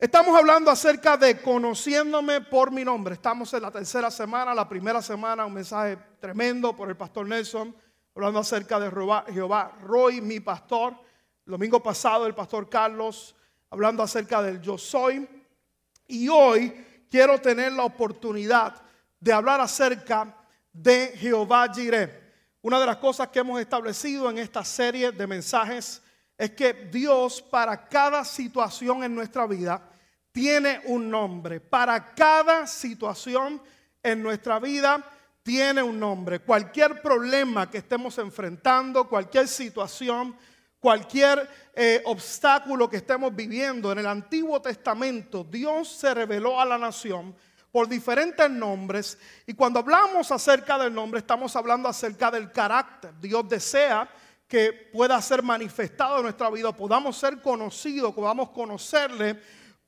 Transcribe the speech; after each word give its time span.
Estamos 0.00 0.34
hablando 0.34 0.70
acerca 0.70 1.18
de 1.18 1.42
conociéndome 1.42 2.40
por 2.40 2.70
mi 2.70 2.86
nombre. 2.86 3.12
Estamos 3.12 3.52
en 3.52 3.60
la 3.60 3.70
tercera 3.70 4.10
semana, 4.10 4.54
la 4.54 4.66
primera 4.66 5.02
semana, 5.02 5.44
un 5.44 5.52
mensaje 5.52 5.98
tremendo 6.18 6.74
por 6.74 6.88
el 6.88 6.96
pastor 6.96 7.28
Nelson, 7.28 7.76
hablando 8.14 8.38
acerca 8.38 8.80
de 8.80 8.90
Jehová, 9.30 9.76
Roy, 9.82 10.22
mi 10.22 10.40
pastor. 10.40 10.94
El 11.44 11.50
domingo 11.50 11.82
pasado 11.82 12.26
el 12.26 12.34
pastor 12.34 12.70
Carlos, 12.70 13.36
hablando 13.68 14.02
acerca 14.02 14.40
del 14.40 14.62
yo 14.62 14.78
soy. 14.78 15.28
Y 16.06 16.30
hoy 16.30 17.04
quiero 17.10 17.38
tener 17.38 17.70
la 17.72 17.84
oportunidad 17.84 18.80
de 19.20 19.34
hablar 19.34 19.60
acerca 19.60 20.34
de 20.72 21.12
Jehová 21.14 21.70
Jireh. 21.74 22.32
Una 22.62 22.80
de 22.80 22.86
las 22.86 22.96
cosas 22.96 23.28
que 23.28 23.40
hemos 23.40 23.60
establecido 23.60 24.30
en 24.30 24.38
esta 24.38 24.64
serie 24.64 25.12
de 25.12 25.26
mensajes 25.26 26.02
es 26.38 26.52
que 26.52 26.72
Dios 26.72 27.42
para 27.42 27.86
cada 27.86 28.24
situación 28.24 29.04
en 29.04 29.14
nuestra 29.14 29.46
vida 29.46 29.89
tiene 30.32 30.80
un 30.86 31.10
nombre. 31.10 31.60
Para 31.60 32.14
cada 32.14 32.66
situación 32.66 33.60
en 34.02 34.22
nuestra 34.22 34.58
vida 34.58 35.04
tiene 35.42 35.82
un 35.82 35.98
nombre. 35.98 36.40
Cualquier 36.40 37.02
problema 37.02 37.70
que 37.70 37.78
estemos 37.78 38.18
enfrentando, 38.18 39.08
cualquier 39.08 39.48
situación, 39.48 40.36
cualquier 40.78 41.48
eh, 41.74 42.02
obstáculo 42.04 42.88
que 42.88 42.98
estemos 42.98 43.34
viviendo 43.34 43.92
en 43.92 43.98
el 43.98 44.06
Antiguo 44.06 44.60
Testamento, 44.60 45.44
Dios 45.44 45.88
se 45.88 46.14
reveló 46.14 46.60
a 46.60 46.64
la 46.64 46.78
nación 46.78 47.34
por 47.72 47.88
diferentes 47.88 48.50
nombres. 48.50 49.18
Y 49.46 49.54
cuando 49.54 49.78
hablamos 49.78 50.30
acerca 50.32 50.78
del 50.78 50.92
nombre, 50.92 51.20
estamos 51.20 51.54
hablando 51.56 51.88
acerca 51.88 52.30
del 52.30 52.50
carácter. 52.50 53.12
Dios 53.20 53.48
desea 53.48 54.08
que 54.48 54.72
pueda 54.72 55.20
ser 55.22 55.42
manifestado 55.42 56.16
en 56.16 56.24
nuestra 56.24 56.50
vida, 56.50 56.72
podamos 56.72 57.16
ser 57.16 57.40
conocidos, 57.40 58.12
podamos 58.12 58.50
conocerle 58.50 59.40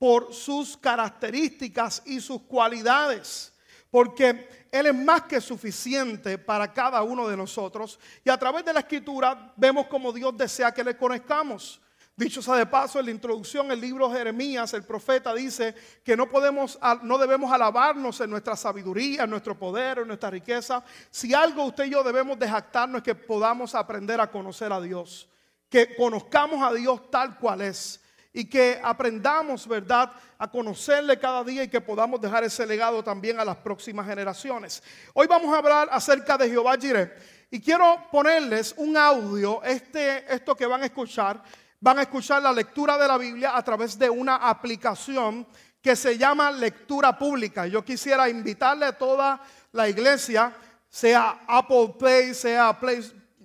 por 0.02 0.34
sus 0.34 0.77
características 0.77 2.02
y 2.05 2.20
sus 2.20 2.43
cualidades, 2.43 3.52
porque 3.88 4.66
Él 4.73 4.87
es 4.87 4.95
más 4.96 5.23
que 5.23 5.40
suficiente 5.40 6.38
para 6.38 6.73
cada 6.73 7.04
uno 7.04 7.29
de 7.29 7.37
nosotros. 7.37 8.01
Y 8.24 8.29
a 8.29 8.37
través 8.37 8.65
de 8.65 8.73
la 8.73 8.80
escritura 8.80 9.52
vemos 9.57 9.87
como 9.87 10.13
Dios 10.13 10.37
desea 10.37 10.74
que 10.74 10.82
le 10.82 10.96
conozcamos. 10.96 11.80
Dicho 12.16 12.43
sea 12.43 12.57
de 12.57 12.66
paso, 12.66 12.99
en 12.99 13.04
la 13.04 13.13
introducción, 13.13 13.71
el 13.71 13.80
libro 13.80 14.10
Jeremías, 14.10 14.74
el 14.74 14.82
profeta 14.82 15.32
dice 15.32 15.73
que 16.02 16.16
no 16.16 16.29
podemos, 16.29 16.80
no 17.04 17.16
debemos 17.16 17.52
alabarnos 17.52 18.21
en 18.23 18.30
nuestra 18.30 18.57
sabiduría, 18.57 19.23
en 19.23 19.30
nuestro 19.30 19.57
poder, 19.57 20.01
en 20.01 20.09
nuestra 20.09 20.30
riqueza. 20.30 20.82
Si 21.13 21.32
algo 21.32 21.63
usted 21.63 21.85
y 21.85 21.91
yo 21.91 22.02
debemos 22.02 22.37
de 22.41 22.48
jactarnos 22.48 22.98
es 22.98 23.04
que 23.04 23.15
podamos 23.15 23.73
aprender 23.76 24.21
a 24.21 24.32
conocer 24.32 24.73
a 24.73 24.80
Dios, 24.80 25.29
que 25.69 25.95
conozcamos 25.95 26.60
a 26.60 26.74
Dios 26.74 27.09
tal 27.09 27.38
cual 27.38 27.60
es 27.60 28.01
y 28.33 28.47
que 28.47 28.80
aprendamos, 28.83 29.66
¿verdad?, 29.66 30.11
a 30.38 30.51
conocerle 30.51 31.19
cada 31.19 31.45
día 31.45 31.65
y 31.65 31.69
que 31.69 31.80
podamos 31.80 32.21
dejar 32.21 32.45
ese 32.45 32.66
legado 32.66 33.05
también 33.05 33.38
a 33.38 33.45
las 33.45 33.57
próximas 33.57 34.07
generaciones. 34.07 34.83
Hoy 35.13 35.27
vamos 35.27 35.55
a 35.55 35.59
hablar 35.59 35.88
acerca 35.93 36.38
de 36.38 36.49
Jehová 36.49 36.77
Jireh 36.80 37.13
y 37.51 37.60
quiero 37.60 38.07
ponerles 38.10 38.75
un 38.79 38.97
audio, 38.97 39.63
este, 39.63 40.35
esto 40.35 40.57
que 40.57 40.66
van 40.66 40.83
a 40.83 40.87
escuchar, 40.87 41.43
van 41.79 41.99
a 41.99 42.03
escuchar 42.03 42.43
la 42.43 42.53
lectura 42.53 42.97
de 42.97 43.07
la 43.07 43.19
Biblia 43.19 43.57
a 43.57 43.63
través 43.63 43.99
de 43.99 44.09
una 44.09 44.37
aplicación 44.37 45.47
que 45.83 45.95
se 45.95 46.16
llama 46.16 46.51
lectura 46.51 47.19
pública. 47.19 47.66
Yo 47.66 47.85
quisiera 47.85 48.29
invitarle 48.29 48.87
a 48.87 48.97
toda 48.97 49.43
la 49.73 49.88
iglesia, 49.88 50.55
sea 50.88 51.41
Apple 51.47 51.95
Play, 51.99 52.35
sea 52.35 52.79
Play 52.79 53.01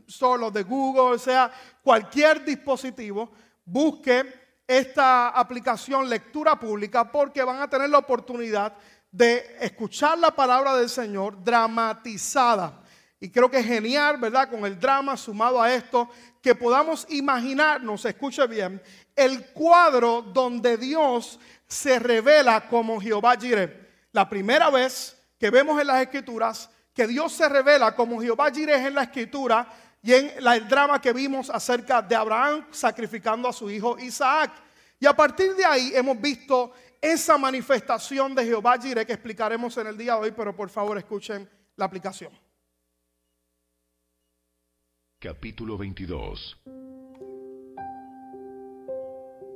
Store, 0.08 0.40
los 0.40 0.54
de 0.54 0.64
Google, 0.64 1.20
sea 1.20 1.52
cualquier 1.84 2.46
dispositivo, 2.46 3.30
busque 3.66 4.47
esta 4.68 5.30
aplicación 5.30 6.10
lectura 6.10 6.60
pública 6.60 7.10
porque 7.10 7.44
van 7.44 7.62
a 7.62 7.70
tener 7.70 7.90
la 7.90 8.00
oportunidad 8.00 8.74
de 9.10 9.58
escuchar 9.62 10.20
la 10.20 10.32
palabra 10.32 10.76
del 10.76 10.90
Señor 10.90 11.42
dramatizada. 11.44 12.84
Y 13.20 13.30
creo 13.30 13.50
que 13.50 13.60
es 13.60 13.66
genial, 13.66 14.18
¿verdad? 14.18 14.50
Con 14.50 14.66
el 14.66 14.80
drama 14.80 15.18
sumado 15.18 15.62
a 15.62 15.74
esto, 15.74 16.10
que 16.42 16.54
podamos 16.54 17.08
imaginarnos, 17.10 18.06
escuche 18.06 18.46
bien, 18.46 18.82
el 19.16 19.48
cuadro 19.48 20.22
donde 20.22 20.78
Dios 20.78 21.40
se 21.66 21.98
revela 21.98 22.68
como 22.68 23.02
Jehová 23.02 23.36
Jireh. 23.36 23.88
La 24.12 24.30
primera 24.30 24.70
vez 24.70 25.18
que 25.40 25.50
vemos 25.50 25.80
en 25.82 25.88
las 25.88 26.02
escrituras 26.02 26.70
que 26.94 27.08
Dios 27.08 27.32
se 27.32 27.48
revela 27.48 27.96
como 27.96 28.22
Jehová 28.22 28.52
Jireh 28.52 28.88
en 28.88 28.96
la 28.96 29.04
escritura 29.04 29.68
y 30.02 30.14
en 30.14 30.32
el 30.38 30.68
drama 30.68 31.02
que 31.02 31.14
vimos 31.14 31.50
acerca 31.50 32.02
de 32.02 32.16
Abraham 32.16 32.66
sacrificando 32.72 33.48
a 33.48 33.54
su 33.54 33.70
hijo 33.70 33.98
Isaac. 34.00 34.52
Y 35.00 35.06
a 35.06 35.14
partir 35.14 35.56
de 35.56 35.66
ahí 35.66 35.92
hemos 35.94 36.20
visto 36.20 36.72
esa 37.02 37.38
manifestación 37.38 38.34
de 38.34 38.46
Jehová 38.46 38.78
Jireh 38.80 39.06
que 39.06 39.14
explicaremos 39.14 39.78
en 39.78 39.88
el 39.88 39.98
día 39.98 40.14
de 40.16 40.22
hoy, 40.22 40.32
pero 40.32 40.56
por 40.56 40.70
favor 40.70 40.98
escuchen 40.98 41.48
la 41.76 41.86
aplicación. 41.86 42.32
Capítulo 45.20 45.78
22 45.78 46.58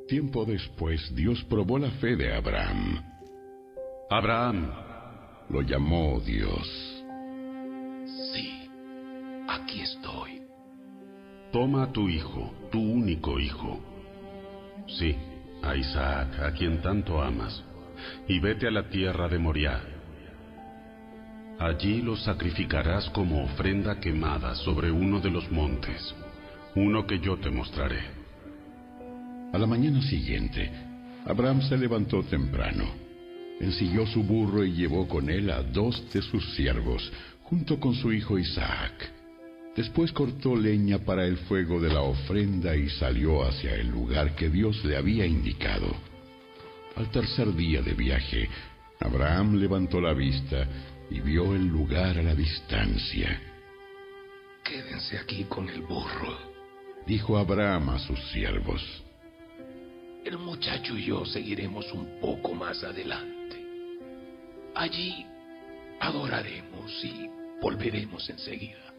Tiempo 0.08 0.44
después 0.46 1.16
Dios 1.16 1.44
probó 1.50 1.80
la 1.80 1.90
fe 1.92 2.16
de 2.16 2.36
Abraham. 2.36 3.02
Abraham 4.10 4.72
lo 5.50 5.62
llamó 5.62 6.20
Dios. 6.20 6.92
Aquí 9.48 9.82
estoy. 9.82 10.42
Toma 11.52 11.84
a 11.84 11.92
tu 11.92 12.08
hijo, 12.08 12.54
tu 12.72 12.80
único 12.80 13.40
hijo. 13.40 13.80
Sí, 14.88 15.16
a 15.64 15.76
Isaac, 15.76 16.40
a 16.40 16.52
quien 16.52 16.82
tanto 16.82 17.22
amas, 17.22 17.64
y 18.28 18.40
vete 18.40 18.68
a 18.68 18.72
la 18.72 18.90
tierra 18.90 19.28
de 19.28 19.38
Moriah. 19.38 19.82
Allí 21.60 22.02
lo 22.02 22.16
sacrificarás 22.16 23.10
como 23.12 23.44
ofrenda 23.44 24.00
quemada 24.00 24.56
sobre 24.56 24.92
uno 24.92 25.20
de 25.20 25.30
los 25.30 25.52
montes, 25.52 26.16
uno 26.76 27.06
que 27.06 27.20
yo 27.20 27.38
te 27.38 27.52
mostraré. 27.52 28.02
A 29.54 29.58
la 29.58 29.68
mañana 29.68 30.02
siguiente, 30.02 30.72
Abraham 31.26 31.62
se 31.62 31.78
levantó 31.78 32.24
temprano, 32.24 32.86
ensilló 33.60 34.08
su 34.08 34.24
burro 34.24 34.64
y 34.64 34.72
llevó 34.72 35.08
con 35.08 35.30
él 35.30 35.52
a 35.52 35.62
dos 35.62 36.12
de 36.12 36.22
sus 36.22 36.56
siervos, 36.56 37.12
junto 37.44 37.80
con 37.80 37.94
su 37.94 38.12
hijo 38.12 38.40
Isaac. 38.40 39.21
Después 39.76 40.12
cortó 40.12 40.56
leña 40.56 41.00
para 41.00 41.26
el 41.26 41.38
fuego 41.38 41.80
de 41.80 41.94
la 41.94 42.02
ofrenda 42.02 42.76
y 42.76 42.90
salió 42.90 43.44
hacia 43.44 43.76
el 43.76 43.88
lugar 43.88 44.36
que 44.36 44.50
Dios 44.50 44.84
le 44.84 44.98
había 44.98 45.26
indicado. 45.26 45.96
Al 46.96 47.10
tercer 47.10 47.54
día 47.56 47.82
de 47.82 47.94
viaje, 47.94 48.50
Abraham 49.00 49.56
levantó 49.56 50.02
la 50.02 50.14
vista 50.14 50.68
y 51.10 51.22
vio 51.22 51.56
el 51.56 51.68
lugar 51.68 52.18
a 52.18 52.22
la 52.22 52.36
distancia. 52.36 53.42
Quédense 54.64 55.18
aquí 55.18 55.46
con 55.46 55.70
el 55.70 55.82
burro, 55.82 56.38
dijo 57.08 57.38
Abraham 57.38 57.92
a 57.92 58.00
sus 58.00 58.20
siervos. 58.32 58.82
El 60.26 60.38
muchacho 60.38 60.98
y 60.98 61.06
yo 61.06 61.26
seguiremos 61.26 61.92
un 61.94 62.20
poco 62.20 62.54
más 62.54 62.84
adelante. 62.84 63.58
Allí 64.76 65.26
adoraremos 66.00 66.92
y 67.04 67.28
volveremos 67.62 68.30
enseguida. 68.30 68.91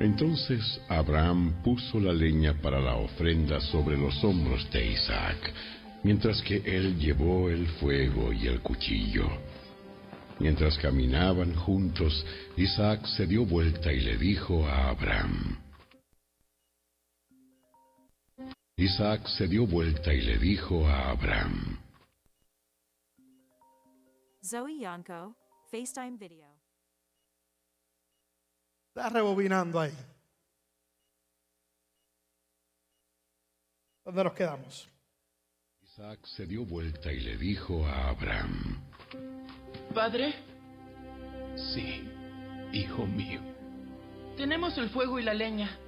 Entonces 0.00 0.80
Abraham 0.88 1.62
puso 1.62 2.00
la 2.00 2.14
leña 2.14 2.54
para 2.54 2.80
la 2.80 2.96
ofrenda 2.96 3.60
sobre 3.60 3.98
los 3.98 4.24
hombros 4.24 4.68
de 4.70 4.92
Isaac, 4.92 5.52
mientras 6.02 6.40
que 6.40 6.56
él 6.64 6.98
llevó 6.98 7.50
el 7.50 7.68
fuego 7.68 8.32
y 8.32 8.46
el 8.46 8.62
cuchillo. 8.62 9.28
Mientras 10.38 10.78
caminaban 10.78 11.54
juntos, 11.54 12.24
Isaac 12.56 13.04
se 13.08 13.26
dio 13.26 13.44
vuelta 13.44 13.92
y 13.92 14.00
le 14.00 14.16
dijo 14.16 14.66
a 14.66 14.88
Abraham. 14.88 15.58
Isaac 18.76 19.26
se 19.26 19.46
dio 19.48 19.66
vuelta 19.66 20.14
y 20.14 20.22
le 20.22 20.38
dijo 20.38 20.86
a 20.88 21.10
Abraham. 21.10 21.78
Zoe 24.42 24.78
Yanko, 24.80 25.36
FaceTime 25.70 26.16
Video. 26.16 26.49
Está 29.00 29.08
rebobinando 29.08 29.80
ahí. 29.80 29.96
¿Dónde 34.04 34.24
nos 34.24 34.34
quedamos? 34.34 34.90
Isaac 35.80 36.18
se 36.26 36.44
dio 36.44 36.66
vuelta 36.66 37.10
y 37.10 37.20
le 37.20 37.38
dijo 37.38 37.86
a 37.86 38.10
Abraham. 38.10 38.78
Padre. 39.94 40.34
Sí, 41.72 42.06
hijo 42.74 43.06
mío. 43.06 43.40
Tenemos 44.36 44.76
el 44.76 44.90
fuego 44.90 45.18
y 45.18 45.22
la 45.22 45.32
leña, 45.32 45.78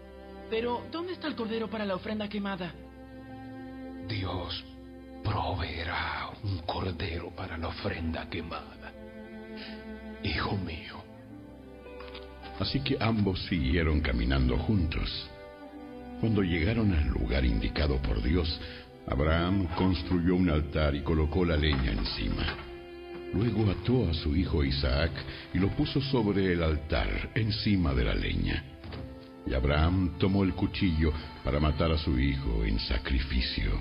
pero 0.48 0.82
¿dónde 0.90 1.12
está 1.12 1.26
el 1.26 1.36
cordero 1.36 1.68
para 1.68 1.84
la 1.84 1.96
ofrenda 1.96 2.30
quemada? 2.30 2.72
Dios 4.08 4.64
proveerá 5.22 6.30
un 6.42 6.60
cordero 6.60 7.28
para 7.36 7.58
la 7.58 7.68
ofrenda 7.68 8.26
quemada. 8.30 8.90
Hijo 10.22 10.56
mío, 10.56 11.01
Así 12.62 12.78
que 12.78 12.96
ambos 13.00 13.44
siguieron 13.46 14.00
caminando 14.00 14.56
juntos. 14.56 15.28
Cuando 16.20 16.42
llegaron 16.42 16.94
al 16.94 17.08
lugar 17.08 17.44
indicado 17.44 18.00
por 18.00 18.22
Dios, 18.22 18.60
Abraham 19.08 19.66
construyó 19.76 20.36
un 20.36 20.48
altar 20.48 20.94
y 20.94 21.02
colocó 21.02 21.44
la 21.44 21.56
leña 21.56 21.90
encima. 21.90 22.54
Luego 23.34 23.68
ató 23.68 24.08
a 24.08 24.14
su 24.14 24.36
hijo 24.36 24.62
Isaac 24.62 25.10
y 25.52 25.58
lo 25.58 25.70
puso 25.70 26.00
sobre 26.00 26.52
el 26.52 26.62
altar, 26.62 27.30
encima 27.34 27.94
de 27.94 28.04
la 28.04 28.14
leña. 28.14 28.62
Y 29.44 29.54
Abraham 29.54 30.16
tomó 30.20 30.44
el 30.44 30.54
cuchillo 30.54 31.12
para 31.42 31.58
matar 31.58 31.90
a 31.90 31.98
su 31.98 32.16
hijo 32.16 32.64
en 32.64 32.78
sacrificio. 32.78 33.72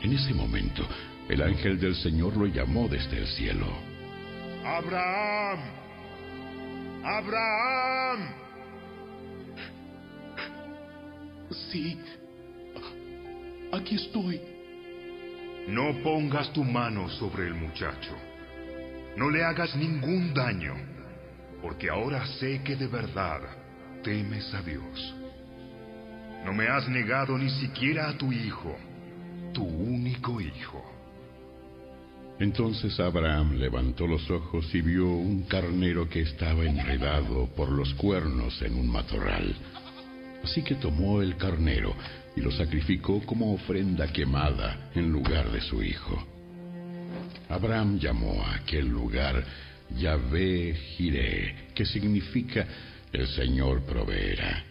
En 0.00 0.12
ese 0.12 0.32
momento, 0.32 0.86
el 1.28 1.42
ángel 1.42 1.80
del 1.80 1.96
Señor 1.96 2.36
lo 2.36 2.46
llamó 2.46 2.86
desde 2.86 3.18
el 3.18 3.26
cielo. 3.26 3.66
Abraham. 4.64 5.79
Abraham. 7.04 8.28
Sí. 11.70 11.98
Aquí 13.72 13.94
estoy. 13.96 14.40
No 15.68 16.02
pongas 16.02 16.52
tu 16.52 16.64
mano 16.64 17.08
sobre 17.08 17.46
el 17.46 17.54
muchacho. 17.54 18.16
No 19.16 19.30
le 19.30 19.44
hagas 19.44 19.74
ningún 19.76 20.32
daño, 20.34 20.74
porque 21.62 21.90
ahora 21.90 22.26
sé 22.26 22.62
que 22.62 22.76
de 22.76 22.86
verdad 22.86 23.40
temes 24.02 24.52
a 24.54 24.62
Dios. 24.62 25.14
No 26.44 26.52
me 26.52 26.66
has 26.68 26.88
negado 26.88 27.36
ni 27.36 27.50
siquiera 27.50 28.08
a 28.08 28.16
tu 28.16 28.32
hijo, 28.32 28.76
tu 29.52 29.64
único 29.64 30.40
hijo. 30.40 30.89
Entonces 32.40 32.98
Abraham 32.98 33.58
levantó 33.58 34.06
los 34.06 34.30
ojos 34.30 34.74
y 34.74 34.80
vio 34.80 35.06
un 35.06 35.42
carnero 35.42 36.08
que 36.08 36.22
estaba 36.22 36.64
enredado 36.64 37.46
por 37.54 37.70
los 37.70 37.92
cuernos 37.94 38.62
en 38.62 38.76
un 38.76 38.88
matorral. 38.88 39.54
Así 40.42 40.62
que 40.62 40.76
tomó 40.76 41.20
el 41.20 41.36
carnero 41.36 41.94
y 42.34 42.40
lo 42.40 42.50
sacrificó 42.50 43.20
como 43.26 43.52
ofrenda 43.52 44.10
quemada 44.10 44.90
en 44.94 45.12
lugar 45.12 45.52
de 45.52 45.60
su 45.60 45.82
hijo. 45.82 46.26
Abraham 47.50 47.98
llamó 47.98 48.42
a 48.42 48.54
aquel 48.54 48.88
lugar 48.88 49.44
Yahvé 49.98 50.74
Jireh, 50.96 51.72
que 51.74 51.84
significa 51.84 52.66
el 53.12 53.28
Señor 53.28 53.82
proveerá. 53.82 54.64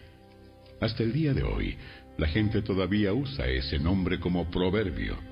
Hasta 0.80 1.04
el 1.04 1.12
día 1.12 1.32
de 1.34 1.44
hoy, 1.44 1.76
la 2.18 2.26
gente 2.26 2.62
todavía 2.62 3.12
usa 3.12 3.46
ese 3.46 3.78
nombre 3.78 4.18
como 4.18 4.50
proverbio. 4.50 5.29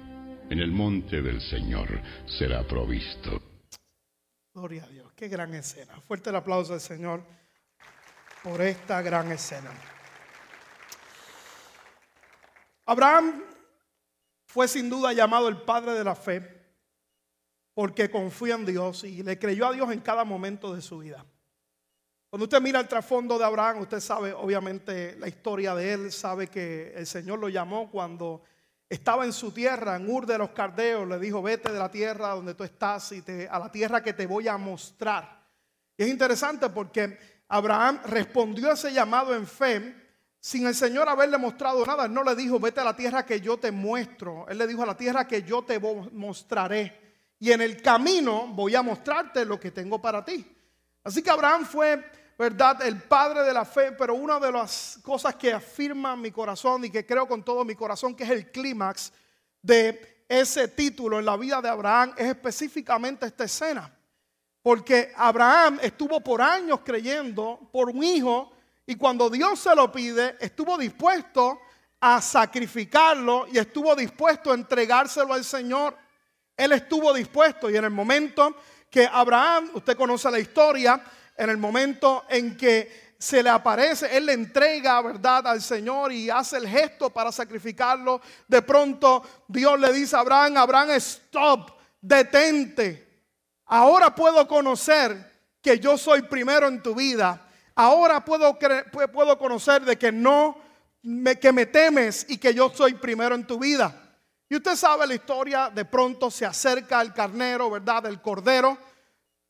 En 0.50 0.60
el 0.60 0.72
monte 0.72 1.20
del 1.20 1.42
Señor 1.42 1.88
será 2.26 2.66
provisto. 2.66 3.42
Gloria 4.54 4.84
a 4.84 4.88
Dios, 4.88 5.12
qué 5.14 5.28
gran 5.28 5.52
escena. 5.52 6.00
Fuerte 6.00 6.30
el 6.30 6.36
aplauso 6.36 6.72
al 6.72 6.80
Señor 6.80 7.22
por 8.42 8.60
esta 8.62 9.02
gran 9.02 9.30
escena. 9.30 9.70
Abraham 12.86 13.44
fue 14.46 14.66
sin 14.66 14.88
duda 14.88 15.12
llamado 15.12 15.48
el 15.48 15.58
padre 15.58 15.92
de 15.92 16.04
la 16.04 16.14
fe 16.14 16.58
porque 17.74 18.10
confía 18.10 18.54
en 18.54 18.64
Dios 18.64 19.04
y 19.04 19.22
le 19.22 19.38
creyó 19.38 19.68
a 19.68 19.72
Dios 19.72 19.92
en 19.92 20.00
cada 20.00 20.24
momento 20.24 20.74
de 20.74 20.80
su 20.80 20.98
vida. 20.98 21.26
Cuando 22.30 22.44
usted 22.44 22.60
mira 22.62 22.80
el 22.80 22.88
trasfondo 22.88 23.38
de 23.38 23.44
Abraham, 23.44 23.80
usted 23.80 24.00
sabe 24.00 24.32
obviamente 24.32 25.14
la 25.18 25.28
historia 25.28 25.74
de 25.74 25.92
él, 25.92 26.10
sabe 26.10 26.48
que 26.48 26.94
el 26.96 27.06
Señor 27.06 27.38
lo 27.38 27.50
llamó 27.50 27.90
cuando 27.90 28.42
estaba 28.88 29.24
en 29.24 29.32
su 29.32 29.52
tierra, 29.52 29.96
en 29.96 30.08
Ur 30.08 30.26
de 30.26 30.38
los 30.38 30.50
Cardeos, 30.50 31.06
le 31.06 31.18
dijo, 31.18 31.42
vete 31.42 31.70
de 31.70 31.78
la 31.78 31.90
tierra 31.90 32.30
donde 32.30 32.54
tú 32.54 32.64
estás 32.64 33.12
y 33.12 33.22
te, 33.22 33.48
a 33.48 33.58
la 33.58 33.70
tierra 33.70 34.02
que 34.02 34.14
te 34.14 34.26
voy 34.26 34.48
a 34.48 34.56
mostrar. 34.56 35.44
Y 35.96 36.04
es 36.04 36.08
interesante 36.08 36.70
porque 36.70 37.18
Abraham 37.48 38.00
respondió 38.04 38.70
a 38.70 38.74
ese 38.74 38.92
llamado 38.92 39.34
en 39.34 39.46
fe 39.46 39.94
sin 40.40 40.66
el 40.66 40.74
Señor 40.74 41.08
haberle 41.08 41.36
mostrado 41.36 41.84
nada. 41.84 42.06
Él 42.06 42.14
no 42.14 42.22
le 42.22 42.34
dijo, 42.34 42.58
vete 42.58 42.80
a 42.80 42.84
la 42.84 42.96
tierra 42.96 43.26
que 43.26 43.40
yo 43.40 43.58
te 43.58 43.70
muestro. 43.70 44.46
Él 44.48 44.58
le 44.58 44.66
dijo, 44.66 44.82
a 44.82 44.86
la 44.86 44.96
tierra 44.96 45.26
que 45.26 45.42
yo 45.42 45.62
te 45.62 45.78
mostraré. 45.78 47.08
Y 47.40 47.52
en 47.52 47.60
el 47.60 47.82
camino 47.82 48.46
voy 48.48 48.74
a 48.74 48.82
mostrarte 48.82 49.44
lo 49.44 49.58
que 49.60 49.70
tengo 49.70 50.00
para 50.00 50.24
ti. 50.24 50.46
Así 51.04 51.22
que 51.22 51.30
Abraham 51.30 51.66
fue, 51.66 52.04
¿verdad?, 52.38 52.80
el 52.82 53.02
padre 53.02 53.42
de 53.42 53.52
la 53.52 53.64
fe, 53.64 53.90
pero 53.90 54.14
una 54.14 54.38
de 54.38 54.52
las 54.52 55.00
cosas 55.02 55.34
que 55.34 55.52
afirma 55.52 56.14
mi 56.14 56.30
corazón 56.30 56.84
y 56.84 56.90
que 56.90 57.04
creo 57.04 57.26
con 57.26 57.42
todo 57.42 57.64
mi 57.64 57.74
corazón 57.74 58.14
que 58.14 58.22
es 58.22 58.30
el 58.30 58.52
clímax 58.52 59.12
de 59.60 60.22
ese 60.28 60.68
título 60.68 61.18
en 61.18 61.24
la 61.24 61.36
vida 61.36 61.60
de 61.60 61.68
Abraham 61.68 62.14
es 62.16 62.28
específicamente 62.28 63.26
esta 63.26 63.42
escena. 63.42 63.92
Porque 64.62 65.12
Abraham 65.16 65.80
estuvo 65.82 66.20
por 66.20 66.40
años 66.40 66.80
creyendo 66.84 67.68
por 67.72 67.88
un 67.88 68.04
hijo 68.04 68.52
y 68.86 68.94
cuando 68.94 69.28
Dios 69.28 69.58
se 69.58 69.74
lo 69.74 69.90
pide, 69.90 70.36
estuvo 70.38 70.78
dispuesto 70.78 71.60
a 72.00 72.22
sacrificarlo 72.22 73.46
y 73.50 73.58
estuvo 73.58 73.96
dispuesto 73.96 74.52
a 74.52 74.54
entregárselo 74.54 75.34
al 75.34 75.44
Señor. 75.44 75.96
Él 76.56 76.70
estuvo 76.70 77.12
dispuesto 77.12 77.68
y 77.68 77.76
en 77.76 77.84
el 77.84 77.90
momento 77.90 78.54
que 78.88 79.08
Abraham, 79.10 79.70
usted 79.74 79.96
conoce 79.96 80.30
la 80.30 80.38
historia, 80.38 81.02
en 81.38 81.48
el 81.48 81.56
momento 81.56 82.24
en 82.28 82.56
que 82.56 83.14
se 83.18 83.42
le 83.42 83.50
aparece, 83.50 84.16
él 84.16 84.26
le 84.26 84.34
entrega, 84.34 85.00
¿verdad?, 85.00 85.46
al 85.46 85.62
Señor 85.62 86.12
y 86.12 86.28
hace 86.28 86.58
el 86.58 86.68
gesto 86.68 87.10
para 87.10 87.32
sacrificarlo. 87.32 88.20
De 88.46 88.60
pronto 88.62 89.22
Dios 89.48 89.80
le 89.80 89.92
dice 89.92 90.16
a 90.16 90.20
Abraham, 90.20 90.58
Abraham, 90.58 90.90
stop, 90.90 91.70
detente. 92.00 93.24
Ahora 93.66 94.14
puedo 94.14 94.46
conocer 94.46 95.32
que 95.62 95.78
yo 95.78 95.96
soy 95.96 96.22
primero 96.22 96.68
en 96.68 96.82
tu 96.82 96.94
vida 96.94 97.48
Ahora 97.80 98.24
puedo, 98.24 98.58
puedo 99.12 99.38
conocer 99.38 99.84
de 99.84 99.96
que 99.96 100.10
no, 100.10 100.58
me, 101.02 101.38
que 101.38 101.52
me 101.52 101.64
temes 101.66 102.26
y 102.28 102.36
que 102.36 102.52
yo 102.52 102.70
soy 102.70 102.94
primero 102.94 103.36
en 103.36 103.46
tu 103.46 103.56
vida. 103.56 104.18
Y 104.48 104.56
usted 104.56 104.74
sabe 104.74 105.06
la 105.06 105.14
historia, 105.14 105.70
de 105.72 105.84
pronto 105.84 106.28
se 106.28 106.44
acerca 106.44 107.00
el 107.00 107.12
carnero, 107.12 107.70
¿verdad? 107.70 108.06
El 108.06 108.20
cordero. 108.20 108.76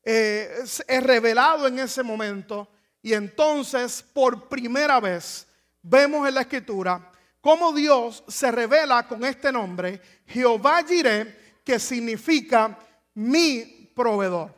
Eh, 0.03 0.63
es, 0.63 1.03
revelado 1.03 1.67
en 1.67 1.79
ese 1.79 2.03
momento. 2.03 2.67
Y 3.01 3.13
entonces, 3.13 4.03
por 4.13 4.47
primera 4.47 4.99
vez, 4.99 5.47
vemos 5.81 6.27
en 6.27 6.35
la 6.35 6.41
escritura 6.41 7.11
cómo 7.41 7.71
Dios 7.71 8.23
se 8.27 8.51
revela 8.51 9.07
con 9.07 9.23
este 9.23 9.51
nombre, 9.51 10.01
Jehová 10.25 10.83
Jireh, 10.85 11.61
que 11.63 11.79
significa 11.79 12.77
mi 13.13 13.91
proveedor. 13.95 14.53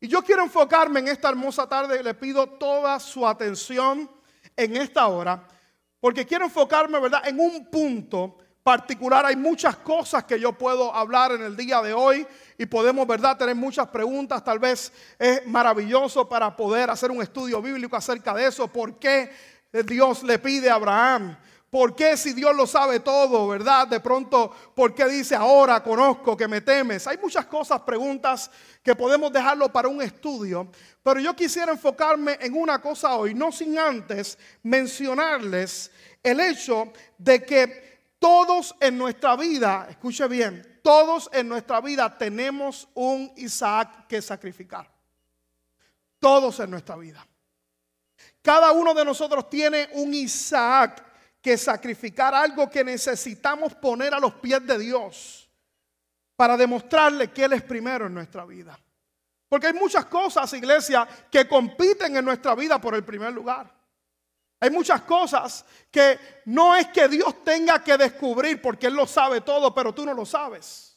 Y 0.00 0.08
yo 0.08 0.22
quiero 0.22 0.42
enfocarme 0.42 1.00
en 1.00 1.08
esta 1.08 1.28
hermosa 1.28 1.68
tarde, 1.68 2.02
le 2.02 2.14
pido 2.14 2.46
toda 2.46 2.98
su 2.98 3.26
atención 3.26 4.10
en 4.56 4.76
esta 4.76 5.06
hora, 5.06 5.46
porque 6.00 6.26
quiero 6.26 6.44
enfocarme, 6.46 6.98
¿verdad?, 6.98 7.26
en 7.26 7.38
un 7.38 7.70
punto 7.70 8.38
particular. 8.62 9.26
Hay 9.26 9.36
muchas 9.36 9.76
cosas 9.76 10.24
que 10.24 10.38
yo 10.38 10.52
puedo 10.52 10.94
hablar 10.94 11.32
en 11.32 11.42
el 11.42 11.56
día 11.56 11.80
de 11.82 11.92
hoy 11.92 12.26
y 12.62 12.66
podemos, 12.66 13.08
¿verdad?, 13.08 13.36
tener 13.36 13.56
muchas 13.56 13.88
preguntas. 13.88 14.44
Tal 14.44 14.60
vez 14.60 14.92
es 15.18 15.44
maravilloso 15.48 16.28
para 16.28 16.54
poder 16.54 16.90
hacer 16.90 17.10
un 17.10 17.20
estudio 17.20 17.60
bíblico 17.60 17.96
acerca 17.96 18.32
de 18.34 18.46
eso. 18.46 18.68
¿Por 18.68 19.00
qué 19.00 19.32
Dios 19.84 20.22
le 20.22 20.38
pide 20.38 20.70
a 20.70 20.74
Abraham? 20.74 21.36
¿Por 21.68 21.96
qué 21.96 22.16
si 22.16 22.32
Dios 22.32 22.54
lo 22.54 22.68
sabe 22.68 23.00
todo, 23.00 23.48
verdad? 23.48 23.88
De 23.88 23.98
pronto, 23.98 24.54
¿por 24.76 24.94
qué 24.94 25.06
dice 25.06 25.34
ahora 25.34 25.82
conozco 25.82 26.36
que 26.36 26.46
me 26.46 26.60
temes? 26.60 27.04
Hay 27.08 27.18
muchas 27.18 27.46
cosas, 27.46 27.80
preguntas 27.80 28.48
que 28.80 28.94
podemos 28.94 29.32
dejarlo 29.32 29.72
para 29.72 29.88
un 29.88 30.00
estudio, 30.00 30.70
pero 31.02 31.18
yo 31.18 31.34
quisiera 31.34 31.72
enfocarme 31.72 32.38
en 32.40 32.54
una 32.54 32.80
cosa 32.80 33.16
hoy, 33.16 33.34
no 33.34 33.50
sin 33.50 33.76
antes 33.76 34.38
mencionarles 34.62 35.90
el 36.22 36.38
hecho 36.38 36.92
de 37.18 37.42
que 37.42 38.06
todos 38.20 38.72
en 38.78 38.96
nuestra 38.96 39.34
vida, 39.34 39.88
escuche 39.90 40.28
bien, 40.28 40.71
todos 40.82 41.30
en 41.32 41.48
nuestra 41.48 41.80
vida 41.80 42.18
tenemos 42.18 42.88
un 42.94 43.32
Isaac 43.36 44.06
que 44.08 44.20
sacrificar. 44.20 44.90
Todos 46.18 46.60
en 46.60 46.70
nuestra 46.70 46.96
vida. 46.96 47.26
Cada 48.42 48.72
uno 48.72 48.92
de 48.92 49.04
nosotros 49.04 49.48
tiene 49.48 49.88
un 49.92 50.12
Isaac 50.12 51.04
que 51.40 51.56
sacrificar 51.56 52.34
algo 52.34 52.68
que 52.68 52.84
necesitamos 52.84 53.74
poner 53.74 54.14
a 54.14 54.20
los 54.20 54.34
pies 54.34 54.64
de 54.66 54.78
Dios 54.78 55.48
para 56.36 56.56
demostrarle 56.56 57.30
que 57.30 57.44
Él 57.44 57.52
es 57.54 57.62
primero 57.62 58.06
en 58.06 58.14
nuestra 58.14 58.44
vida. 58.44 58.78
Porque 59.48 59.68
hay 59.68 59.74
muchas 59.74 60.06
cosas, 60.06 60.52
iglesia, 60.54 61.06
que 61.30 61.46
compiten 61.46 62.16
en 62.16 62.24
nuestra 62.24 62.54
vida 62.54 62.80
por 62.80 62.94
el 62.94 63.04
primer 63.04 63.32
lugar. 63.32 63.81
Hay 64.62 64.70
muchas 64.70 65.02
cosas 65.02 65.64
que 65.90 66.20
no 66.44 66.76
es 66.76 66.86
que 66.86 67.08
Dios 67.08 67.42
tenga 67.42 67.82
que 67.82 67.98
descubrir 67.98 68.62
porque 68.62 68.86
Él 68.86 68.94
lo 68.94 69.08
sabe 69.08 69.40
todo, 69.40 69.74
pero 69.74 69.92
tú 69.92 70.06
no 70.06 70.14
lo 70.14 70.24
sabes. 70.24 70.96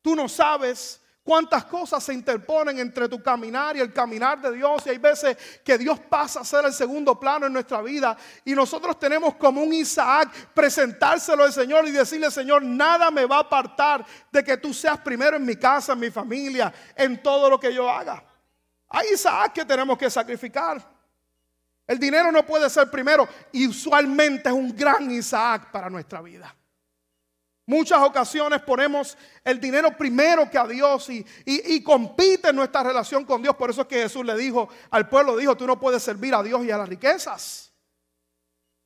Tú 0.00 0.16
no 0.16 0.30
sabes 0.30 0.98
cuántas 1.22 1.66
cosas 1.66 2.02
se 2.02 2.14
interponen 2.14 2.78
entre 2.78 3.06
tu 3.06 3.22
caminar 3.22 3.76
y 3.76 3.80
el 3.80 3.92
caminar 3.92 4.40
de 4.40 4.52
Dios. 4.52 4.86
Y 4.86 4.88
hay 4.88 4.96
veces 4.96 5.36
que 5.62 5.76
Dios 5.76 6.00
pasa 6.00 6.40
a 6.40 6.44
ser 6.46 6.64
el 6.64 6.72
segundo 6.72 7.20
plano 7.20 7.44
en 7.44 7.52
nuestra 7.52 7.82
vida. 7.82 8.16
Y 8.46 8.54
nosotros 8.54 8.98
tenemos 8.98 9.34
como 9.34 9.62
un 9.62 9.74
Isaac 9.74 10.32
presentárselo 10.54 11.44
al 11.44 11.52
Señor 11.52 11.86
y 11.86 11.90
decirle, 11.90 12.30
Señor, 12.30 12.62
nada 12.62 13.10
me 13.10 13.26
va 13.26 13.36
a 13.36 13.40
apartar 13.40 14.06
de 14.32 14.42
que 14.42 14.56
tú 14.56 14.72
seas 14.72 14.98
primero 15.00 15.36
en 15.36 15.44
mi 15.44 15.56
casa, 15.56 15.92
en 15.92 16.00
mi 16.00 16.10
familia, 16.10 16.72
en 16.96 17.22
todo 17.22 17.50
lo 17.50 17.60
que 17.60 17.74
yo 17.74 17.90
haga. 17.90 18.24
Hay 18.88 19.12
Isaac 19.12 19.52
que 19.52 19.66
tenemos 19.66 19.98
que 19.98 20.08
sacrificar. 20.08 20.99
El 21.90 21.98
dinero 21.98 22.30
no 22.30 22.46
puede 22.46 22.70
ser 22.70 22.88
primero 22.88 23.28
y 23.50 23.66
usualmente 23.66 24.48
es 24.48 24.54
un 24.54 24.76
gran 24.76 25.10
Isaac 25.10 25.72
para 25.72 25.90
nuestra 25.90 26.22
vida. 26.22 26.54
Muchas 27.66 28.00
ocasiones 28.00 28.62
ponemos 28.62 29.18
el 29.42 29.60
dinero 29.60 29.96
primero 29.96 30.48
que 30.48 30.56
a 30.56 30.68
Dios 30.68 31.08
y, 31.10 31.82
compite 31.82 32.52
nuestra 32.52 32.84
relación 32.84 33.24
con 33.24 33.42
Dios. 33.42 33.56
Por 33.56 33.70
eso 33.70 33.80
es 33.80 33.88
que 33.88 34.02
Jesús 34.02 34.24
le 34.24 34.36
dijo 34.36 34.68
al 34.88 35.08
pueblo, 35.08 35.36
dijo, 35.36 35.56
tú 35.56 35.66
no 35.66 35.80
puedes 35.80 36.00
servir 36.00 36.32
a 36.32 36.44
Dios 36.44 36.64
y 36.64 36.70
a 36.70 36.78
las 36.78 36.88
riquezas. 36.88 37.72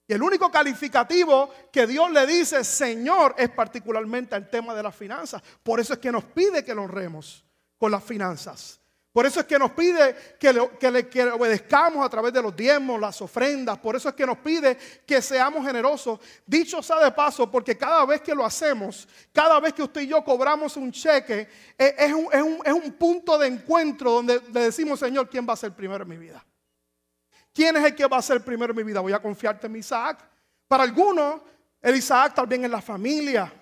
Y 0.08 0.14
el 0.14 0.22
único 0.22 0.50
calificativo 0.50 1.50
que 1.70 1.86
Dios 1.86 2.10
le 2.10 2.26
dice, 2.26 2.64
Señor, 2.64 3.34
es 3.36 3.50
particularmente 3.50 4.34
el 4.34 4.48
tema 4.48 4.74
de 4.74 4.82
las 4.82 4.96
finanzas. 4.96 5.42
Por 5.62 5.78
eso 5.78 5.92
es 5.92 5.98
que 5.98 6.10
nos 6.10 6.24
pide 6.24 6.64
que 6.64 6.74
lo 6.74 6.84
honremos 6.84 7.44
con 7.76 7.90
las 7.90 8.02
finanzas. 8.02 8.80
Por 9.14 9.26
eso 9.26 9.38
es 9.38 9.46
que 9.46 9.60
nos 9.60 9.70
pide 9.70 10.36
que 10.40 10.52
le, 10.52 11.30
obedezcamos 11.30 12.04
a 12.04 12.08
través 12.08 12.32
de 12.32 12.42
los 12.42 12.56
diezmos, 12.56 13.00
las 13.00 13.22
ofrendas. 13.22 13.78
Por 13.78 13.94
eso 13.94 14.08
es 14.08 14.14
que 14.16 14.26
nos 14.26 14.38
pide 14.38 14.76
que 15.06 15.22
seamos 15.22 15.64
generosos. 15.64 16.18
Dicho 16.44 16.82
sea 16.82 16.98
de 16.98 17.12
paso, 17.12 17.48
porque 17.48 17.78
cada 17.78 18.04
vez 18.06 18.22
que 18.22 18.34
lo 18.34 18.44
hacemos, 18.44 19.06
cada 19.32 19.60
vez 19.60 19.72
que 19.72 19.84
usted 19.84 20.00
y 20.00 20.08
yo 20.08 20.24
cobramos 20.24 20.76
un 20.76 20.90
cheque, 20.90 21.48
eh, 21.78 21.94
es 21.96 22.12
un, 22.12 22.26
es 22.32 22.42
un, 22.42 22.58
es 22.64 22.72
un 22.72 22.92
punto 22.94 23.38
de 23.38 23.46
encuentro 23.46 24.10
donde 24.10 24.42
le 24.52 24.60
decimos, 24.62 24.98
Señor, 24.98 25.30
¿quién 25.30 25.46
va 25.48 25.52
a 25.52 25.58
ser 25.58 25.70
primero 25.70 26.02
en 26.02 26.08
mi 26.08 26.16
vida? 26.16 26.44
¿Quién 27.52 27.76
es 27.76 27.84
el 27.84 27.94
que 27.94 28.08
va 28.08 28.16
a 28.16 28.22
ser 28.22 28.44
primero 28.44 28.72
en 28.72 28.76
mi 28.78 28.82
vida? 28.82 28.98
Voy 28.98 29.12
a 29.12 29.22
confiarte 29.22 29.68
en 29.68 29.74
mi 29.74 29.78
Isaac. 29.78 30.28
Para 30.66 30.82
algunos, 30.82 31.40
el 31.80 31.94
Isaac 31.94 32.34
también 32.34 32.64
es 32.64 32.70
la 32.72 32.82
familia, 32.82 33.52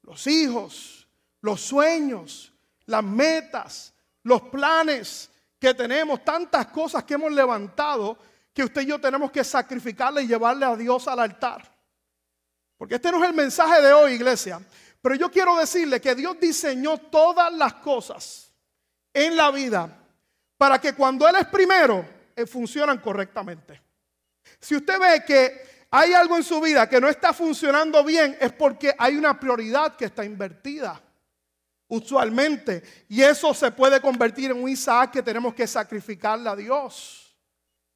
los 0.00 0.26
hijos, 0.26 1.06
los 1.42 1.60
sueños, 1.60 2.54
las 2.86 3.04
metas 3.04 3.93
los 4.24 4.42
planes 4.42 5.30
que 5.58 5.72
tenemos, 5.72 6.24
tantas 6.24 6.66
cosas 6.66 7.04
que 7.04 7.14
hemos 7.14 7.32
levantado 7.32 8.18
que 8.52 8.64
usted 8.64 8.82
y 8.82 8.86
yo 8.86 9.00
tenemos 9.00 9.30
que 9.30 9.44
sacrificarle 9.44 10.22
y 10.22 10.26
llevarle 10.26 10.66
a 10.66 10.76
Dios 10.76 11.08
al 11.08 11.20
altar. 11.20 11.70
Porque 12.76 12.96
este 12.96 13.10
no 13.10 13.22
es 13.22 13.30
el 13.30 13.36
mensaje 13.36 13.80
de 13.80 13.92
hoy, 13.92 14.12
iglesia. 14.12 14.60
Pero 15.00 15.14
yo 15.14 15.30
quiero 15.30 15.56
decirle 15.56 16.00
que 16.00 16.14
Dios 16.14 16.38
diseñó 16.40 16.98
todas 16.98 17.52
las 17.52 17.74
cosas 17.74 18.52
en 19.12 19.36
la 19.36 19.50
vida 19.50 19.96
para 20.56 20.80
que 20.80 20.94
cuando 20.94 21.28
Él 21.28 21.36
es 21.36 21.46
primero, 21.46 22.06
eh, 22.34 22.46
funcionan 22.46 22.98
correctamente. 22.98 23.80
Si 24.60 24.76
usted 24.76 24.98
ve 24.98 25.24
que 25.26 25.86
hay 25.90 26.12
algo 26.14 26.36
en 26.36 26.42
su 26.42 26.60
vida 26.60 26.88
que 26.88 27.00
no 27.00 27.08
está 27.08 27.32
funcionando 27.32 28.02
bien, 28.02 28.36
es 28.40 28.52
porque 28.52 28.94
hay 28.98 29.16
una 29.16 29.38
prioridad 29.38 29.96
que 29.96 30.06
está 30.06 30.24
invertida 30.24 31.00
usualmente. 31.88 32.82
Y 33.08 33.22
eso 33.22 33.52
se 33.54 33.70
puede 33.70 34.00
convertir 34.00 34.50
en 34.50 34.62
un 34.62 34.68
Isaac 34.68 35.12
que 35.12 35.22
tenemos 35.22 35.54
que 35.54 35.66
sacrificarle 35.66 36.48
a 36.48 36.56
Dios. 36.56 37.36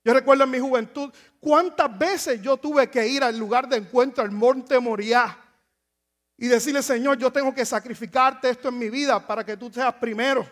Yo 0.04 0.14
recuerdo 0.14 0.44
en 0.44 0.50
mi 0.50 0.58
juventud 0.58 1.12
cuántas 1.40 1.96
veces 1.98 2.40
yo 2.40 2.56
tuve 2.56 2.88
que 2.88 3.06
ir 3.06 3.22
al 3.22 3.38
lugar 3.38 3.68
de 3.68 3.76
encuentro, 3.76 4.24
al 4.24 4.30
monte 4.30 4.78
Moriah, 4.78 5.36
y 6.36 6.46
decirle, 6.46 6.82
Señor, 6.82 7.18
yo 7.18 7.32
tengo 7.32 7.52
que 7.52 7.66
sacrificarte 7.66 8.48
esto 8.48 8.68
en 8.68 8.78
mi 8.78 8.88
vida 8.88 9.26
para 9.26 9.44
que 9.44 9.56
tú 9.56 9.70
seas 9.72 9.92
primero. 9.94 10.48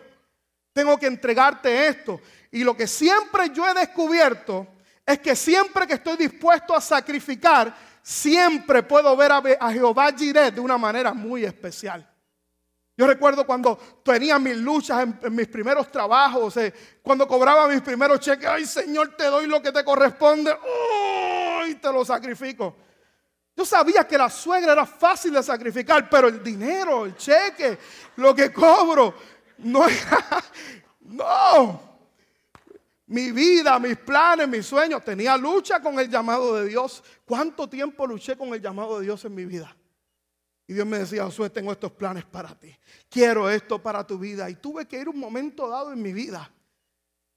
Tengo 0.73 0.99
que 0.99 1.07
entregarte 1.07 1.87
esto. 1.87 2.21
Y 2.51 2.65
lo 2.65 2.77
que 2.77 2.87
siempre 2.87 3.51
yo 3.55 3.67
he 3.67 3.73
descubierto 3.73 4.67
es 5.07 5.21
que 5.21 5.37
siempre 5.37 5.87
que 5.87 5.95
estoy 5.95 6.17
dispuesto 6.17 6.75
a 6.75 6.81
sacrificar, 6.81 7.75
siempre 8.03 8.83
puedo 8.83 9.17
ver 9.17 9.33
a, 9.33 9.73
Jehová 9.73 10.13
Jireh 10.13 10.51
de 10.51 10.61
una 10.61 10.77
manera 10.77 11.15
muy 11.15 11.45
especial. 11.45 12.07
Yo 12.97 13.07
recuerdo 13.07 13.47
cuando 13.47 13.79
tenía 14.03 14.39
mis 14.39 14.57
luchas 14.57 15.07
en, 15.23 15.35
mis 15.35 15.49
primeros 15.49 15.93
trabajos, 15.93 16.57
eh, 16.57 16.73
cuando 17.03 17.29
cobraba 17.29 17.69
mis 17.69 17.83
primeros 17.83 18.21
cheques, 18.21 18.49
ay 18.49 18.65
Señor, 18.65 19.15
te 19.17 19.25
doy 19.25 19.47
lo 19.47 19.61
que 19.61 19.71
te 19.71 19.85
corresponde, 19.85 20.57
y 21.69 21.75
te 21.75 21.93
lo 21.93 22.05
sacrifico. 22.05 22.75
Yo 23.55 23.67
sabía 23.67 24.07
que 24.07 24.17
la 24.17 24.31
suegra 24.31 24.73
era 24.73 24.87
fácil 24.87 25.33
de 25.33 25.43
sacrificar, 25.43 26.09
pero 26.09 26.29
el 26.29 26.43
dinero, 26.43 27.05
el 27.05 27.17
cheque, 27.17 27.79
lo 28.17 28.35
que 28.35 28.51
cobro, 28.51 29.15
no 29.59 29.87
era, 29.87 30.45
no. 31.01 31.83
Mi 33.09 33.31
vida, 33.31 33.79
mis 33.79 33.97
planes, 33.99 34.49
mis 34.49 34.67
sueños, 34.67 35.05
tenía 35.05 35.37
lucha 35.37 35.81
con 35.81 35.99
el 35.99 36.11
llamado 36.11 36.57
de 36.57 36.67
Dios. 36.67 37.05
¿Cuánto 37.25 37.69
tiempo 37.69 38.07
luché 38.07 38.37
con 38.37 38.53
el 38.53 38.61
llamado 38.61 38.99
de 38.99 39.05
Dios 39.05 39.25
en 39.25 39.35
mi 39.35 39.45
vida? 39.45 39.75
Y 40.67 40.75
Dios 40.75 40.87
me 40.87 40.99
decía, 40.99 41.25
Josué, 41.25 41.49
tengo 41.51 41.71
estos 41.71 41.93
planes 41.93 42.25
para 42.25 42.55
ti. 42.55 42.77
Quiero 43.09 43.49
esto 43.49 43.81
para 43.81 44.05
tu 44.05 44.19
vida. 44.19 44.51
Y 44.51 44.57
tuve 44.57 44.87
que 44.87 45.01
ir 45.01 45.09
un 45.09 45.19
momento 45.19 45.69
dado 45.69 45.93
en 45.93 46.03
mi 46.03 46.13
vida, 46.13 46.51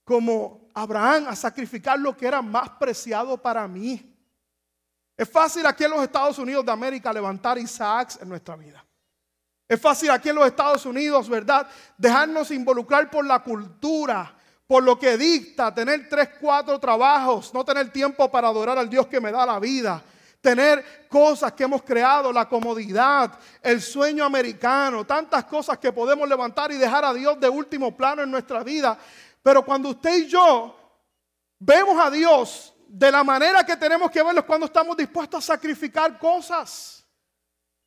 como 0.04 0.68
Abraham, 0.74 1.26
a 1.28 1.36
sacrificar 1.36 2.00
lo 2.00 2.18
que 2.18 2.26
era 2.26 2.42
más 2.42 2.72
preciado 2.72 3.38
para 3.38 3.68
mí. 3.68 4.16
Es 5.16 5.30
fácil 5.30 5.66
aquí 5.66 5.84
en 5.84 5.92
los 5.92 6.02
Estados 6.02 6.40
Unidos 6.40 6.66
de 6.66 6.72
América 6.72 7.14
levantar 7.14 7.58
Isaacs 7.60 8.20
en 8.22 8.30
nuestra 8.30 8.56
vida. 8.56 8.84
Es 9.68 9.80
fácil 9.80 10.10
aquí 10.10 10.30
en 10.30 10.36
los 10.36 10.48
Estados 10.48 10.84
Unidos, 10.88 11.30
¿verdad? 11.30 11.70
Dejarnos 11.98 12.50
involucrar 12.50 13.12
por 13.12 13.24
la 13.24 13.44
cultura, 13.44 14.36
por 14.66 14.82
lo 14.82 14.98
que 14.98 15.16
dicta, 15.18 15.72
tener 15.72 16.10
tres, 16.10 16.30
cuatro 16.42 16.80
trabajos, 16.80 17.54
no 17.54 17.64
tener 17.64 17.92
tiempo 17.92 18.32
para 18.32 18.48
adorar 18.48 18.80
al 18.80 18.90
Dios 18.90 19.06
que 19.06 19.22
me 19.22 19.32
da 19.32 19.46
la 19.46 19.60
vida 19.60 20.04
tener 20.42 21.08
cosas 21.10 21.52
que 21.54 21.64
hemos 21.64 21.84
creado, 21.84 22.32
la 22.32 22.48
comodidad, 22.48 23.38
el 23.62 23.82
sueño 23.82 24.24
americano, 24.24 25.06
tantas 25.06 25.46
cosas 25.46 25.78
que 25.78 25.92
podemos 25.92 26.28
levantar 26.28 26.72
y 26.72 26.78
dejar 26.78 27.04
a 27.04 27.14
Dios 27.14 27.40
de 27.40 27.50
último 27.50 27.96
plano 27.96 28.24
en 28.24 28.32
nuestra 28.32 28.64
vida. 28.64 28.98
Pero 29.44 29.64
cuando 29.64 29.90
usted 29.90 30.16
y 30.18 30.28
yo 30.28 30.76
vemos 31.60 31.98
a 32.04 32.10
Dios 32.10 32.74
de 32.88 33.12
la 33.12 33.24
manera 33.24 33.64
que 33.64 33.76
tenemos 33.76 34.10
que 34.10 34.24
verlo 34.24 34.40
es 34.40 34.46
cuando 34.46 34.66
estamos 34.66 34.96
dispuestos 34.96 35.44
a 35.44 35.54
sacrificar 35.54 36.18
cosas. 36.18 37.06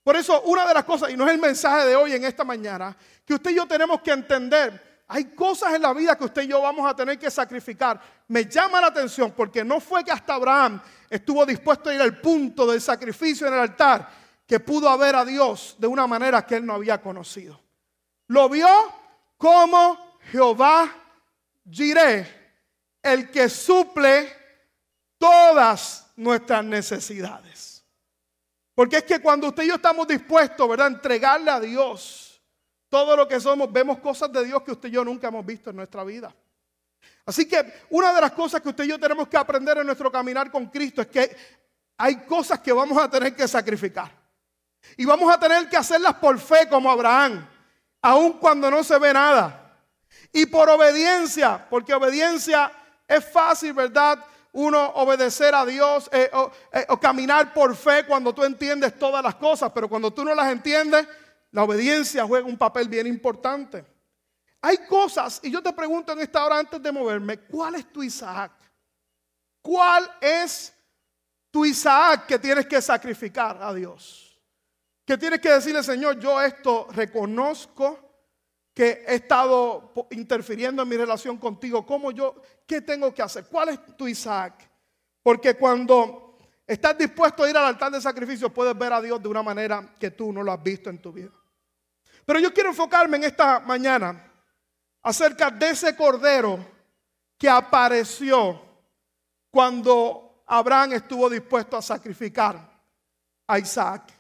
Por 0.05 0.17
eso 0.17 0.43
una 0.43 0.67
de 0.67 0.75
las 0.75 0.85
cosas, 0.85 1.11
y 1.11 1.17
no 1.17 1.27
es 1.27 1.33
el 1.33 1.41
mensaje 1.41 1.87
de 1.87 1.97
hoy 1.97 2.13
en 2.13 2.25
esta 2.25 2.45
mañana, 2.45 2.97
que 3.25 3.35
usted 3.35 3.51
y 3.51 3.55
yo 3.55 3.67
tenemos 3.67 4.01
que 4.03 4.11
entender 4.11 4.92
hay 5.15 5.27
cosas 5.27 5.75
en 5.75 5.83
la 5.83 5.93
vida 5.93 6.17
que 6.17 6.25
usted 6.25 6.43
y 6.43 6.49
yo 6.49 6.63
vamos 6.63 6.91
a 6.91 6.97
tener 6.97 7.19
que 7.19 7.31
sacrificar. 7.31 8.01
Me 8.29 8.47
llama 8.47 8.81
la 8.81 8.87
atención 8.87 9.33
porque 9.37 9.63
no 9.63 9.79
fue 9.79 10.03
que 10.03 10.11
hasta 10.11 10.33
Abraham 10.33 10.81
estuvo 11.11 11.45
dispuesto 11.45 11.91
a 11.91 11.95
ir 11.95 12.01
al 12.01 12.19
punto 12.19 12.67
del 12.67 12.81
sacrificio 12.81 13.47
en 13.47 13.53
el 13.53 13.61
altar 13.61 14.09
que 14.47 14.59
pudo 14.59 14.97
ver 14.97 15.15
a 15.15 15.27
Dios 15.27 15.77
de 15.79 15.87
una 15.87 16.07
manera 16.07 16.47
que 16.47 16.57
él 16.57 16.65
no 16.65 16.73
había 16.73 17.03
conocido. 17.03 17.61
Lo 18.29 18.49
vio 18.49 18.69
como 19.37 20.19
Jehová 20.31 20.91
Jireh, 21.71 22.27
el 23.03 23.31
que 23.31 23.51
suple 23.51 24.35
todas 25.19 26.11
nuestras 26.17 26.65
necesidades. 26.65 27.85
Porque 28.75 28.97
es 28.97 29.05
que 29.05 29.21
cuando 29.21 29.49
usted 29.49 29.65
y 29.65 29.69
yo 29.69 29.75
estamos 29.75 30.09
dispuestos, 30.09 30.67
¿verdad?, 30.67 30.87
a 30.87 30.91
entregarle 30.91 31.51
a 31.51 31.61
Dios 31.61 32.32
todo 32.93 33.17
lo 33.17 33.27
que 33.27 33.41
somos, 33.41 33.73
vemos 33.73 34.01
cosas 34.01 34.31
de 34.31 34.45
Dios 34.45 34.63
que 34.63 34.73
usted 34.73 34.91
y 34.91 34.93
yo 34.93 35.03
nunca 35.03 35.29
hemos 35.29 35.47
visto 35.47 35.71
en 35.71 35.77
nuestra 35.77 36.05
vida. 36.05 36.31
Así 37.25 37.49
que 37.49 37.87
una 37.89 38.13
de 38.13 38.21
las 38.21 38.33
cosas 38.33 38.61
que 38.61 38.69
usted 38.69 38.85
y 38.85 38.89
yo 38.89 39.01
tenemos 39.01 39.29
que 39.29 39.39
aprender 39.39 39.79
en 39.79 39.87
nuestro 39.87 40.13
caminar 40.13 40.51
con 40.51 40.67
Cristo 40.67 41.01
es 41.01 41.07
que 41.07 41.35
hay 41.97 42.17
cosas 42.27 42.61
que 42.61 42.71
vamos 42.71 43.03
a 43.03 43.09
tener 43.09 43.35
que 43.35 43.49
sacrificar. 43.49 44.13
Y 44.99 45.07
vamos 45.07 45.35
a 45.35 45.41
tener 45.41 45.71
que 45.71 45.77
hacerlas 45.79 46.17
por 46.17 46.39
fe 46.39 46.69
como 46.69 46.91
Abraham, 46.91 47.49
aun 48.03 48.35
cuando 48.35 48.71
no 48.71 48.85
se 48.85 48.99
ve 48.99 49.15
nada. 49.15 49.75
Y 50.31 50.45
por 50.45 50.69
obediencia, 50.69 51.67
porque 51.71 51.95
obediencia 51.95 52.71
es 53.09 53.25
fácil, 53.25 53.73
¿verdad? 53.73 54.23
Uno 54.53 54.85
obedecer 54.97 55.55
a 55.55 55.65
Dios 55.65 56.11
eh, 56.13 56.31
eh, 56.75 56.87
o 56.91 57.01
caminar 57.01 57.55
por 57.55 57.75
fe 57.75 58.05
cuando 58.05 58.35
tú 58.35 58.45
entiendes 58.45 58.99
todas 58.99 59.25
las 59.25 59.37
cosas, 59.37 59.73
pero 59.75 59.89
cuando 59.89 60.11
tú 60.11 60.27
no 60.27 60.35
las 60.35 60.53
entiendes, 60.53 61.09
la 61.53 61.65
obediencia 61.65 62.27
juega 62.27 62.47
un 62.47 62.59
papel 62.59 62.89
bien 62.89 63.07
importante. 63.07 63.85
Hay 64.61 64.79
cosas, 64.87 65.41
y 65.43 65.51
yo 65.51 65.63
te 65.63 65.73
pregunto 65.73 66.13
en 66.13 66.21
esta 66.21 66.45
hora 66.45 66.59
antes 66.59 66.83
de 66.83 66.93
moverme, 66.93 67.39
¿cuál 67.41 67.75
es 67.75 67.93
tu 67.93 68.03
Isaac? 68.03 68.53
¿Cuál 69.61 70.11
es 70.21 70.73
tu 71.51 71.65
Isaac 71.65 72.27
que 72.27 72.39
tienes 72.39 72.67
que 72.67 72.81
sacrificar 72.81 73.59
a 73.61 73.75
Dios? 73.75 74.41
Que 75.05 75.19
tienes 75.19 75.41
que 75.41 75.51
decirle, 75.51 75.83
Señor, 75.83 76.19
yo 76.19 76.41
esto 76.41 76.87
reconozco 76.93 77.99
que 78.73 79.05
he 79.07 79.17
estado 79.17 79.93
interfiriendo 80.13 80.83
en 80.83 80.89
mi 80.89 80.97
relación 80.97 81.37
contigo. 81.37 81.85
¿Cómo 81.85 82.11
yo, 82.13 82.41
qué 82.67 82.81
tengo 82.81 83.13
que 83.13 83.21
hacer? 83.21 83.47
¿Cuál 83.47 83.71
es 83.71 83.97
tu 83.97 84.09
Isaac? 84.09 84.71
Porque 85.23 85.55
cuando 85.55 86.39
estás 86.67 86.97
dispuesto 86.97 87.43
a 87.43 87.51
ir 87.51 87.57
al 87.57 87.67
altar 87.67 87.93
de 87.93 88.01
sacrificio, 88.01 88.49
puedes 88.49 88.79
ver 88.79 88.93
a 88.93 89.03
Dios 89.03 89.23
de 89.23 89.29
una 89.29 89.43
manera 89.43 89.93
que 89.99 90.13
tú 90.13 90.33
no 90.33 90.43
lo 90.43 90.53
has 90.53 90.63
visto 90.63 90.89
en 90.89 91.03
tu 91.03 91.13
vida. 91.13 91.31
Pero 92.25 92.39
yo 92.39 92.53
quiero 92.53 92.71
enfocarme 92.71 93.17
en 93.17 93.25
esta 93.25 93.61
mañana 93.61 94.31
acerca 95.03 95.51
de 95.51 95.71
ese 95.71 95.97
cordero 95.97 96.59
que 97.37 97.49
apareció 97.49 98.61
cuando 99.51 100.45
Abraham 100.47 100.93
estuvo 100.93 101.29
dispuesto 101.29 101.77
a 101.77 101.83
sacrificar 101.83 102.59
a 103.47 103.59
Isaac. 103.59 104.13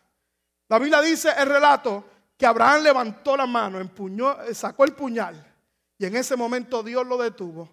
La 0.69 0.79
Biblia 0.79 1.01
dice 1.01 1.31
el 1.37 1.49
relato 1.49 2.05
que 2.37 2.47
Abraham 2.47 2.83
levantó 2.83 3.37
la 3.37 3.47
mano, 3.47 3.79
empuñó, 3.79 4.37
sacó 4.53 4.85
el 4.85 4.95
puñal 4.95 5.53
y 5.97 6.07
en 6.07 6.17
ese 6.17 6.35
momento 6.35 6.83
Dios 6.83 7.07
lo 7.07 7.17
detuvo. 7.17 7.69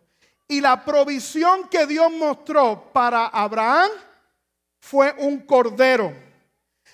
Y 0.48 0.62
la 0.62 0.84
provisión 0.84 1.68
que 1.68 1.88
Dios 1.88 2.12
mostró 2.12 2.92
para 2.94 3.28
Abraham 3.28 3.90
fue 4.80 5.16
un 5.20 5.42
cordero. 5.42 6.14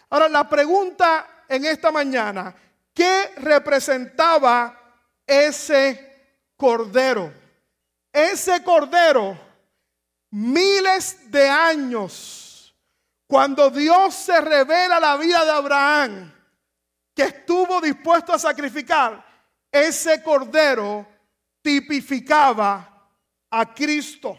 Ahora 0.09 0.29
la 0.29 0.47
pregunta 0.47 1.43
en 1.47 1.65
esta 1.65 1.91
mañana 1.91 2.55
qué 2.95 3.33
representaba 3.37 5.03
ese 5.27 6.41
cordero. 6.55 7.31
Ese 8.11 8.63
cordero, 8.63 9.37
miles 10.31 11.29
de 11.29 11.49
años, 11.49 12.73
cuando 13.27 13.69
Dios 13.69 14.15
se 14.15 14.39
revela 14.39 14.99
la 15.01 15.17
vida 15.17 15.43
de 15.43 15.51
Abraham, 15.51 16.33
que 17.13 17.23
estuvo 17.23 17.81
dispuesto 17.81 18.31
a 18.31 18.39
sacrificar, 18.39 19.23
ese 19.69 20.23
cordero 20.23 21.05
tipificaba 21.61 23.09
a 23.49 23.73
Cristo. 23.73 24.37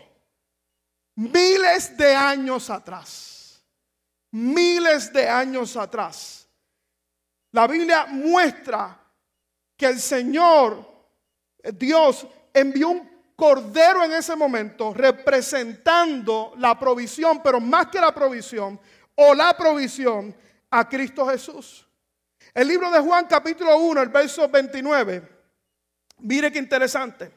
Miles 1.16 1.96
de 1.96 2.14
años 2.14 2.70
atrás. 2.70 3.62
Miles 4.30 5.12
de 5.12 5.28
años 5.28 5.76
atrás. 5.76 6.46
La 7.56 7.66
Biblia 7.66 8.04
muestra 8.04 9.00
que 9.78 9.86
el 9.86 9.98
Señor, 9.98 10.86
Dios, 11.72 12.26
envió 12.52 12.90
un 12.90 13.32
cordero 13.34 14.04
en 14.04 14.12
ese 14.12 14.36
momento 14.36 14.92
representando 14.92 16.52
la 16.58 16.78
provisión, 16.78 17.42
pero 17.42 17.58
más 17.58 17.86
que 17.86 17.98
la 17.98 18.14
provisión, 18.14 18.78
o 19.14 19.32
la 19.32 19.56
provisión 19.56 20.36
a 20.68 20.86
Cristo 20.86 21.26
Jesús. 21.28 21.88
El 22.52 22.68
libro 22.68 22.90
de 22.90 23.00
Juan 23.00 23.25
capítulo 23.26 23.78
1, 23.78 24.02
el 24.02 24.10
verso 24.10 24.46
29, 24.50 25.26
mire 26.18 26.52
qué 26.52 26.58
interesante, 26.58 27.32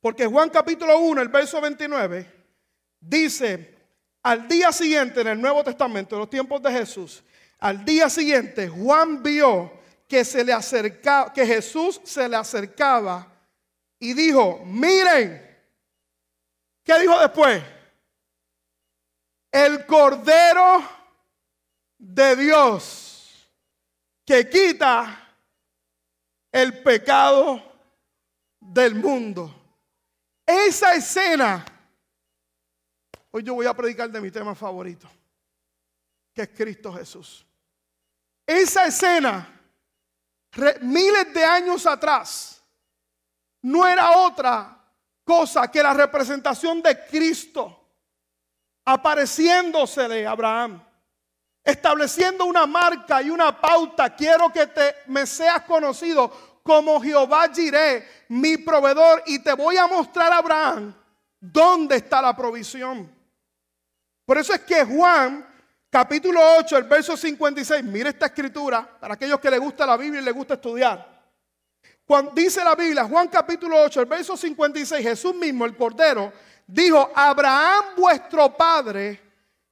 porque 0.00 0.24
Juan 0.24 0.48
capítulo 0.48 0.98
1, 1.00 1.20
el 1.20 1.28
verso 1.28 1.60
29, 1.60 2.32
dice, 2.98 3.76
al 4.22 4.48
día 4.48 4.72
siguiente 4.72 5.20
en 5.20 5.28
el 5.28 5.38
Nuevo 5.38 5.62
Testamento, 5.62 6.14
en 6.16 6.20
los 6.20 6.30
tiempos 6.30 6.62
de 6.62 6.72
Jesús, 6.72 7.22
al 7.60 7.84
día 7.84 8.08
siguiente 8.08 8.68
Juan 8.68 9.22
vio 9.22 9.80
que 10.08 10.24
se 10.24 10.42
le 10.42 10.52
acercaba, 10.52 11.32
que 11.32 11.46
Jesús 11.46 12.00
se 12.04 12.28
le 12.28 12.36
acercaba 12.36 13.30
y 13.98 14.14
dijo, 14.14 14.62
miren, 14.64 15.46
¿qué 16.82 16.98
dijo 16.98 17.18
después? 17.20 17.62
El 19.52 19.86
Cordero 19.86 20.82
de 21.98 22.36
Dios 22.36 23.10
que 24.24 24.48
quita 24.48 25.28
el 26.52 26.82
pecado 26.82 27.60
del 28.60 28.94
mundo. 28.94 29.52
Esa 30.46 30.94
escena, 30.94 31.64
hoy 33.30 33.42
yo 33.42 33.54
voy 33.54 33.66
a 33.66 33.74
predicar 33.74 34.10
de 34.10 34.20
mi 34.20 34.30
tema 34.30 34.54
favorito, 34.54 35.08
que 36.32 36.42
es 36.42 36.48
Cristo 36.48 36.92
Jesús. 36.92 37.46
Esa 38.50 38.86
escena 38.86 39.48
miles 40.80 41.32
de 41.32 41.44
años 41.44 41.86
atrás, 41.86 42.60
no 43.62 43.86
era 43.86 44.10
otra 44.18 44.76
cosa 45.22 45.70
que 45.70 45.80
la 45.80 45.94
representación 45.94 46.82
de 46.82 47.06
Cristo 47.06 47.76
apareciéndose 48.84 50.08
de 50.08 50.26
Abraham, 50.26 50.82
estableciendo 51.62 52.44
una 52.44 52.66
marca 52.66 53.22
y 53.22 53.30
una 53.30 53.60
pauta. 53.60 54.16
Quiero 54.16 54.50
que 54.50 54.66
te, 54.66 54.96
me 55.06 55.26
seas 55.26 55.62
conocido 55.62 56.60
como 56.64 57.00
Jehová 57.00 57.52
Jireh, 57.54 58.24
mi 58.30 58.56
proveedor, 58.56 59.22
y 59.26 59.38
te 59.38 59.52
voy 59.52 59.76
a 59.76 59.86
mostrar 59.86 60.32
a 60.32 60.38
Abraham 60.38 60.92
dónde 61.38 61.94
está 61.94 62.20
la 62.20 62.34
provisión. 62.34 63.14
Por 64.26 64.38
eso 64.38 64.52
es 64.52 64.60
que 64.62 64.84
Juan 64.84 65.49
capítulo 65.90 66.40
8, 66.58 66.78
el 66.78 66.84
verso 66.84 67.16
56, 67.16 67.84
mire 67.84 68.10
esta 68.10 68.26
escritura, 68.26 68.98
para 68.98 69.14
aquellos 69.14 69.40
que 69.40 69.50
les 69.50 69.60
gusta 69.60 69.86
la 69.86 69.96
Biblia 69.96 70.20
y 70.20 70.24
les 70.24 70.34
gusta 70.34 70.54
estudiar. 70.54 71.20
Cuando 72.06 72.32
dice 72.32 72.64
la 72.64 72.74
Biblia, 72.74 73.04
Juan 73.04 73.28
capítulo 73.28 73.82
8, 73.82 74.00
el 74.00 74.06
verso 74.06 74.36
56, 74.36 75.02
Jesús 75.02 75.34
mismo, 75.34 75.64
el 75.64 75.76
Cordero, 75.76 76.32
dijo, 76.66 77.10
Abraham 77.14 77.84
vuestro 77.96 78.56
Padre 78.56 79.20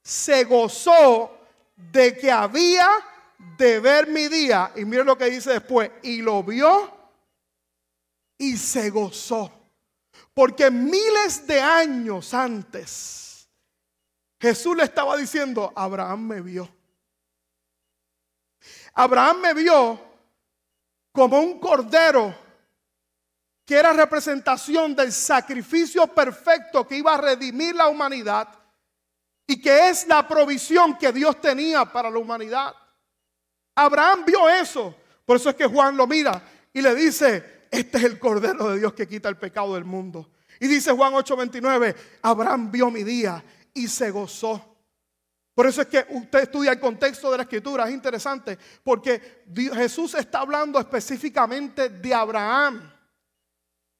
se 0.01 0.43
gozó 0.43 1.37
de 1.75 2.17
que 2.17 2.31
había 2.31 2.87
de 3.57 3.79
ver 3.79 4.07
mi 4.07 4.27
día. 4.27 4.71
Y 4.75 4.85
mire 4.85 5.03
lo 5.03 5.17
que 5.17 5.25
dice 5.25 5.51
después, 5.51 5.91
y 6.03 6.21
lo 6.21 6.43
vio 6.43 6.97
y 8.37 8.57
se 8.57 8.89
gozó. 8.89 9.51
Porque 10.33 10.71
miles 10.71 11.45
de 11.45 11.59
años 11.59 12.33
antes, 12.33 13.28
Jesús 14.39 14.75
le 14.75 14.83
estaba 14.83 15.17
diciendo, 15.17 15.73
Abraham 15.75 16.27
me 16.27 16.41
vio. 16.41 16.69
Abraham 18.93 19.41
me 19.41 19.53
vio 19.53 19.99
como 21.11 21.39
un 21.39 21.59
cordero 21.59 22.33
que 23.65 23.75
era 23.75 23.93
representación 23.93 24.95
del 24.95 25.11
sacrificio 25.11 26.07
perfecto 26.07 26.87
que 26.87 26.97
iba 26.97 27.13
a 27.13 27.21
redimir 27.21 27.75
la 27.75 27.87
humanidad 27.87 28.47
y 29.45 29.61
que 29.61 29.89
es 29.89 30.07
la 30.07 30.27
provisión 30.27 30.97
que 30.97 31.11
Dios 31.11 31.39
tenía 31.41 31.85
para 31.85 32.09
la 32.09 32.17
humanidad. 32.17 32.73
Abraham 33.75 34.23
vio 34.25 34.49
eso. 34.49 34.95
Por 35.25 35.37
eso 35.37 35.49
es 35.49 35.55
que 35.55 35.65
Juan 35.65 35.95
lo 35.95 36.07
mira 36.07 36.41
y 36.73 36.81
le 36.81 36.95
dice, 36.95 37.67
este 37.69 37.97
es 37.97 38.03
el 38.05 38.17
cordero 38.17 38.69
de 38.69 38.79
Dios 38.79 38.93
que 38.93 39.07
quita 39.07 39.29
el 39.29 39.37
pecado 39.37 39.75
del 39.75 39.85
mundo. 39.85 40.31
Y 40.59 40.67
dice 40.67 40.91
Juan 40.91 41.13
8:29, 41.13 41.95
Abraham 42.21 42.71
vio 42.71 42.89
mi 42.89 43.03
día 43.03 43.43
y 43.73 43.87
se 43.87 44.11
gozó. 44.11 44.69
Por 45.53 45.67
eso 45.67 45.81
es 45.81 45.87
que 45.87 46.05
usted 46.11 46.43
estudia 46.43 46.71
el 46.71 46.79
contexto 46.79 47.29
de 47.29 47.37
la 47.37 47.43
escritura, 47.43 47.85
es 47.85 47.93
interesante, 47.93 48.57
porque 48.81 49.43
Jesús 49.53 50.13
está 50.13 50.39
hablando 50.39 50.79
específicamente 50.79 51.89
de 51.89 52.13
Abraham. 52.13 52.93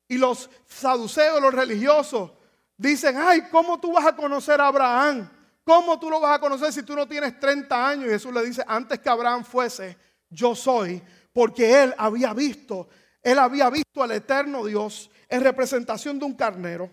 Y 0.08 0.18
los 0.18 0.50
saduceos, 0.66 1.42
los 1.42 1.54
religiosos, 1.54 2.32
dicen, 2.78 3.18
ay, 3.18 3.50
¿cómo 3.52 3.80
tú 3.80 3.92
vas 3.92 4.06
a 4.06 4.16
conocer 4.16 4.62
a 4.62 4.68
Abraham? 4.68 5.30
¿Cómo 5.66 6.00
tú 6.00 6.10
lo 6.10 6.22
vas 6.22 6.38
a 6.38 6.40
conocer 6.40 6.72
si 6.72 6.82
tú 6.84 6.96
no 6.96 7.08
tienes 7.08 7.38
30 7.40 7.88
años? 7.88 8.06
Y 8.08 8.12
Jesús 8.12 8.34
le 8.34 8.44
dice, 8.44 8.64
antes 8.66 8.98
que 9.00 9.10
Abraham 9.10 9.44
fuese, 9.44 9.98
yo 10.30 10.56
soy, 10.56 11.04
porque 11.34 11.84
él 11.84 11.94
había 11.98 12.34
visto, 12.34 12.88
él 13.22 13.38
había 13.38 13.70
visto 13.70 14.02
al 14.02 14.12
eterno 14.12 14.64
Dios 14.64 15.12
en 15.28 15.44
representación 15.44 16.18
de 16.18 16.26
un 16.26 16.36
carnero. 16.36 16.90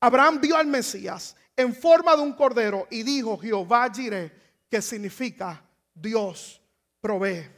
Abraham 0.00 0.40
vio 0.40 0.56
al 0.56 0.66
Mesías 0.66 1.36
en 1.56 1.74
forma 1.74 2.14
de 2.14 2.22
un 2.22 2.34
cordero 2.34 2.86
y 2.90 3.02
dijo 3.02 3.38
Jehová 3.38 3.90
Jireh, 3.92 4.32
que 4.68 4.82
significa 4.82 5.62
Dios 5.94 6.60
provee. 7.00 7.48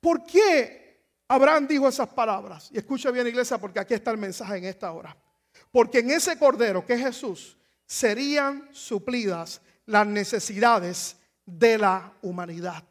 ¿Por 0.00 0.24
qué 0.24 1.00
Abraham 1.28 1.66
dijo 1.66 1.88
esas 1.88 2.08
palabras? 2.08 2.70
Y 2.72 2.78
escucha 2.78 3.10
bien 3.10 3.26
iglesia 3.26 3.58
porque 3.58 3.80
aquí 3.80 3.94
está 3.94 4.10
el 4.10 4.18
mensaje 4.18 4.58
en 4.58 4.64
esta 4.64 4.92
hora. 4.92 5.16
Porque 5.70 6.00
en 6.00 6.10
ese 6.10 6.38
cordero 6.38 6.84
que 6.84 6.94
es 6.94 7.00
Jesús 7.00 7.56
serían 7.86 8.68
suplidas 8.72 9.60
las 9.86 10.06
necesidades 10.06 11.16
de 11.46 11.78
la 11.78 12.12
humanidad. 12.22 12.84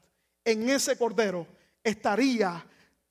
En 0.43 0.69
ese 0.69 0.97
cordero 0.97 1.47
estaría 1.83 2.65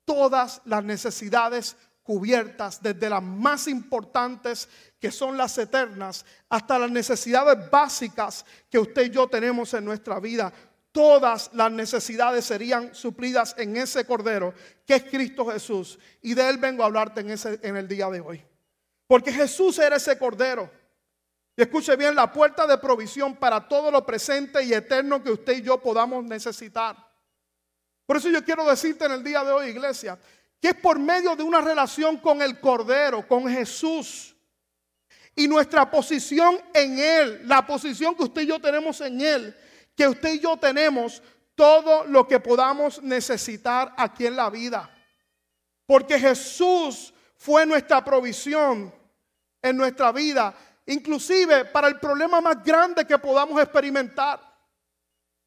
todas 0.05 0.61
las 0.65 0.83
necesidades 0.83 1.75
cubiertas, 2.03 2.81
desde 2.83 3.09
las 3.09 3.23
más 3.23 3.67
importantes 3.67 4.69
que 4.99 5.11
son 5.11 5.37
las 5.37 5.57
eternas, 5.57 6.25
hasta 6.49 6.77
las 6.77 6.91
necesidades 6.91 7.69
básicas 7.71 8.45
que 8.69 8.77
usted 8.77 9.05
y 9.05 9.09
yo 9.09 9.27
tenemos 9.27 9.73
en 9.73 9.85
nuestra 9.85 10.19
vida. 10.19 10.53
Todas 10.91 11.49
las 11.53 11.71
necesidades 11.71 12.45
serían 12.45 12.93
suplidas 12.93 13.55
en 13.57 13.75
ese 13.77 14.05
Cordero, 14.05 14.53
que 14.85 14.95
es 14.95 15.03
Cristo 15.05 15.45
Jesús. 15.47 15.97
Y 16.21 16.35
de 16.35 16.47
Él 16.49 16.57
vengo 16.57 16.83
a 16.83 16.85
hablarte 16.85 17.21
en, 17.21 17.31
ese, 17.31 17.59
en 17.63 17.77
el 17.77 17.87
día 17.87 18.09
de 18.09 18.19
hoy. 18.19 18.45
Porque 19.07 19.31
Jesús 19.31 19.79
era 19.79 19.95
ese 19.95 20.17
Cordero. 20.19 20.69
Y 21.55 21.61
escuche 21.61 21.95
bien, 21.95 22.15
la 22.15 22.31
puerta 22.31 22.67
de 22.67 22.77
provisión 22.77 23.35
para 23.35 23.67
todo 23.67 23.91
lo 23.91 24.05
presente 24.05 24.63
y 24.63 24.73
eterno 24.73 25.23
que 25.23 25.31
usted 25.31 25.57
y 25.57 25.61
yo 25.61 25.81
podamos 25.81 26.23
necesitar. 26.23 26.95
Por 28.05 28.17
eso 28.17 28.29
yo 28.29 28.43
quiero 28.43 28.67
decirte 28.67 29.05
en 29.05 29.11
el 29.13 29.23
día 29.23 29.43
de 29.43 29.51
hoy, 29.51 29.69
iglesia, 29.69 30.19
que 30.63 30.69
es 30.69 30.75
por 30.75 30.97
medio 30.97 31.35
de 31.35 31.43
una 31.43 31.59
relación 31.59 32.15
con 32.15 32.41
el 32.41 32.57
Cordero, 32.57 33.27
con 33.27 33.49
Jesús. 33.49 34.33
Y 35.35 35.45
nuestra 35.45 35.91
posición 35.91 36.57
en 36.73 36.99
Él, 36.99 37.41
la 37.49 37.67
posición 37.67 38.15
que 38.15 38.23
usted 38.23 38.43
y 38.43 38.45
yo 38.45 38.61
tenemos 38.61 39.01
en 39.01 39.19
Él, 39.19 39.57
que 39.93 40.07
usted 40.07 40.35
y 40.35 40.39
yo 40.39 40.55
tenemos 40.55 41.21
todo 41.53 42.05
lo 42.05 42.25
que 42.25 42.39
podamos 42.39 43.03
necesitar 43.03 43.93
aquí 43.97 44.25
en 44.25 44.37
la 44.37 44.49
vida. 44.49 44.89
Porque 45.85 46.17
Jesús 46.17 47.13
fue 47.35 47.65
nuestra 47.65 48.01
provisión 48.01 48.95
en 49.61 49.75
nuestra 49.75 50.13
vida, 50.13 50.55
inclusive 50.85 51.65
para 51.65 51.89
el 51.89 51.99
problema 51.99 52.39
más 52.39 52.63
grande 52.63 53.05
que 53.05 53.19
podamos 53.19 53.61
experimentar. 53.61 54.39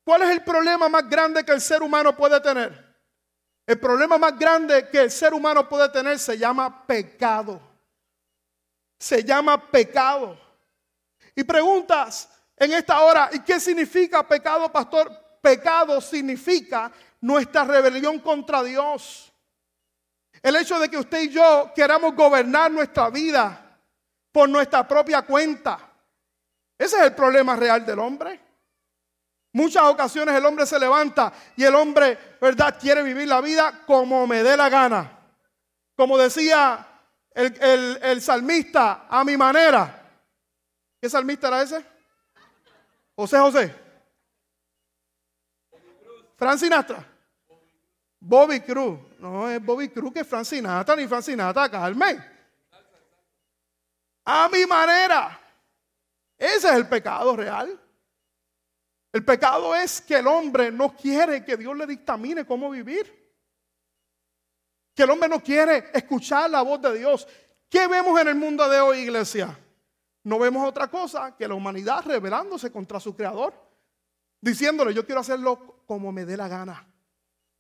¿Cuál 0.05 0.25
es 0.25 0.29
el 0.29 0.45
problema 0.45 0.91
más 0.91 1.09
grande 1.09 1.43
que 1.43 1.53
el 1.53 1.61
ser 1.63 1.83
humano 1.83 2.15
puede 2.15 2.39
tener? 2.39 2.86
El 3.67 3.81
problema 3.81 4.17
más 4.17 4.39
grande 4.39 4.89
que 4.89 5.01
el 5.01 5.11
ser 5.11 5.35
humano 5.35 5.69
puede 5.69 5.89
tener 5.89 6.19
se 6.21 6.39
llama 6.39 6.87
pecado. 6.87 7.61
Se 8.99 9.25
llama 9.25 9.71
pecado. 9.71 10.39
Y 11.35 11.43
preguntas 11.43 12.29
en 12.57 12.73
esta 12.73 13.01
hora, 13.01 13.29
¿y 13.33 13.41
qué 13.41 13.59
significa 13.59 14.27
pecado, 14.27 14.71
pastor? 14.71 15.11
Pecado 15.43 16.01
significa 16.01 16.91
nuestra 17.21 17.65
rebelión 17.65 18.21
contra 18.21 18.63
Dios. 18.63 19.33
El 20.43 20.57
hecho 20.57 20.79
de 20.79 20.89
que 20.89 20.99
usted 20.99 21.23
y 21.23 21.31
yo 21.31 21.73
queramos 21.75 22.15
gobernar 22.15 22.71
nuestra 22.71 23.11
vida 23.11 23.81
por 24.31 24.49
nuestra 24.49 24.87
propia 24.87 25.23
cuenta. 25.23 25.79
Ese 26.79 26.97
es 26.97 27.03
el 27.03 27.15
problema 27.15 27.57
real 27.57 27.85
del 27.85 27.99
hombre. 27.99 28.46
Muchas 29.57 29.85
ocasiones 29.85 30.35
el 30.35 30.45
hombre 30.45 30.67
se 30.67 30.79
levanta 30.79 31.33
y 31.57 31.65
el 31.65 31.75
hombre, 31.75 32.37
¿verdad?, 32.39 32.79
quiere 32.79 33.03
vivir 33.03 33.27
la 33.27 33.41
vida 33.41 33.85
como 33.87 34.27
me 34.27 34.43
dé 34.43 34.55
la 34.55 34.69
gana. 34.69 35.19
Como 35.97 36.19
decía 36.19 36.87
el, 37.33 37.99
el 38.03 38.21
salmista, 38.21 39.07
a 39.09 39.25
mi 39.25 39.35
manera. 39.35 39.99
¿Qué 41.01 41.09
salmista 41.09 41.49
era 41.49 41.63
ese? 41.63 41.83
José 43.15 43.39
José. 43.39 43.75
Fran 46.37 46.59
Sinatra. 46.59 47.03
Bobby 48.21 48.61
Cruz. 48.61 48.99
No 49.19 49.49
es 49.49 49.65
Bobby 49.65 49.89
Cruz 49.89 50.13
que 50.13 50.21
es 50.21 50.29
Fran 50.29 50.45
Sinatra, 50.45 50.95
ni 50.95 51.09
Fran 51.09 51.23
Sinatra, 51.23 51.71
Carmen. 51.71 52.23
A 54.23 54.51
mi 54.51 54.67
manera. 54.67 55.41
Ese 56.37 56.69
es 56.69 56.75
el 56.75 56.87
pecado 56.87 57.35
real. 57.35 57.81
El 59.17 59.25
pecado 59.25 59.75
es 59.75 60.03
que 60.03 60.17
el 60.17 60.27
hombre 60.27 60.71
no 60.71 60.95
quiere 60.95 61.43
que 61.43 61.57
Dios 61.57 61.75
le 61.75 61.87
dictamine 61.87 62.45
cómo 62.45 62.69
vivir. 62.69 63.35
Que 64.95 65.05
el 65.05 65.11
hombre 65.11 65.27
no 65.27 65.43
quiere 65.43 65.87
escuchar 65.95 66.51
la 66.51 66.61
voz 66.61 66.83
de 66.83 66.99
Dios. 66.99 67.27
¿Qué 67.67 67.87
vemos 67.87 68.21
en 68.21 68.29
el 68.29 68.35
mundo 68.35 68.69
de 68.69 68.79
hoy, 68.79 68.99
iglesia? 68.99 69.59
No 70.23 70.39
vemos 70.39 70.69
otra 70.69 70.89
cosa 70.89 71.35
que 71.35 71.49
la 71.49 71.55
humanidad 71.55 72.05
rebelándose 72.05 72.71
contra 72.71 73.01
su 73.01 73.17
creador, 73.17 73.55
diciéndole, 74.39 74.93
yo 74.93 75.07
quiero 75.07 75.23
hacerlo 75.23 75.83
como 75.87 76.13
me 76.13 76.27
dé 76.27 76.37
la 76.37 76.49
gana. 76.49 76.87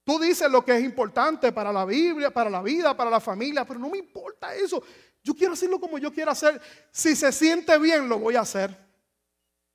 Tú 0.05 0.19
dices 0.19 0.51
lo 0.51 0.62
que 0.62 0.77
es 0.77 0.85
importante 0.85 1.53
para 1.53 1.73
la 1.73 1.87
Biblia, 1.87 2.31
para 2.31 2.51
la 2.51 2.61
vida, 2.61 2.95
para 2.95 3.09
la 3.09 3.19
familia, 3.19 3.64
pero 3.64 3.81
no 3.81 3.88
me 3.88 3.97
importa 3.97 4.55
eso. 4.55 4.83
Yo 5.23 5.33
quiero 5.35 5.55
hacerlo 5.55 5.81
como 5.81 5.97
yo 5.97 6.12
quiero 6.12 6.33
hacer. 6.33 6.61
Si 6.90 7.16
se 7.16 7.33
siente 7.33 7.79
bien, 7.79 8.11
lo 8.11 8.19
voy 8.19 8.37
a 8.37 8.42
hacer. 8.42 8.86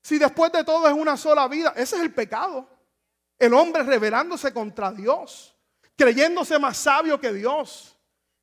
Si 0.01 0.17
después 0.17 0.51
de 0.51 0.63
todo 0.63 0.87
es 0.87 0.93
una 0.93 1.15
sola 1.15 1.47
vida, 1.47 1.73
ese 1.75 1.95
es 1.95 2.01
el 2.01 2.13
pecado. 2.13 2.67
El 3.37 3.53
hombre 3.53 3.83
rebelándose 3.83 4.53
contra 4.53 4.91
Dios, 4.91 5.55
creyéndose 5.95 6.59
más 6.59 6.77
sabio 6.77 7.19
que 7.19 7.33
Dios 7.33 7.91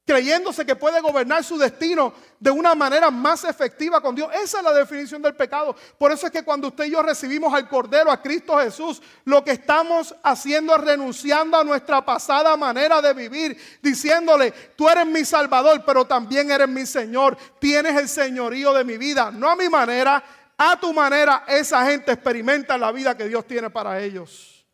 creyéndose 0.09 0.65
que 0.65 0.75
puede 0.75 1.03
gobernar 1.03 1.45
su 1.45 1.59
destino 1.59 2.15
de 2.41 2.51
una 2.51 2.75
manera 2.75 3.11
más 3.11 3.45
efectiva 3.45 4.01
con 4.01 4.15
Dios. 4.15 4.31
Esa 4.43 4.59
es 4.59 4.65
la 4.65 4.73
definición 4.73 5.21
del 5.21 5.37
pecado. 5.37 5.77
Por 5.99 6.11
eso 6.11 6.25
es 6.25 6.33
que 6.33 6.43
cuando 6.43 6.69
usted 6.69 6.87
y 6.87 6.93
yo 6.93 7.03
recibimos 7.03 7.53
al 7.53 7.69
Cordero, 7.69 8.11
a 8.11 8.23
Cristo 8.23 8.57
Jesús, 8.57 9.03
lo 9.27 9.45
que 9.45 9.51
estamos 9.51 10.15
haciendo 10.23 10.75
es 10.75 10.81
renunciando 10.81 11.59
a 11.59 11.65
nuestra 11.65 12.03
pasada 12.03 12.57
manera 12.57 13.03
de 13.03 13.13
vivir, 13.13 13.61
diciéndole, 13.83 14.53
tú 14.77 14.89
eres 14.89 15.05
mi 15.05 15.27
Salvador, 15.27 15.83
pero 15.85 16.07
también 16.07 16.51
eres 16.51 16.69
mi 16.69 16.87
Señor. 16.87 17.37
Tienes 17.59 17.95
el 17.95 18.09
señorío 18.09 18.73
de 18.73 18.85
mi 18.85 18.97
vida, 18.97 19.31
no 19.31 19.51
a 19.51 19.57
mi 19.57 19.69
manera, 19.69 20.25
a 20.59 20.79
tu 20.79 20.93
manera. 20.93 21.45
Esa 21.49 21.87
gente 21.87 22.13
experimenta 22.13 22.77
la 22.77 22.93
vida 22.93 23.17
que 23.17 23.25
Dios 23.25 23.47
tiene 23.47 23.71
para 23.71 23.99
ellos. 24.01 24.67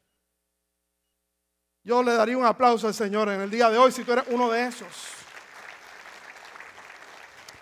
Yo 1.84 2.02
le 2.02 2.14
daría 2.14 2.36
un 2.36 2.46
aplauso 2.46 2.88
al 2.88 2.94
Señor 2.94 3.28
en 3.28 3.42
el 3.42 3.50
día 3.50 3.70
de 3.70 3.78
hoy 3.78 3.92
si 3.92 4.02
tú 4.02 4.12
eres 4.12 4.24
uno 4.28 4.50
de 4.50 4.66
esos 4.66 5.14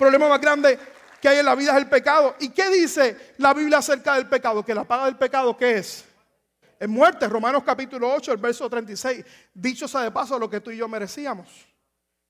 problema 0.02 0.28
más 0.28 0.40
grande 0.40 0.76
que 1.20 1.28
hay 1.28 1.38
en 1.38 1.46
la 1.46 1.54
vida 1.54 1.70
es 1.70 1.78
el 1.78 1.88
pecado. 1.88 2.34
¿Y 2.40 2.48
qué 2.48 2.68
dice 2.70 3.34
la 3.38 3.54
Biblia 3.54 3.78
acerca 3.78 4.16
del 4.16 4.28
pecado? 4.28 4.64
Que 4.64 4.74
la 4.74 4.82
paga 4.82 5.04
del 5.04 5.16
pecado, 5.16 5.56
¿qué 5.56 5.78
es? 5.78 6.04
Es 6.76 6.88
muerte. 6.88 7.28
Romanos 7.28 7.62
capítulo 7.64 8.12
8, 8.12 8.32
el 8.32 8.38
verso 8.38 8.68
36. 8.68 9.24
Dicho 9.54 9.86
sea 9.86 10.00
de 10.00 10.10
paso 10.10 10.40
lo 10.40 10.50
que 10.50 10.60
tú 10.60 10.72
y 10.72 10.76
yo 10.76 10.88
merecíamos. 10.88 11.46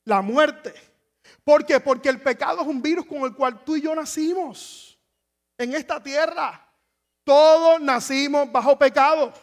La 0.05 0.21
muerte. 0.21 0.71
¿Por 1.43 1.65
qué? 1.65 1.79
Porque 1.79 2.09
el 2.09 2.21
pecado 2.21 2.61
es 2.61 2.67
un 2.67 2.79
virus 2.79 3.07
con 3.07 3.23
el 3.23 3.33
cual 3.33 3.63
tú 3.63 3.75
y 3.75 3.81
yo 3.81 3.95
nacimos 3.95 4.92
en 5.57 5.73
esta 5.73 6.01
tierra. 6.01 6.69
Todos 7.23 7.81
nacimos 7.81 8.51
bajo 8.51 8.77
pecado. 8.77 9.33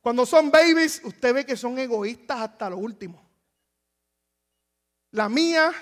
Cuando 0.00 0.24
son 0.24 0.50
babies, 0.50 1.02
usted 1.04 1.34
ve 1.34 1.46
que 1.46 1.56
son 1.56 1.78
egoístas 1.78 2.40
hasta 2.40 2.70
lo 2.70 2.78
último. 2.78 3.20
La 5.10 5.28
mía 5.28 5.72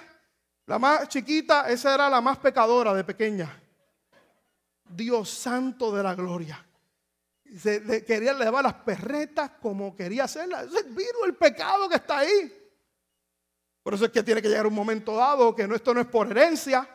la 0.67 0.79
más 0.79 1.09
chiquita, 1.09 1.69
esa 1.69 1.95
era 1.95 2.09
la 2.09 2.21
más 2.21 2.39
pecadora 2.39 2.95
de 2.95 3.05
pequeña. 3.05 3.61
Dios 4.89 5.29
santo 5.29 5.95
de 5.95 6.03
la 6.03 6.15
gloria. 6.15 6.65
Se, 7.59 8.05
quería 8.05 8.33
llevar 8.33 8.65
las 8.65 8.75
perretas 8.75 9.53
como 9.61 9.95
quería 9.95 10.25
hacerlas. 10.25 10.67
Es 10.67 10.87
el 10.87 10.95
virus, 10.95 11.25
el 11.27 11.35
pecado 11.35 11.89
que 11.89 11.97
está 11.97 12.19
ahí. 12.19 12.61
Por 13.83 13.95
eso 13.95 14.07
es 14.07 14.11
que 14.11 14.23
tiene 14.23 14.41
que 14.41 14.49
llegar 14.49 14.67
un 14.67 14.75
momento 14.75 15.15
dado 15.15 15.55
que 15.55 15.69
no, 15.69 15.75
esto 15.75 15.93
no 15.93 16.01
es 16.01 16.07
por 16.07 16.31
herencia. 16.31 16.89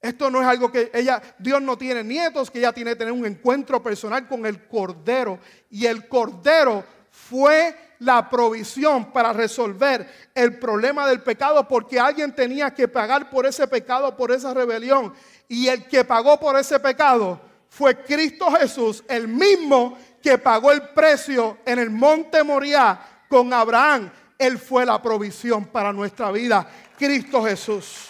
Esto 0.00 0.30
no 0.30 0.40
es 0.40 0.48
algo 0.48 0.72
que 0.72 0.90
ella, 0.94 1.20
Dios 1.38 1.60
no 1.60 1.76
tiene 1.76 2.02
nietos, 2.02 2.50
que 2.50 2.58
ella 2.58 2.72
tiene 2.72 2.92
que 2.92 2.96
tener 2.96 3.12
un 3.12 3.26
encuentro 3.26 3.82
personal 3.82 4.26
con 4.26 4.46
el 4.46 4.66
Cordero. 4.66 5.38
Y 5.70 5.84
el 5.84 6.08
Cordero 6.08 6.84
fue 7.10 7.76
la 7.98 8.30
provisión 8.30 9.12
para 9.12 9.32
resolver 9.32 10.08
el 10.34 10.58
problema 10.58 11.06
del 11.06 11.20
pecado 11.20 11.68
porque 11.68 12.00
alguien 12.00 12.34
tenía 12.34 12.72
que 12.72 12.88
pagar 12.88 13.28
por 13.28 13.44
ese 13.44 13.66
pecado, 13.66 14.16
por 14.16 14.32
esa 14.32 14.54
rebelión. 14.54 15.12
Y 15.48 15.68
el 15.68 15.86
que 15.86 16.04
pagó 16.04 16.40
por 16.40 16.58
ese 16.58 16.80
pecado 16.80 17.38
fue 17.68 18.02
Cristo 18.02 18.50
Jesús, 18.52 19.04
el 19.06 19.28
mismo 19.28 19.98
que 20.22 20.38
pagó 20.38 20.72
el 20.72 20.88
precio 20.90 21.58
en 21.66 21.78
el 21.78 21.90
monte 21.90 22.42
Moriah 22.42 23.24
con 23.28 23.52
Abraham. 23.52 24.10
Él 24.38 24.58
fue 24.58 24.86
la 24.86 25.00
provisión 25.02 25.66
para 25.66 25.92
nuestra 25.92 26.32
vida, 26.32 26.66
Cristo 26.96 27.44
Jesús. 27.44 28.09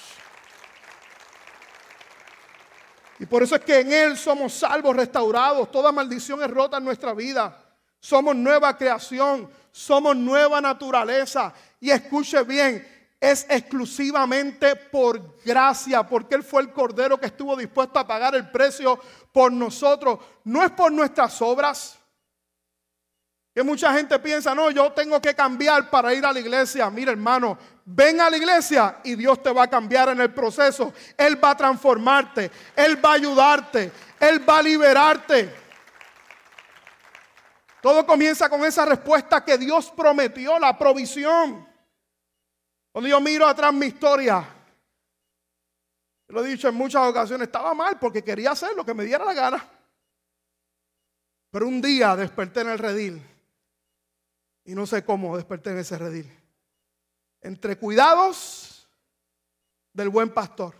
Y 3.20 3.26
por 3.26 3.44
eso 3.44 3.54
es 3.54 3.60
que 3.60 3.78
en 3.78 3.92
Él 3.92 4.16
somos 4.16 4.52
salvos, 4.54 4.96
restaurados. 4.96 5.70
Toda 5.70 5.92
maldición 5.92 6.42
es 6.42 6.50
rota 6.50 6.78
en 6.78 6.84
nuestra 6.84 7.14
vida. 7.14 7.56
Somos 8.00 8.34
nueva 8.34 8.76
creación 8.76 9.48
somos 9.72 10.16
nueva 10.16 10.60
naturaleza. 10.60 11.52
Y 11.80 11.90
escuche 11.90 12.42
bien, 12.42 12.86
es 13.20 13.46
exclusivamente 13.48 14.76
por 14.76 15.42
gracia, 15.44 16.06
porque 16.06 16.34
Él 16.34 16.42
fue 16.42 16.62
el 16.62 16.72
Cordero 16.72 17.18
que 17.18 17.26
estuvo 17.26 17.56
dispuesto 17.56 17.98
a 17.98 18.06
pagar 18.06 18.34
el 18.34 18.50
precio 18.50 18.98
por 19.32 19.52
nosotros. 19.52 20.18
No 20.44 20.62
es 20.62 20.70
por 20.70 20.92
nuestras 20.92 21.40
obras. 21.42 21.98
Que 23.60 23.64
mucha 23.64 23.92
gente 23.92 24.18
piensa, 24.18 24.54
no, 24.54 24.70
yo 24.70 24.90
tengo 24.90 25.20
que 25.20 25.34
cambiar 25.34 25.90
para 25.90 26.14
ir 26.14 26.24
a 26.24 26.32
la 26.32 26.40
iglesia. 26.40 26.88
Mira, 26.88 27.12
hermano, 27.12 27.58
ven 27.84 28.18
a 28.18 28.30
la 28.30 28.38
iglesia 28.38 29.00
y 29.04 29.14
Dios 29.16 29.42
te 29.42 29.52
va 29.52 29.64
a 29.64 29.68
cambiar 29.68 30.08
en 30.08 30.18
el 30.18 30.32
proceso. 30.32 30.94
Él 31.14 31.38
va 31.44 31.50
a 31.50 31.56
transformarte, 31.58 32.50
Él 32.74 33.04
va 33.04 33.10
a 33.10 33.14
ayudarte, 33.16 33.92
Él 34.18 34.48
va 34.48 34.60
a 34.60 34.62
liberarte. 34.62 35.54
Todo 37.82 38.06
comienza 38.06 38.48
con 38.48 38.64
esa 38.64 38.86
respuesta 38.86 39.44
que 39.44 39.58
Dios 39.58 39.92
prometió, 39.94 40.58
la 40.58 40.78
provisión. 40.78 41.68
Cuando 42.92 43.10
yo 43.10 43.20
miro 43.20 43.46
atrás 43.46 43.74
mi 43.74 43.88
historia, 43.88 44.42
lo 46.28 46.42
he 46.42 46.48
dicho 46.48 46.66
en 46.66 46.76
muchas 46.76 47.06
ocasiones, 47.06 47.48
estaba 47.48 47.74
mal 47.74 47.98
porque 47.98 48.24
quería 48.24 48.52
hacer 48.52 48.74
lo 48.74 48.86
que 48.86 48.94
me 48.94 49.04
diera 49.04 49.22
la 49.22 49.34
gana. 49.34 49.68
Pero 51.50 51.68
un 51.68 51.82
día 51.82 52.16
desperté 52.16 52.62
en 52.62 52.70
el 52.70 52.78
redil 52.78 53.29
y 54.70 54.74
no 54.76 54.86
sé 54.86 55.04
cómo 55.04 55.36
desperté 55.36 55.70
en 55.70 55.78
ese 55.78 55.98
redil. 55.98 56.32
Entre 57.40 57.76
cuidados 57.76 58.88
del 59.92 60.08
buen 60.10 60.32
pastor. 60.32 60.76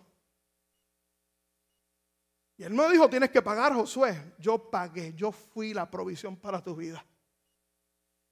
Y 2.57 2.63
él 2.63 2.73
me 2.73 2.89
dijo, 2.89 3.11
tienes 3.11 3.31
que 3.31 3.43
pagar, 3.43 3.75
Josué. 3.75 4.35
Yo 4.39 4.71
pagué, 4.71 5.13
yo 5.15 5.33
fui 5.33 5.75
la 5.75 5.91
provisión 5.91 6.37
para 6.37 6.63
tu 6.63 6.77
vida. 6.77 7.05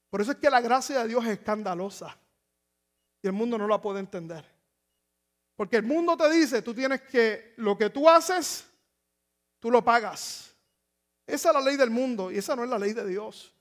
Por 0.08 0.20
eso 0.20 0.30
es 0.30 0.36
que 0.36 0.48
la 0.48 0.60
gracia 0.60 1.00
de 1.00 1.08
Dios 1.08 1.24
es 1.24 1.32
escandalosa. 1.32 2.16
Y 3.20 3.26
el 3.26 3.32
mundo 3.32 3.58
no 3.58 3.66
la 3.66 3.80
puede 3.80 3.98
entender. 3.98 4.44
Porque 5.56 5.78
el 5.78 5.82
mundo 5.82 6.16
te 6.16 6.30
dice, 6.30 6.62
tú 6.62 6.72
tienes 6.72 7.02
que, 7.02 7.54
lo 7.56 7.76
que 7.76 7.90
tú 7.90 8.08
haces, 8.08 8.64
tú 9.58 9.72
lo 9.72 9.84
pagas. 9.84 10.54
Esa 11.26 11.48
es 11.48 11.54
la 11.56 11.60
ley 11.60 11.76
del 11.76 11.90
mundo 11.90 12.30
y 12.30 12.38
esa 12.38 12.54
no 12.54 12.62
es 12.62 12.70
la 12.70 12.78
ley 12.78 12.92
de 12.92 13.08
Dios. 13.08 13.52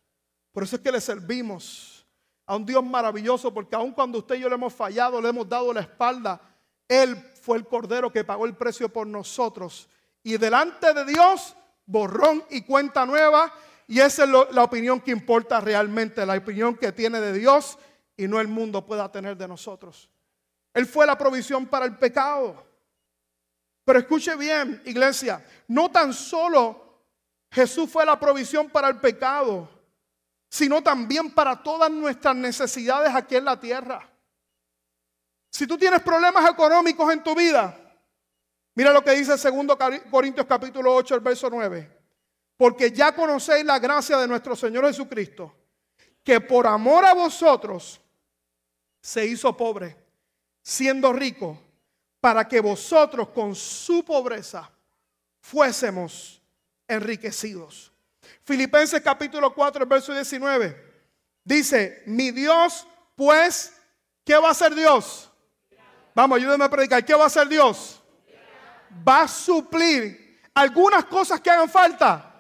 Por 0.58 0.64
eso 0.64 0.78
es 0.78 0.82
que 0.82 0.92
le 0.92 1.00
servimos 1.00 2.04
a 2.48 2.56
un 2.56 2.66
Dios 2.66 2.84
maravilloso, 2.84 3.54
porque 3.54 3.76
aun 3.76 3.92
cuando 3.92 4.18
usted 4.18 4.38
y 4.38 4.40
yo 4.40 4.50
le 4.50 4.56
hemos 4.56 4.74
fallado, 4.74 5.22
le 5.22 5.30
hemos 5.30 5.48
dado 5.48 5.72
la 5.72 5.82
espalda, 5.82 6.42
Él 6.88 7.16
fue 7.16 7.58
el 7.58 7.68
Cordero 7.68 8.12
que 8.12 8.24
pagó 8.24 8.48
el 8.48 8.56
precio 8.56 8.90
por 8.90 9.06
nosotros 9.06 9.88
y 10.24 10.36
delante 10.38 10.96
de 10.96 11.06
Dios, 11.06 11.56
borrón 11.86 12.44
y 12.50 12.64
cuenta 12.64 13.06
nueva. 13.06 13.54
Y 13.86 14.00
esa 14.00 14.24
es 14.24 14.32
la 14.52 14.64
opinión 14.64 15.00
que 15.00 15.12
importa 15.12 15.62
realmente, 15.62 16.26
la 16.26 16.36
opinión 16.36 16.76
que 16.76 16.92
tiene 16.92 17.22
de 17.22 17.34
Dios 17.34 17.78
y 18.16 18.28
no 18.28 18.42
el 18.42 18.48
mundo 18.48 18.84
pueda 18.84 19.12
tener 19.12 19.38
de 19.38 19.48
nosotros. 19.48 20.10
Él 20.74 20.88
fue 20.88 21.06
la 21.06 21.20
provisión 21.20 21.68
para 21.68 21.86
el 21.86 21.96
pecado. 22.00 22.66
Pero 23.86 24.00
escuche 24.00 24.36
bien, 24.36 24.82
iglesia, 24.86 25.46
no 25.68 25.92
tan 25.92 26.16
solo 26.16 27.04
Jesús 27.52 27.88
fue 27.92 28.08
la 28.08 28.20
provisión 28.20 28.72
para 28.72 28.88
el 28.88 29.00
pecado, 29.00 29.77
sino 30.58 30.82
también 30.82 31.30
para 31.30 31.62
todas 31.62 31.92
nuestras 31.92 32.36
necesidades 32.36 33.14
aquí 33.14 33.36
en 33.36 33.46
la 33.46 33.60
tierra. 33.60 34.10
Si 35.52 35.68
tú 35.68 35.78
tienes 35.78 36.02
problemas 36.02 36.50
económicos 36.50 37.14
en 37.14 37.22
tu 37.22 37.36
vida, 37.36 37.80
mira 38.74 38.92
lo 38.92 39.04
que 39.04 39.12
dice 39.12 39.34
2 39.34 39.78
Corintios 40.10 40.48
capítulo 40.48 40.96
8, 40.96 41.14
el 41.14 41.22
verso 41.22 41.48
9. 41.52 41.98
Porque 42.58 42.92
ya 42.92 43.14
conocéis 43.16 43.64
la 43.66 43.78
gracia 43.78 44.18
de 44.18 44.28
nuestro 44.28 44.56
Señor 44.56 44.88
Jesucristo, 44.88 45.54
que 46.24 46.42
por 46.42 46.66
amor 46.66 47.06
a 47.06 47.14
vosotros 47.14 48.02
se 49.00 49.28
hizo 49.28 49.56
pobre, 49.56 49.96
siendo 50.64 51.14
rico, 51.14 51.62
para 52.20 52.48
que 52.48 52.62
vosotros 52.62 53.30
con 53.30 53.54
su 53.54 54.04
pobreza 54.04 54.72
fuésemos 55.40 56.42
enriquecidos. 56.88 57.94
Filipenses 58.44 59.02
capítulo 59.02 59.54
4, 59.54 59.86
verso 59.86 60.14
19. 60.14 60.86
Dice, 61.44 62.04
mi 62.06 62.32
Dios, 62.32 62.88
pues, 63.16 63.74
¿qué 64.24 64.36
va 64.38 64.50
a 64.50 64.52
hacer 64.52 64.76
Dios? 64.76 65.32
Vamos, 66.14 66.38
ayúdenme 66.38 66.66
a 66.66 66.70
predicar. 66.70 67.06
¿Qué 67.06 67.14
va 67.14 67.26
a 67.26 67.28
hacer 67.28 67.48
Dios? 67.48 68.02
Va 69.08 69.22
a 69.22 69.28
suplir 69.28 70.42
algunas 70.54 71.06
cosas 71.06 71.40
que 71.40 71.50
hagan 71.50 71.70
falta. 71.70 72.34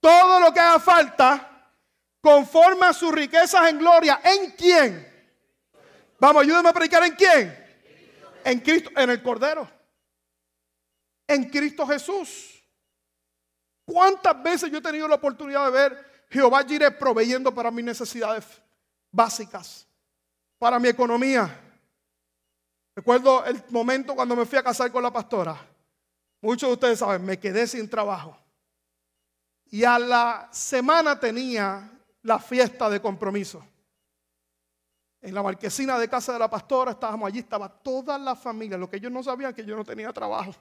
Todo 0.00 0.38
lo 0.38 0.52
que 0.52 0.60
haga 0.60 0.78
falta, 0.78 1.72
conforme 2.20 2.86
a 2.86 2.92
sus 2.92 3.10
riquezas 3.10 3.68
en 3.68 3.78
gloria. 3.78 4.20
¿En 4.22 4.50
quién? 4.52 5.34
Vamos, 6.18 6.42
ayúdenme 6.42 6.68
a 6.68 6.72
predicar. 6.72 7.02
¿En 7.04 7.14
quién? 7.14 7.66
En 8.44 8.60
Cristo, 8.60 8.90
en 8.96 9.10
el 9.10 9.22
Cordero. 9.22 9.70
En 11.26 11.48
Cristo 11.48 11.86
Jesús. 11.86 12.57
¿Cuántas 13.88 14.42
veces 14.42 14.70
yo 14.70 14.78
he 14.78 14.82
tenido 14.82 15.08
la 15.08 15.14
oportunidad 15.14 15.64
de 15.64 15.70
ver 15.70 16.06
Jehová 16.28 16.62
Jireh 16.62 16.90
proveyendo 16.90 17.54
para 17.54 17.70
mis 17.70 17.86
necesidades 17.86 18.44
básicas, 19.10 19.88
para 20.58 20.78
mi 20.78 20.88
economía? 20.88 21.58
Recuerdo 22.94 23.46
el 23.46 23.64
momento 23.70 24.14
cuando 24.14 24.36
me 24.36 24.44
fui 24.44 24.58
a 24.58 24.62
casar 24.62 24.92
con 24.92 25.02
la 25.02 25.10
pastora. 25.10 25.56
Muchos 26.42 26.68
de 26.68 26.74
ustedes 26.74 26.98
saben, 26.98 27.24
me 27.24 27.38
quedé 27.38 27.66
sin 27.66 27.88
trabajo. 27.88 28.36
Y 29.70 29.84
a 29.84 29.98
la 29.98 30.50
semana 30.52 31.18
tenía 31.18 31.90
la 32.20 32.38
fiesta 32.38 32.90
de 32.90 33.00
compromiso. 33.00 33.64
En 35.22 35.32
la 35.32 35.42
marquesina 35.42 35.98
de 35.98 36.10
casa 36.10 36.34
de 36.34 36.40
la 36.40 36.50
pastora 36.50 36.90
estábamos 36.90 37.26
allí, 37.26 37.38
estaba 37.38 37.70
toda 37.70 38.18
la 38.18 38.36
familia. 38.36 38.76
Lo 38.76 38.90
que 38.90 38.98
ellos 38.98 39.10
no 39.10 39.22
sabían 39.22 39.54
que 39.54 39.64
yo 39.64 39.74
no 39.76 39.84
tenía 39.84 40.12
trabajo. 40.12 40.54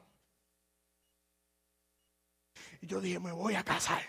Y 2.81 2.87
yo 2.87 3.01
dije, 3.01 3.19
me 3.19 3.31
voy 3.31 3.55
a 3.55 3.63
casar. 3.63 4.01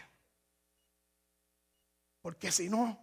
Porque 2.21 2.51
si 2.53 2.69
no, 2.69 2.99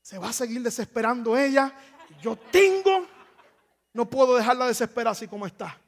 se 0.00 0.18
va 0.18 0.28
a 0.28 0.32
seguir 0.32 0.62
desesperando 0.62 1.36
ella. 1.36 1.72
Yo 2.20 2.36
tengo, 2.36 3.06
no 3.92 4.08
puedo 4.08 4.36
dejarla 4.36 4.66
desesperar 4.66 5.12
así 5.12 5.26
como 5.26 5.46
está. 5.46 5.78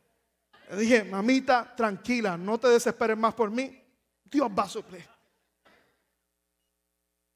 Le 0.70 0.76
dije, 0.76 1.04
mamita, 1.04 1.74
tranquila, 1.76 2.36
no 2.36 2.58
te 2.58 2.68
desesperes 2.68 3.16
más 3.16 3.34
por 3.34 3.50
mí. 3.50 3.80
Dios 4.24 4.48
va 4.56 4.64
a 4.64 4.68
suplir. 4.68 5.06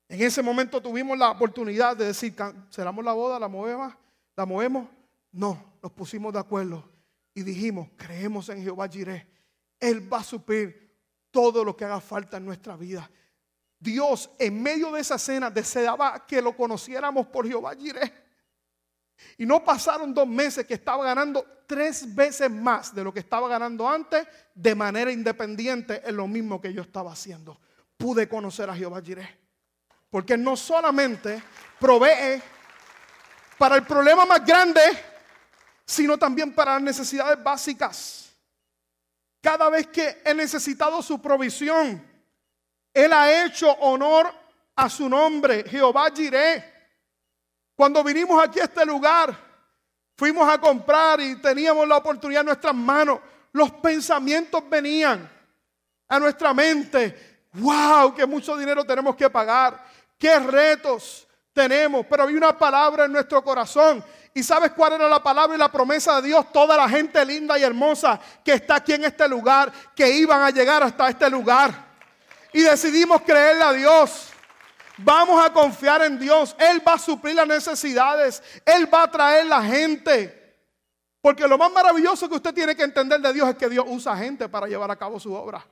En 0.09 0.23
ese 0.23 0.43
momento 0.43 0.81
tuvimos 0.81 1.19
la 1.19 1.31
oportunidad 1.31 1.97
de 1.97 2.07
decir, 2.07 2.35
¿cerramos 2.71 3.05
la 3.05 3.13
boda? 3.13 3.39
¿La 3.39 3.49
movemos? 3.49 3.93
¿La 4.35 4.47
movemos? 4.47 4.89
No, 5.31 5.79
nos 5.83 5.93
pusimos 5.93 6.33
de 6.33 6.39
acuerdo 6.39 6.89
y 7.35 7.43
dijimos, 7.43 7.91
creemos 7.97 8.49
en 8.49 8.63
Jehová 8.63 8.89
Jireh. 8.89 9.29
Él 9.79 10.11
va 10.11 10.19
a 10.19 10.25
suplir 10.25 10.88
todo 11.39 11.63
lo 11.65 11.77
que 11.77 11.85
haga 11.85 12.01
falta 12.01 12.39
en 12.39 12.45
nuestra 12.45 12.77
vida. 12.77 13.09
Dios 13.79 14.29
en 14.41 14.61
medio 14.61 14.91
de 14.91 15.03
esa 15.03 15.17
cena 15.17 15.49
deseaba 15.49 16.27
que 16.27 16.43
lo 16.43 16.57
conociéramos 16.57 17.29
por 17.29 17.47
Jehová 17.47 17.77
Jireh. 17.77 18.13
Y 19.37 19.47
no 19.47 19.65
pasaron 19.65 20.13
dos 20.13 20.27
meses 20.27 20.67
que 20.67 20.75
estaba 20.75 21.05
ganando 21.05 21.47
tres 21.65 22.13
veces 22.13 22.51
más 22.51 22.93
de 22.93 23.05
lo 23.05 23.15
que 23.15 23.21
estaba 23.21 23.49
ganando 23.49 23.89
antes 23.89 24.27
de 24.53 24.75
manera 24.75 25.13
independiente 25.13 26.03
en 26.05 26.17
lo 26.17 26.27
mismo 26.27 26.61
que 26.61 26.73
yo 26.73 26.83
estaba 26.83 27.13
haciendo. 27.13 27.61
Pude 27.97 28.29
conocer 28.29 28.69
a 28.69 28.75
Jehová 28.75 29.01
Jireh. 29.01 29.39
Porque 30.11 30.37
no 30.37 30.57
solamente 30.57 31.41
provee 31.79 32.43
para 33.57 33.77
el 33.77 33.85
problema 33.85 34.27
más 34.27 34.45
grande, 34.45 34.81
sino 35.87 36.19
también 36.19 36.53
para 36.53 36.75
las 36.75 36.83
necesidades 36.83 37.41
básicas. 37.41 38.28
Cada 39.49 39.71
vez 39.71 39.87
que 39.87 40.21
he 40.27 40.35
necesitado 40.35 41.01
su 41.01 41.23
provisión, 41.23 42.07
Él 42.93 43.13
ha 43.15 43.47
hecho 43.47 43.71
honor 43.81 44.31
a 44.77 44.91
su 44.91 45.09
nombre, 45.09 45.65
Jehová 45.67 46.11
Jireh. 46.15 46.63
Cuando 47.75 48.05
vinimos 48.05 48.45
aquí 48.45 48.61
a 48.61 48.65
este 48.65 48.85
lugar, 48.85 49.35
fuimos 50.19 50.47
a 50.47 50.61
comprar 50.61 51.23
y 51.23 51.37
teníamos 51.37 51.89
la 51.89 51.97
oportunidad 51.97 52.41
en 52.41 52.47
nuestras 52.49 52.75
manos. 52.75 53.21
Los 53.53 53.73
pensamientos 53.73 54.69
venían 54.69 55.27
a 56.09 56.21
nuestra 56.21 56.53
mente. 56.53 57.47
¡Wow! 57.55 58.15
Que 58.15 58.27
mucho 58.27 58.55
dinero 58.55 58.85
tenemos 58.85 59.17
que 59.17 59.31
pagar. 59.31 59.83
¡Qué 60.19 60.39
retos 60.41 61.27
tenemos! 61.55 62.05
Pero 62.05 62.25
había 62.25 62.37
una 62.37 62.59
palabra 62.59 63.07
en 63.07 63.13
nuestro 63.13 63.43
corazón 63.43 64.05
¿Y 64.35 64.43
sabes 64.43 64.73
cuál 64.73 64.95
era 64.95 65.09
la 65.09 65.23
palabra 65.23 65.57
y 65.57 65.59
la 65.59 65.71
promesa 65.71 66.21
de 66.21 66.29
Dios? 66.29 66.53
Toda 66.53 66.77
la 66.77 66.89
gente 66.89 67.25
linda 67.25 67.59
y 67.59 67.63
hermosa 67.63 68.21
que 68.45 68.53
está 68.53 68.77
aquí 68.77 68.93
en 68.93 69.05
este 69.05 69.29
lugar, 69.29 69.73
que 69.95 70.11
iban 70.11 70.43
a 70.43 70.51
llegar 70.51 70.83
hasta 70.83 71.09
este 71.09 71.29
lugar. 71.29 71.89
Y 72.53 72.61
decidimos 72.61 73.23
creerle 73.23 73.63
a 73.63 73.73
Dios. 73.73 74.29
Vamos 74.99 75.45
a 75.45 75.53
confiar 75.53 76.03
en 76.03 76.19
Dios. 76.19 76.57
Él 76.59 76.83
va 76.87 76.95
a 76.95 76.99
suplir 76.99 77.35
las 77.35 77.47
necesidades. 77.47 78.43
Él 78.65 78.93
va 78.93 79.05
a 79.05 79.11
traer 79.11 79.47
la 79.47 79.63
gente. 79.63 80.57
Porque 81.21 81.47
lo 81.47 81.59
más 81.59 81.73
maravilloso 81.73 82.29
que 82.29 82.37
usted 82.37 82.55
tiene 82.55 82.75
que 82.75 82.83
entender 82.83 83.21
de 83.21 83.33
Dios 83.33 83.49
es 83.49 83.57
que 83.57 83.69
Dios 83.69 83.85
usa 83.89 84.17
gente 84.17 84.49
para 84.49 84.67
llevar 84.67 84.91
a 84.91 84.97
cabo 84.97 85.19
su 85.19 85.33
obra. 85.33 85.65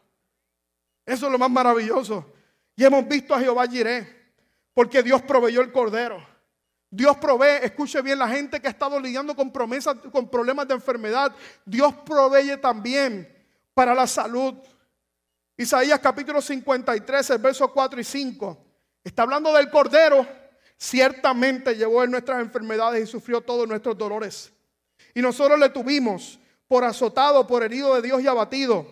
Eso 1.04 1.26
es 1.26 1.32
lo 1.32 1.38
más 1.38 1.50
maravilloso. 1.50 2.32
Y 2.74 2.84
hemos 2.84 3.06
visto 3.06 3.34
a 3.34 3.40
Jehová 3.40 3.66
Jireh. 3.66 4.16
Porque 4.74 5.02
Dios 5.02 5.22
proveyó 5.22 5.60
el 5.60 5.72
cordero. 5.72 6.35
Dios 6.90 7.16
provee, 7.16 7.58
escuche 7.62 8.00
bien, 8.00 8.18
la 8.18 8.28
gente 8.28 8.60
que 8.60 8.68
ha 8.68 8.70
estado 8.70 8.98
lidiando 9.00 9.34
con 9.34 9.52
promesas, 9.52 9.96
con 10.12 10.28
problemas 10.28 10.68
de 10.68 10.74
enfermedad, 10.74 11.34
Dios 11.64 11.94
provee 12.04 12.56
también 12.60 13.28
para 13.74 13.94
la 13.94 14.06
salud. 14.06 14.54
Isaías 15.56 15.98
capítulo 16.00 16.40
53, 16.40 17.30
el 17.30 17.38
verso 17.38 17.72
4 17.72 18.00
y 18.00 18.04
5. 18.04 18.64
Está 19.02 19.22
hablando 19.22 19.52
del 19.52 19.70
Cordero. 19.70 20.26
Ciertamente 20.78 21.74
llevó 21.74 22.04
en 22.04 22.10
nuestras 22.10 22.40
enfermedades 22.40 23.08
y 23.08 23.10
sufrió 23.10 23.40
todos 23.40 23.66
nuestros 23.66 23.96
dolores. 23.96 24.52
Y 25.14 25.22
nosotros 25.22 25.58
le 25.58 25.70
tuvimos 25.70 26.38
por 26.68 26.84
azotado, 26.84 27.46
por 27.46 27.62
herido 27.62 27.94
de 27.94 28.02
Dios 28.02 28.22
y 28.22 28.26
abatido. 28.26 28.86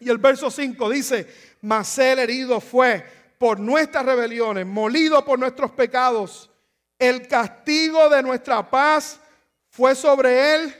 Y 0.00 0.10
el 0.10 0.18
verso 0.18 0.50
5 0.50 0.90
dice, 0.90 1.26
mas 1.60 1.98
el 1.98 2.18
herido 2.18 2.60
fue 2.60 3.04
por 3.38 3.58
nuestras 3.58 4.04
rebeliones, 4.04 4.66
molido 4.66 5.24
por 5.24 5.38
nuestros 5.38 5.70
pecados 5.70 6.47
el 6.98 7.28
castigo 7.28 8.08
de 8.08 8.22
nuestra 8.22 8.68
paz 8.68 9.20
fue 9.68 9.94
sobre 9.94 10.54
él 10.54 10.74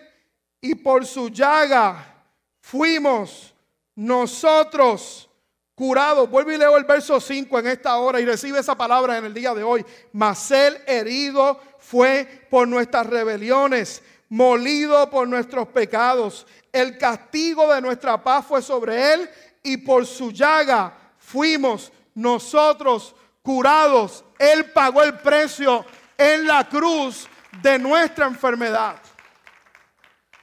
y 0.60 0.74
por 0.74 1.06
su 1.06 1.28
llaga 1.28 2.24
fuimos 2.60 3.54
nosotros 3.94 5.28
curados. 5.74 6.28
Vuelvo 6.28 6.50
y 6.50 6.58
leo 6.58 6.76
el 6.76 6.84
verso 6.84 7.20
5 7.20 7.58
en 7.60 7.68
esta 7.68 7.96
hora 7.98 8.20
y 8.20 8.24
recibe 8.24 8.58
esa 8.58 8.76
palabra 8.76 9.16
en 9.16 9.26
el 9.26 9.34
día 9.34 9.54
de 9.54 9.62
hoy. 9.62 9.86
Mas 10.12 10.50
él 10.50 10.76
herido 10.86 11.60
fue 11.78 12.46
por 12.50 12.66
nuestras 12.66 13.06
rebeliones, 13.06 14.02
molido 14.28 15.08
por 15.08 15.28
nuestros 15.28 15.68
pecados. 15.68 16.46
El 16.72 16.98
castigo 16.98 17.72
de 17.72 17.80
nuestra 17.80 18.22
paz 18.22 18.44
fue 18.44 18.60
sobre 18.60 19.14
él 19.14 19.30
y 19.62 19.76
por 19.76 20.04
su 20.04 20.32
llaga 20.32 20.92
fuimos 21.16 21.92
nosotros 22.14 23.14
curados. 23.42 24.24
Él 24.38 24.72
pagó 24.72 25.02
el 25.02 25.18
precio 25.20 25.84
en 26.18 26.46
la 26.46 26.68
cruz 26.68 27.28
de 27.62 27.78
nuestra 27.78 28.26
enfermedad. 28.26 28.96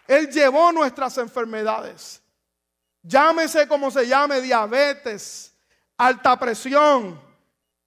Él 0.08 0.32
llevó 0.32 0.72
nuestras 0.72 1.18
enfermedades. 1.18 2.22
Llámese 3.04 3.68
como 3.68 3.92
se 3.92 4.08
llame, 4.08 4.42
diabetes, 4.42 5.54
alta 5.98 6.40
presión, 6.40 7.22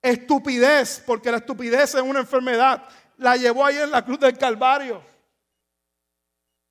estupidez, 0.02 1.02
porque 1.04 1.30
la 1.30 1.38
estupidez 1.38 1.94
es 1.94 2.02
una 2.02 2.20
enfermedad. 2.20 2.84
La 3.16 3.36
llevó 3.36 3.64
ahí 3.64 3.78
en 3.78 3.90
la 3.90 4.04
cruz 4.04 4.20
del 4.20 4.36
Calvario. 4.36 5.02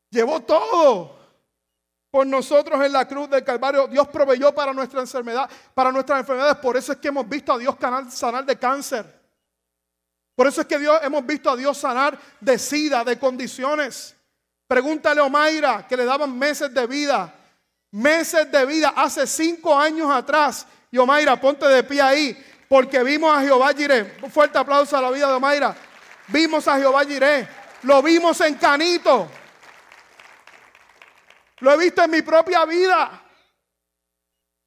Llevó 0.10 0.42
todo 0.42 1.18
por 2.10 2.26
nosotros 2.26 2.84
en 2.86 2.94
la 2.94 3.08
cruz 3.08 3.30
del 3.30 3.44
Calvario. 3.44 3.88
Dios 3.88 4.08
proveyó 4.08 4.54
para 4.54 4.72
nuestra 4.72 5.02
enfermedad, 5.02 5.50
para 5.74 5.92
nuestras 5.92 6.20
enfermedades. 6.20 6.58
Por 6.58 6.78
eso 6.78 6.94
es 6.94 7.00
que 7.00 7.10
hemos 7.10 7.28
visto 7.28 7.52
a 7.54 7.58
Dios 7.58 7.76
sanar 8.10 8.46
de 8.46 8.58
cáncer. 8.58 9.17
Por 10.38 10.46
eso 10.46 10.62
es 10.62 10.68
que 10.68 10.78
Dios, 10.78 11.00
hemos 11.02 11.26
visto 11.26 11.50
a 11.50 11.56
Dios 11.56 11.80
sanar 11.80 12.16
de 12.40 12.60
sida, 12.60 13.04
de 13.04 13.18
condiciones. 13.18 14.16
Pregúntale 14.68 15.20
a 15.20 15.24
Omaira 15.24 15.88
que 15.88 15.98
le 15.98 16.06
daban 16.06 16.38
meses 16.38 16.72
de 16.72 16.86
vida. 16.86 17.34
Meses 17.90 18.52
de 18.52 18.64
vida 18.68 18.94
hace 18.96 19.26
cinco 19.26 19.76
años 19.76 20.12
atrás. 20.12 20.68
Y 20.92 21.00
Omaira, 21.00 21.42
ponte 21.42 21.66
de 21.66 21.84
pie 21.84 22.00
ahí. 22.04 22.46
Porque 22.70 23.02
vimos 23.02 23.36
a 23.36 23.42
Jehová 23.42 23.74
Jiré. 23.74 24.16
Un 24.22 24.30
fuerte 24.30 24.60
aplauso 24.60 24.96
a 24.96 25.02
la 25.02 25.10
vida 25.10 25.34
de 25.34 25.40
Mayra. 25.40 25.76
Vimos 26.28 26.68
a 26.68 26.78
Jehová 26.78 27.04
Jiré. 27.04 27.48
Lo 27.82 28.04
vimos 28.04 28.40
en 28.42 28.54
Canito. 28.58 29.28
Lo 31.62 31.72
he 31.72 31.78
visto 31.78 32.04
en 32.04 32.12
mi 32.12 32.22
propia 32.22 32.64
vida. 32.66 33.24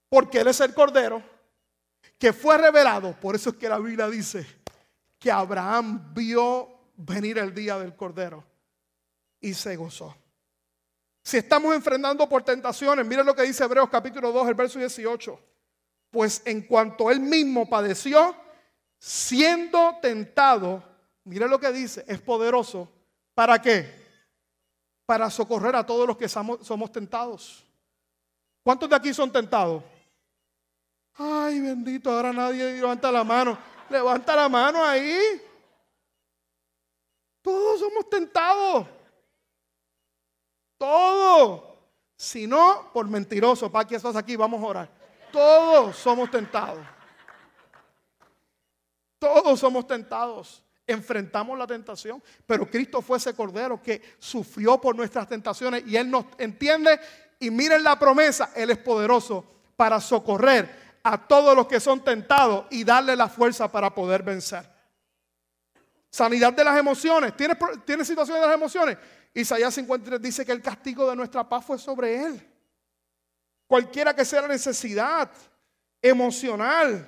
Porque 0.08 0.40
Él 0.40 0.48
es 0.48 0.60
el 0.62 0.74
Cordero 0.74 1.22
que 2.18 2.32
fue 2.32 2.58
revelado. 2.58 3.12
Por 3.12 3.36
eso 3.36 3.50
es 3.50 3.56
que 3.56 3.68
la 3.68 3.78
Biblia 3.78 4.08
dice 4.08 4.59
que 5.20 5.30
Abraham 5.30 6.12
vio 6.14 6.68
venir 6.96 7.38
el 7.38 7.54
día 7.54 7.78
del 7.78 7.94
Cordero 7.94 8.42
y 9.38 9.52
se 9.52 9.76
gozó. 9.76 10.16
Si 11.22 11.36
estamos 11.36 11.74
enfrentando 11.74 12.26
por 12.26 12.42
tentaciones, 12.42 13.06
miren 13.06 13.26
lo 13.26 13.34
que 13.34 13.42
dice 13.42 13.62
Hebreos 13.62 13.90
capítulo 13.90 14.32
2, 14.32 14.48
el 14.48 14.54
verso 14.54 14.78
18. 14.78 15.38
Pues 16.10 16.42
en 16.46 16.62
cuanto 16.62 17.10
él 17.10 17.20
mismo 17.20 17.68
padeció, 17.68 18.34
siendo 18.98 19.98
tentado, 20.00 20.82
miren 21.24 21.50
lo 21.50 21.60
que 21.60 21.70
dice, 21.70 22.02
es 22.08 22.20
poderoso. 22.20 22.90
¿Para 23.34 23.60
qué? 23.60 24.00
Para 25.04 25.28
socorrer 25.28 25.76
a 25.76 25.84
todos 25.84 26.06
los 26.06 26.16
que 26.16 26.28
somos, 26.28 26.66
somos 26.66 26.90
tentados. 26.90 27.62
¿Cuántos 28.62 28.88
de 28.88 28.96
aquí 28.96 29.12
son 29.12 29.30
tentados? 29.30 29.84
Ay, 31.14 31.60
bendito, 31.60 32.10
ahora 32.10 32.32
nadie 32.32 32.72
levanta 32.72 33.12
la 33.12 33.22
mano. 33.22 33.58
Levanta 33.90 34.36
la 34.36 34.48
mano 34.48 34.84
ahí. 34.84 35.42
Todos 37.42 37.80
somos 37.80 38.08
tentados. 38.08 38.86
Todo. 40.78 41.76
Si 42.16 42.46
no, 42.46 42.90
por 42.92 43.08
mentiroso, 43.08 43.70
para 43.70 43.88
que 43.88 43.96
estás 43.96 44.14
aquí, 44.14 44.36
vamos 44.36 44.62
a 44.62 44.66
orar. 44.66 44.90
Todos 45.32 45.96
somos 45.96 46.30
tentados. 46.30 46.86
Todos 49.18 49.58
somos 49.58 49.86
tentados. 49.86 50.62
Enfrentamos 50.86 51.58
la 51.58 51.66
tentación, 51.66 52.22
pero 52.46 52.68
Cristo 52.68 53.00
fue 53.00 53.18
ese 53.18 53.34
cordero 53.34 53.80
que 53.80 54.16
sufrió 54.18 54.80
por 54.80 54.96
nuestras 54.96 55.28
tentaciones 55.28 55.84
y 55.86 55.96
Él 55.96 56.10
nos 56.10 56.26
entiende. 56.38 56.98
Y 57.38 57.50
miren 57.50 57.82
la 57.82 57.98
promesa, 57.98 58.52
Él 58.54 58.70
es 58.70 58.78
poderoso 58.78 59.44
para 59.76 60.00
socorrer 60.00 60.89
a 61.02 61.26
todos 61.26 61.56
los 61.56 61.66
que 61.66 61.80
son 61.80 62.02
tentados 62.04 62.66
y 62.70 62.84
darle 62.84 63.16
la 63.16 63.28
fuerza 63.28 63.70
para 63.70 63.94
poder 63.94 64.22
vencer. 64.22 64.68
Sanidad 66.10 66.52
de 66.52 66.64
las 66.64 66.76
emociones. 66.76 67.36
¿Tienes, 67.36 67.56
¿Tienes 67.84 68.06
situaciones 68.06 68.42
de 68.42 68.46
las 68.48 68.56
emociones? 68.56 68.98
Isaías 69.32 69.72
53 69.74 70.20
dice 70.20 70.44
que 70.44 70.52
el 70.52 70.60
castigo 70.60 71.08
de 71.08 71.16
nuestra 71.16 71.48
paz 71.48 71.64
fue 71.64 71.78
sobre 71.78 72.24
él. 72.24 72.46
Cualquiera 73.66 74.14
que 74.14 74.24
sea 74.24 74.42
la 74.42 74.48
necesidad 74.48 75.30
emocional 76.02 77.06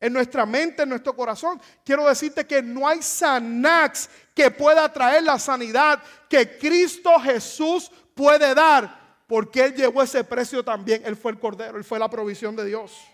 en 0.00 0.12
nuestra 0.12 0.46
mente, 0.46 0.82
en 0.82 0.88
nuestro 0.88 1.14
corazón, 1.14 1.60
quiero 1.84 2.06
decirte 2.08 2.46
que 2.46 2.62
no 2.62 2.88
hay 2.88 3.02
sanax 3.02 4.08
que 4.34 4.50
pueda 4.50 4.90
traer 4.90 5.24
la 5.24 5.38
sanidad 5.38 6.02
que 6.28 6.58
Cristo 6.58 7.18
Jesús 7.20 7.90
puede 8.14 8.54
dar, 8.54 9.03
porque 9.26 9.64
Él 9.64 9.74
llevó 9.74 10.02
ese 10.02 10.24
precio 10.24 10.64
también. 10.64 11.02
Él 11.04 11.16
fue 11.16 11.32
el 11.32 11.38
Cordero, 11.38 11.78
Él 11.78 11.84
fue 11.84 11.98
la 11.98 12.08
provisión 12.08 12.54
de 12.56 12.64
Dios. 12.64 13.06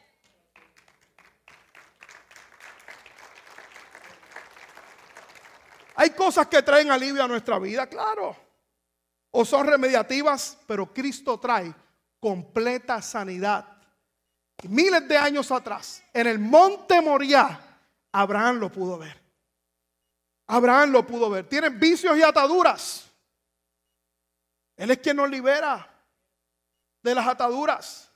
Hay 5.94 6.11
cosas 6.11 6.46
que 6.46 6.62
traen 6.62 6.90
alivio 6.90 7.23
a 7.23 7.29
nuestra 7.29 7.59
vida, 7.59 7.87
claro. 7.87 8.35
O 9.33 9.44
son 9.44 9.66
remediativas, 9.66 10.57
pero 10.66 10.92
Cristo 10.92 11.38
trae 11.38 11.75
completa 12.18 13.03
sanidad. 13.03 13.66
Miles 14.68 15.07
de 15.07 15.16
años 15.16 15.51
atrás, 15.53 16.03
en 16.12 16.27
el 16.27 16.38
monte 16.38 17.01
Moriah, 17.01 17.61
Abraham 18.12 18.59
lo 18.59 18.73
pudo 18.73 18.99
ver. 18.99 19.20
Abraham 20.46 20.90
lo 20.90 21.07
pudo 21.07 21.31
ver. 21.31 21.49
Tienen 21.49 21.79
vicios 21.79 22.16
y 22.16 22.23
ataduras. 22.23 23.07
Él 24.77 24.90
es 24.90 24.99
quien 24.99 25.16
nos 25.16 25.31
libera 25.31 25.89
de 27.03 27.15
las 27.15 27.27
ataduras. 27.27 28.11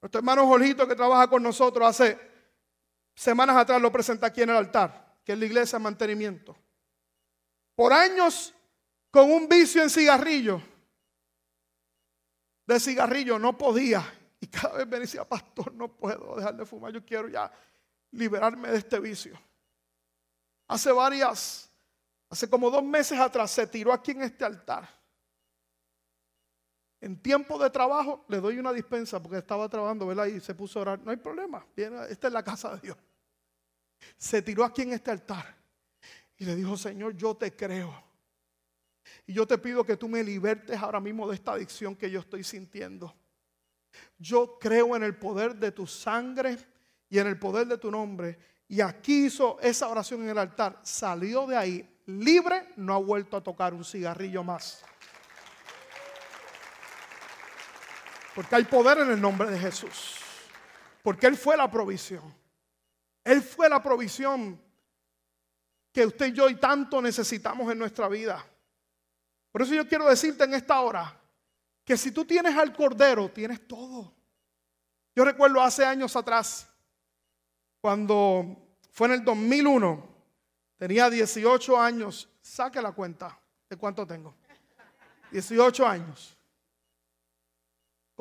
Nuestro 0.00 0.18
hermano 0.18 0.46
Jorgito 0.46 0.86
que 0.86 0.96
trabaja 0.96 1.28
con 1.28 1.42
nosotros 1.42 1.88
hace 1.88 2.18
semanas 3.14 3.56
atrás 3.56 3.80
lo 3.80 3.92
presenta 3.92 4.26
aquí 4.26 4.42
en 4.42 4.50
el 4.50 4.56
altar, 4.56 5.18
que 5.24 5.32
es 5.32 5.38
la 5.38 5.44
iglesia 5.44 5.78
de 5.78 5.84
mantenimiento 5.84 6.56
por 7.74 7.92
años 7.92 8.54
con 9.10 9.30
un 9.30 9.48
vicio 9.48 9.82
en 9.82 9.90
cigarrillo. 9.90 10.62
De 12.66 12.78
cigarrillo 12.78 13.38
no 13.38 13.56
podía. 13.56 14.02
Y 14.40 14.46
cada 14.46 14.78
vez 14.78 14.86
me 14.86 15.00
decía, 15.00 15.28
pastor, 15.28 15.72
no 15.74 15.88
puedo 15.88 16.36
dejar 16.36 16.56
de 16.56 16.66
fumar. 16.66 16.92
Yo 16.92 17.04
quiero 17.04 17.28
ya 17.28 17.50
liberarme 18.12 18.70
de 18.70 18.78
este 18.78 18.98
vicio. 18.98 19.38
Hace 20.68 20.92
varias, 20.92 21.70
hace 22.30 22.48
como 22.48 22.70
dos 22.70 22.82
meses 22.82 23.18
atrás, 23.18 23.50
se 23.50 23.66
tiró 23.66 23.92
aquí 23.92 24.12
en 24.12 24.22
este 24.22 24.44
altar. 24.44 24.88
En 27.02 27.16
tiempo 27.16 27.58
de 27.58 27.68
trabajo 27.68 28.24
le 28.28 28.40
doy 28.40 28.60
una 28.60 28.72
dispensa 28.72 29.20
porque 29.20 29.38
estaba 29.38 29.68
trabajando, 29.68 30.06
¿verdad? 30.06 30.26
Y 30.26 30.40
se 30.40 30.54
puso 30.54 30.78
a 30.78 30.82
orar. 30.82 31.00
No 31.00 31.10
hay 31.10 31.16
problema. 31.16 31.66
esta 31.76 32.28
es 32.28 32.32
la 32.32 32.44
casa 32.44 32.76
de 32.76 32.80
Dios. 32.80 32.96
Se 34.16 34.40
tiró 34.40 34.64
aquí 34.64 34.82
en 34.82 34.92
este 34.92 35.10
altar. 35.10 35.52
Y 36.36 36.44
le 36.44 36.54
dijo, 36.54 36.76
Señor, 36.76 37.16
yo 37.16 37.34
te 37.36 37.56
creo. 37.56 37.92
Y 39.26 39.32
yo 39.32 39.44
te 39.48 39.58
pido 39.58 39.82
que 39.82 39.96
tú 39.96 40.08
me 40.08 40.22
libertes 40.22 40.80
ahora 40.80 41.00
mismo 41.00 41.28
de 41.28 41.34
esta 41.34 41.54
adicción 41.54 41.96
que 41.96 42.08
yo 42.08 42.20
estoy 42.20 42.44
sintiendo. 42.44 43.12
Yo 44.16 44.56
creo 44.60 44.94
en 44.94 45.02
el 45.02 45.16
poder 45.16 45.56
de 45.56 45.72
tu 45.72 45.88
sangre 45.88 46.56
y 47.08 47.18
en 47.18 47.26
el 47.26 47.36
poder 47.36 47.66
de 47.66 47.78
tu 47.78 47.90
nombre. 47.90 48.38
Y 48.68 48.80
aquí 48.80 49.26
hizo 49.26 49.58
esa 49.60 49.88
oración 49.88 50.22
en 50.22 50.28
el 50.28 50.38
altar. 50.38 50.78
Salió 50.84 51.48
de 51.48 51.56
ahí 51.56 52.00
libre, 52.06 52.68
no 52.76 52.94
ha 52.94 52.98
vuelto 52.98 53.36
a 53.36 53.42
tocar 53.42 53.74
un 53.74 53.84
cigarrillo 53.84 54.44
más. 54.44 54.84
Porque 58.34 58.56
hay 58.56 58.64
poder 58.64 58.98
en 58.98 59.10
el 59.10 59.20
nombre 59.20 59.50
de 59.50 59.58
Jesús. 59.58 60.16
Porque 61.02 61.26
Él 61.26 61.36
fue 61.36 61.56
la 61.56 61.70
provisión. 61.70 62.22
Él 63.24 63.42
fue 63.42 63.68
la 63.68 63.82
provisión 63.82 64.60
que 65.92 66.06
usted 66.06 66.26
y 66.26 66.32
yo 66.32 66.48
y 66.48 66.56
tanto 66.56 67.02
necesitamos 67.02 67.70
en 67.70 67.78
nuestra 67.78 68.08
vida. 68.08 68.44
Por 69.50 69.62
eso 69.62 69.74
yo 69.74 69.86
quiero 69.86 70.08
decirte 70.08 70.44
en 70.44 70.54
esta 70.54 70.80
hora 70.80 71.14
que 71.84 71.96
si 71.96 72.10
tú 72.10 72.24
tienes 72.24 72.56
al 72.56 72.72
Cordero, 72.72 73.28
tienes 73.28 73.66
todo. 73.68 74.14
Yo 75.14 75.24
recuerdo 75.24 75.60
hace 75.60 75.84
años 75.84 76.16
atrás, 76.16 76.66
cuando 77.80 78.56
fue 78.90 79.08
en 79.08 79.14
el 79.14 79.24
2001, 79.24 80.08
tenía 80.78 81.10
18 81.10 81.78
años, 81.78 82.28
saque 82.40 82.80
la 82.80 82.92
cuenta 82.92 83.38
de 83.68 83.76
cuánto 83.76 84.06
tengo. 84.06 84.34
18 85.30 85.86
años. 85.86 86.36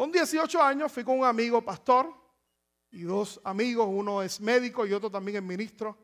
Con 0.02 0.12
18 0.12 0.60
años 0.60 0.92
fui 0.92 1.04
con 1.04 1.20
un 1.20 1.26
amigo 1.26 1.62
pastor 1.62 2.12
y 2.90 3.04
dos 3.04 3.40
amigos, 3.44 3.86
uno 3.88 4.24
es 4.24 4.42
médico 4.42 4.88
y 4.88 4.94
otro 4.94 5.12
también 5.12 5.38
es 5.38 5.44
ministro 5.44 5.96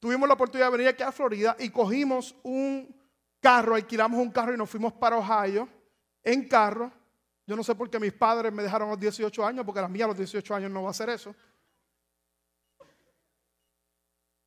tuvimos 0.00 0.26
la 0.26 0.34
oportunidad 0.34 0.66
de 0.66 0.72
venir 0.72 0.88
aquí 0.88 1.02
a 1.04 1.12
Florida 1.12 1.54
y 1.60 1.68
cogimos 1.70 2.34
un 2.42 2.92
carro, 3.38 3.74
alquilamos 3.74 4.18
un 4.18 4.32
carro 4.32 4.54
y 4.54 4.56
nos 4.56 4.68
fuimos 4.68 4.92
para 4.94 5.18
Ohio 5.18 5.68
en 6.24 6.48
carro. 6.48 6.90
Yo 7.46 7.54
no 7.54 7.62
sé 7.62 7.74
por 7.74 7.88
qué 7.88 8.00
mis 8.00 8.12
padres 8.12 8.52
me 8.52 8.62
dejaron 8.62 8.88
a 8.88 8.92
los 8.92 9.00
18 9.00 9.46
años, 9.46 9.64
porque 9.64 9.80
la 9.80 9.88
mía 9.88 10.06
a 10.06 10.08
los 10.08 10.16
18 10.16 10.54
años 10.54 10.70
no 10.70 10.82
va 10.82 10.88
a 10.88 10.90
hacer 10.90 11.10
eso. 11.10 11.34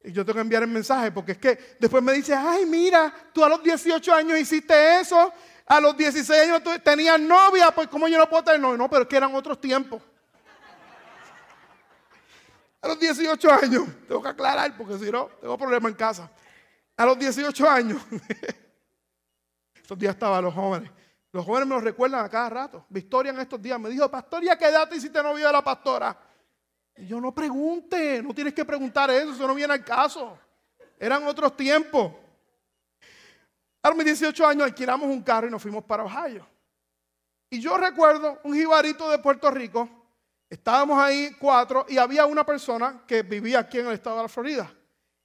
Y 0.03 0.11
yo 0.11 0.25
tengo 0.25 0.35
que 0.35 0.41
enviar 0.41 0.63
el 0.63 0.69
mensaje, 0.69 1.11
porque 1.11 1.33
es 1.33 1.37
que 1.37 1.77
después 1.79 2.03
me 2.03 2.11
dice, 2.11 2.33
ay, 2.33 2.65
mira, 2.65 3.13
tú 3.33 3.43
a 3.43 3.49
los 3.49 3.63
18 3.63 4.13
años 4.13 4.37
hiciste 4.37 4.99
eso, 4.99 5.31
a 5.65 5.79
los 5.79 5.95
16 5.95 6.41
años 6.41 6.63
tú 6.63 6.71
tenías 6.83 7.19
novia, 7.19 7.71
pues 7.71 7.87
¿cómo 7.87 8.07
yo 8.07 8.17
no 8.17 8.29
puedo 8.29 8.43
tener 8.43 8.59
novia? 8.59 8.77
No, 8.77 8.89
pero 8.89 9.03
es 9.03 9.07
que 9.07 9.17
eran 9.17 9.33
otros 9.33 9.59
tiempos. 9.59 10.01
A 12.81 12.87
los 12.89 12.99
18 12.99 13.51
años, 13.51 13.87
tengo 14.07 14.21
que 14.21 14.27
aclarar 14.27 14.75
porque 14.75 14.97
si 14.97 15.09
no, 15.09 15.29
tengo 15.39 15.57
problemas 15.57 15.91
en 15.91 15.97
casa. 15.97 16.29
A 16.97 17.05
los 17.05 17.17
18 17.17 17.69
años, 17.69 18.01
estos 19.75 19.97
días 19.97 20.13
estaban 20.13 20.43
los 20.43 20.53
jóvenes. 20.53 20.91
Los 21.31 21.45
jóvenes 21.45 21.67
me 21.67 21.75
lo 21.75 21.81
recuerdan 21.81 22.25
a 22.25 22.29
cada 22.29 22.49
rato. 22.49 22.85
Victoria 22.89 23.31
en 23.31 23.39
estos 23.39 23.59
días 23.61 23.79
me 23.79 23.89
dijo, 23.89 24.09
pastor, 24.11 24.43
¿ya 24.43 24.57
qué 24.57 24.65
edad 24.65 24.87
te 24.87 24.97
hiciste 24.97 25.23
novio 25.23 25.47
de 25.47 25.53
la 25.53 25.63
pastora? 25.63 26.15
Y 26.95 27.07
yo 27.07 27.19
no 27.19 27.33
pregunte, 27.33 28.21
no 28.21 28.33
tienes 28.35 28.53
que 28.53 28.65
preguntar 28.65 29.09
eso, 29.09 29.31
eso 29.31 29.47
no 29.47 29.55
viene 29.55 29.73
al 29.73 29.83
caso. 29.83 30.37
Eran 30.99 31.25
otros 31.25 31.57
tiempos. 31.57 32.11
A 33.83 33.89
los 33.89 34.03
18 34.03 34.47
años 34.47 34.63
alquilamos 34.63 35.07
un 35.07 35.21
carro 35.21 35.47
y 35.47 35.51
nos 35.51 35.61
fuimos 35.61 35.83
para 35.83 36.03
Ohio. 36.03 36.47
Y 37.49 37.59
yo 37.59 37.77
recuerdo 37.77 38.39
un 38.43 38.55
jibarito 38.55 39.09
de 39.09 39.19
Puerto 39.19 39.51
Rico 39.51 40.03
Estábamos 40.53 40.99
ahí 40.99 41.35
cuatro 41.39 41.83
y 41.89 41.97
había 41.97 42.27
una 42.27 42.45
persona 42.45 43.01
que 43.07 43.23
vivía 43.23 43.57
aquí 43.57 43.79
en 43.79 43.87
el 43.87 43.93
estado 43.93 44.17
de 44.17 44.21
la 44.21 44.29
Florida. 44.29 44.71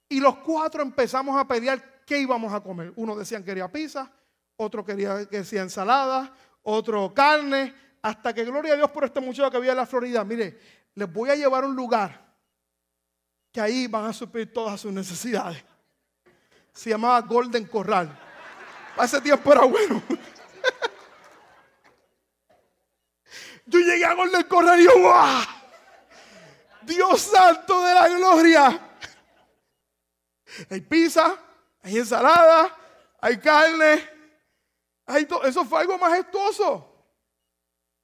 Y 0.08 0.20
los 0.20 0.38
cuatro 0.38 0.80
empezamos 0.80 1.38
a 1.38 1.46
pelear 1.46 2.02
qué 2.06 2.18
íbamos 2.18 2.50
a 2.50 2.62
comer. 2.62 2.94
Uno 2.96 3.14
decía 3.14 3.36
que 3.40 3.44
quería 3.44 3.70
pizza, 3.70 4.10
otro 4.56 4.82
quería 4.82 5.26
que 5.28 5.36
decía 5.36 5.60
ensalada, 5.60 6.32
otro 6.62 7.12
carne, 7.12 7.74
hasta 8.00 8.32
que 8.32 8.42
gloria 8.42 8.72
a 8.72 8.76
Dios 8.76 8.90
por 8.90 9.04
este 9.04 9.20
muchacho 9.20 9.50
que 9.50 9.58
había 9.58 9.72
en 9.72 9.76
la 9.76 9.84
Florida. 9.84 10.24
Mire, 10.24 10.58
les 10.94 11.12
voy 11.12 11.28
a 11.28 11.36
llevar 11.36 11.64
a 11.64 11.66
un 11.66 11.76
lugar 11.76 12.26
que 13.52 13.60
ahí 13.60 13.86
van 13.86 14.06
a 14.06 14.14
suplir 14.14 14.50
todas 14.50 14.80
sus 14.80 14.94
necesidades. 14.94 15.62
Se 16.72 16.88
llamaba 16.88 17.20
Golden 17.20 17.66
Corral. 17.66 18.18
Ese 19.02 19.20
tiempo 19.20 19.52
era 19.52 19.64
bueno. 19.64 20.02
Yo 23.66 23.78
llegué 23.80 24.04
a 24.04 24.14
Golden 24.14 24.44
Corral 24.44 24.80
y 24.80 24.84
yo, 24.84 24.98
¡guau! 24.98 25.44
Dios 26.82 27.20
santo 27.20 27.84
de 27.84 27.94
la 27.94 28.08
gloria. 28.08 28.96
Hay 30.70 30.80
pizza, 30.80 31.36
hay 31.82 31.98
ensalada, 31.98 32.74
hay 33.20 33.38
carne. 33.38 34.08
Eso 35.44 35.64
fue 35.66 35.80
algo 35.80 35.98
majestuoso. 35.98 36.88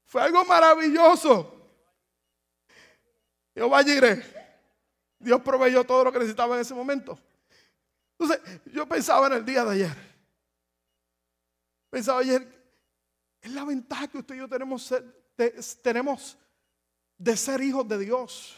Fue 0.05 0.21
algo 0.23 0.45
maravilloso. 0.45 1.51
Jehová 3.55 3.83
Jireh. 3.83 4.23
Dios 5.19 5.41
proveyó 5.41 5.85
todo 5.85 6.05
lo 6.05 6.13
que 6.13 6.19
necesitaba 6.19 6.57
en 6.57 6.61
ese 6.61 6.75
momento. 6.75 7.19
Entonces, 8.19 8.61
yo 8.67 8.87
pensaba 8.87 9.29
en 9.29 9.33
el 9.33 9.45
día 9.45 9.65
de 9.65 9.73
ayer. 9.73 10.14
Pensaba 11.95 12.19
ayer, 12.19 12.45
es 13.41 13.53
la 13.53 13.65
ventaja 13.65 14.09
que 14.09 14.19
usted 14.19 14.35
y 14.35 14.39
yo 14.39 14.49
tenemos, 14.49 16.37
de 17.17 17.37
ser 17.37 17.63
hijos 17.63 17.87
de 17.87 17.99
Dios. 18.01 18.57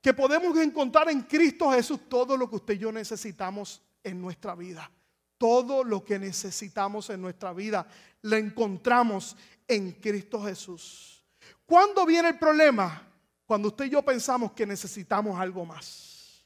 Que 0.00 0.12
podemos 0.12 0.58
encontrar 0.58 1.08
en 1.10 1.22
Cristo 1.22 1.70
Jesús 1.70 2.08
todo 2.08 2.36
lo 2.36 2.50
que 2.50 2.56
usted 2.56 2.74
y 2.74 2.78
yo 2.78 2.90
necesitamos 2.90 3.80
en 4.02 4.20
nuestra 4.20 4.56
vida. 4.56 4.90
Todo 5.36 5.84
lo 5.84 6.04
que 6.04 6.18
necesitamos 6.18 7.08
en 7.10 7.22
nuestra 7.22 7.52
vida 7.52 7.86
lo 8.22 8.34
encontramos 8.34 9.36
en 9.68 9.92
Cristo 9.92 10.42
Jesús. 10.42 11.24
¿Cuándo 11.64 12.04
viene 12.04 12.30
el 12.30 12.38
problema? 12.40 13.00
Cuando 13.46 13.68
usted 13.68 13.84
y 13.84 13.90
yo 13.90 14.02
pensamos 14.02 14.50
que 14.50 14.66
necesitamos 14.66 15.38
algo 15.38 15.64
más. 15.64 16.44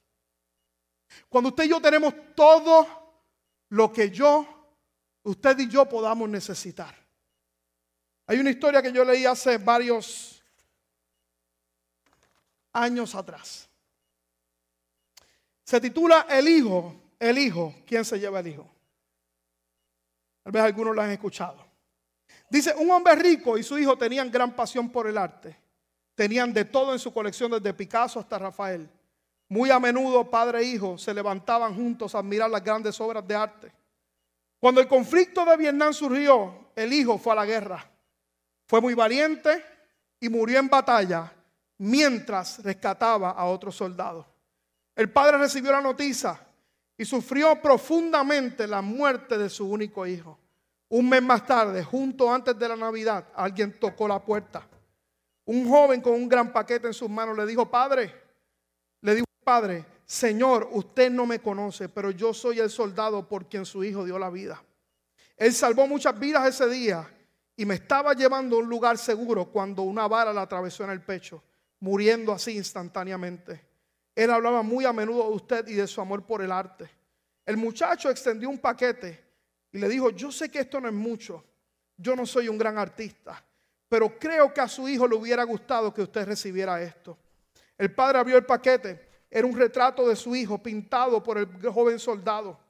Cuando 1.31 1.49
usted 1.49 1.65
y 1.65 1.69
yo 1.71 1.81
tenemos 1.81 2.13
todo 2.37 2.87
lo 3.71 3.91
que 3.91 4.11
yo, 4.11 4.59
usted 5.25 5.59
y 5.59 5.69
yo 5.69 5.89
podamos 5.89 6.29
necesitar. 6.29 6.95
Hay 8.27 8.39
una 8.39 8.51
historia 8.51 8.83
que 8.83 8.93
yo 8.93 9.05
leí 9.05 9.27
hace 9.27 9.59
varios 9.59 10.43
años 12.73 13.15
atrás. 13.15 13.69
Se 15.65 15.81
titula 15.81 16.27
El 16.29 16.49
Hijo, 16.49 16.95
el 17.19 17.39
Hijo, 17.39 17.75
¿quién 17.87 18.05
se 18.05 18.19
lleva 18.19 18.41
el 18.41 18.49
Hijo? 18.49 18.71
Tal 20.43 20.53
vez 20.53 20.63
algunos 20.63 20.95
lo 20.95 21.03
han 21.03 21.11
escuchado. 21.11 21.65
Dice, 22.49 22.75
un 22.77 22.91
hombre 22.91 23.15
rico 23.15 23.57
y 23.57 23.63
su 23.63 23.79
hijo 23.79 23.97
tenían 23.97 24.31
gran 24.31 24.55
pasión 24.55 24.91
por 24.91 25.07
el 25.07 25.17
arte. 25.17 25.57
Tenían 26.15 26.53
de 26.53 26.65
todo 26.65 26.93
en 26.93 26.99
su 26.99 27.13
colección, 27.13 27.51
desde 27.51 27.73
Picasso 27.73 28.21
hasta 28.21 28.39
Rafael. 28.39 28.91
Muy 29.49 29.71
a 29.71 29.79
menudo 29.79 30.29
padre 30.29 30.61
e 30.61 30.65
hijo 30.65 30.99
se 30.99 31.15
levantaban 31.15 31.75
juntos 31.75 32.15
a 32.15 32.19
admirar 32.19 32.51
las 32.51 32.63
grandes 32.63 33.01
obras 33.01 33.27
de 33.27 33.35
arte. 33.35 33.73
Cuando 34.63 34.81
el 34.81 34.87
conflicto 34.87 35.45
de 35.45 35.57
Vietnam 35.57 35.93
surgió, 35.93 36.69
el 36.77 36.93
hijo 36.93 37.19
fue 37.19 37.33
a 37.33 37.35
la 37.35 37.45
guerra. 37.45 37.85
Fue 38.65 38.81
muy 38.81 38.95
valiente 38.95 39.61
y 40.21 40.29
murió 40.29 40.61
en 40.61 40.69
batalla 40.69 41.33
mientras 41.79 42.63
rescataba 42.63 43.31
a 43.31 43.47
otros 43.47 43.75
soldados. 43.75 44.25
El 44.95 45.11
padre 45.11 45.39
recibió 45.39 45.73
la 45.73 45.81
noticia 45.81 46.39
y 46.97 47.05
sufrió 47.05 47.61
profundamente 47.61 48.69
la 48.69 48.83
muerte 48.83 49.37
de 49.37 49.51
su 49.51 49.69
único 49.69 50.07
hijo. 50.07 50.39
Un 50.91 51.09
mes 51.09 51.25
más 51.25 51.45
tarde, 51.45 51.83
junto 51.83 52.33
antes 52.33 52.57
de 52.57 52.69
la 52.69 52.77
Navidad, 52.77 53.27
alguien 53.35 53.81
tocó 53.81 54.07
la 54.07 54.21
puerta. 54.21 54.65
Un 55.45 55.69
joven 55.69 56.01
con 56.01 56.13
un 56.13 56.29
gran 56.29 56.53
paquete 56.53 56.87
en 56.87 56.95
sus 56.95 57.11
manos 57.11 57.37
le 57.37 57.47
dijo, 57.47 57.69
padre, 57.69 58.15
le 59.01 59.17
dijo, 59.17 59.27
padre, 59.43 59.85
Señor, 60.05 60.69
usted 60.73 61.11
no 61.11 61.27
me 61.27 61.41
conoce, 61.41 61.89
pero 61.89 62.11
yo 62.11 62.35
soy 62.35 62.61
el 62.61 62.71
soldado 62.71 63.27
por 63.27 63.49
quien 63.49 63.65
su 63.65 63.83
hijo 63.85 64.05
dio 64.05 64.19
la 64.19 64.31
vida. 64.31 64.63
Él 65.37 65.53
salvó 65.53 65.87
muchas 65.87 66.19
vidas 66.19 66.47
ese 66.49 66.69
día 66.69 67.09
y 67.57 67.65
me 67.65 67.75
estaba 67.75 68.15
llevando 68.15 68.57
a 68.57 68.59
un 68.61 68.69
lugar 68.69 68.99
seguro 68.99 69.47
cuando 69.47 69.83
una 69.83 70.07
vara 70.07 70.33
le 70.33 70.41
atravesó 70.41 70.85
en 70.85 70.91
el 70.91 71.01
pecho, 71.03 71.43
muriendo 71.81 72.33
así 72.33 72.57
instantáneamente. 72.57 73.65
Él 74.15 74.31
hablaba 74.31 74.63
muy 74.63 74.85
a 74.85 74.93
menudo 74.93 75.29
de 75.29 75.35
usted 75.37 75.69
y 75.69 75.75
de 75.75 75.87
su 75.87 76.01
amor 76.01 76.25
por 76.25 76.43
el 76.43 76.53
arte. 76.53 76.91
El 77.45 77.57
muchacho 77.57 78.11
extendió 78.11 78.49
un 78.49 78.59
paquete 78.59 79.25
y 79.73 79.79
le 79.79 79.89
dijo, 79.89 80.11
yo 80.11 80.31
sé 80.31 80.49
que 80.51 80.61
esto 80.61 80.81
no 80.81 80.89
es 80.89 80.95
mucho, 80.95 81.45
yo 81.97 82.15
no 82.15 82.27
soy 82.27 82.49
un 82.49 82.59
gran 82.59 82.79
artista, 82.79 83.43
pero 83.89 84.19
creo 84.19 84.53
que 84.53 84.61
a 84.61 84.69
su 84.69 84.89
hijo 84.89 85.09
le 85.09 85.17
hubiera 85.17 85.45
gustado 85.45 85.93
que 85.93 86.03
usted 86.03 86.27
recibiera 86.27 86.81
esto. 86.83 87.19
El 87.77 87.95
padre 87.95 88.19
abrió 88.19 88.37
el 88.37 88.45
paquete, 88.45 89.12
era 89.35 89.47
un 89.47 89.57
retrato 89.57 90.07
de 90.07 90.15
su 90.15 90.37
hijo 90.37 90.63
pintado 90.63 91.23
por 91.23 91.39
el 91.39 91.49
joven 91.73 91.99
soldado. 91.99 92.61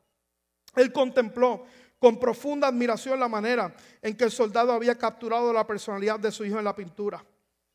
Él 0.76 0.92
contempló 0.92 1.66
con 1.98 2.20
profunda 2.20 2.68
admiración 2.68 3.18
la 3.18 3.28
manera 3.28 3.74
en 4.00 4.16
que 4.16 4.24
el 4.24 4.30
soldado 4.30 4.72
había 4.72 4.96
capturado 4.96 5.52
la 5.52 5.66
personalidad 5.66 6.20
de 6.20 6.30
su 6.30 6.44
hijo 6.44 6.58
en 6.58 6.64
la 6.64 6.74
pintura. 6.74 7.24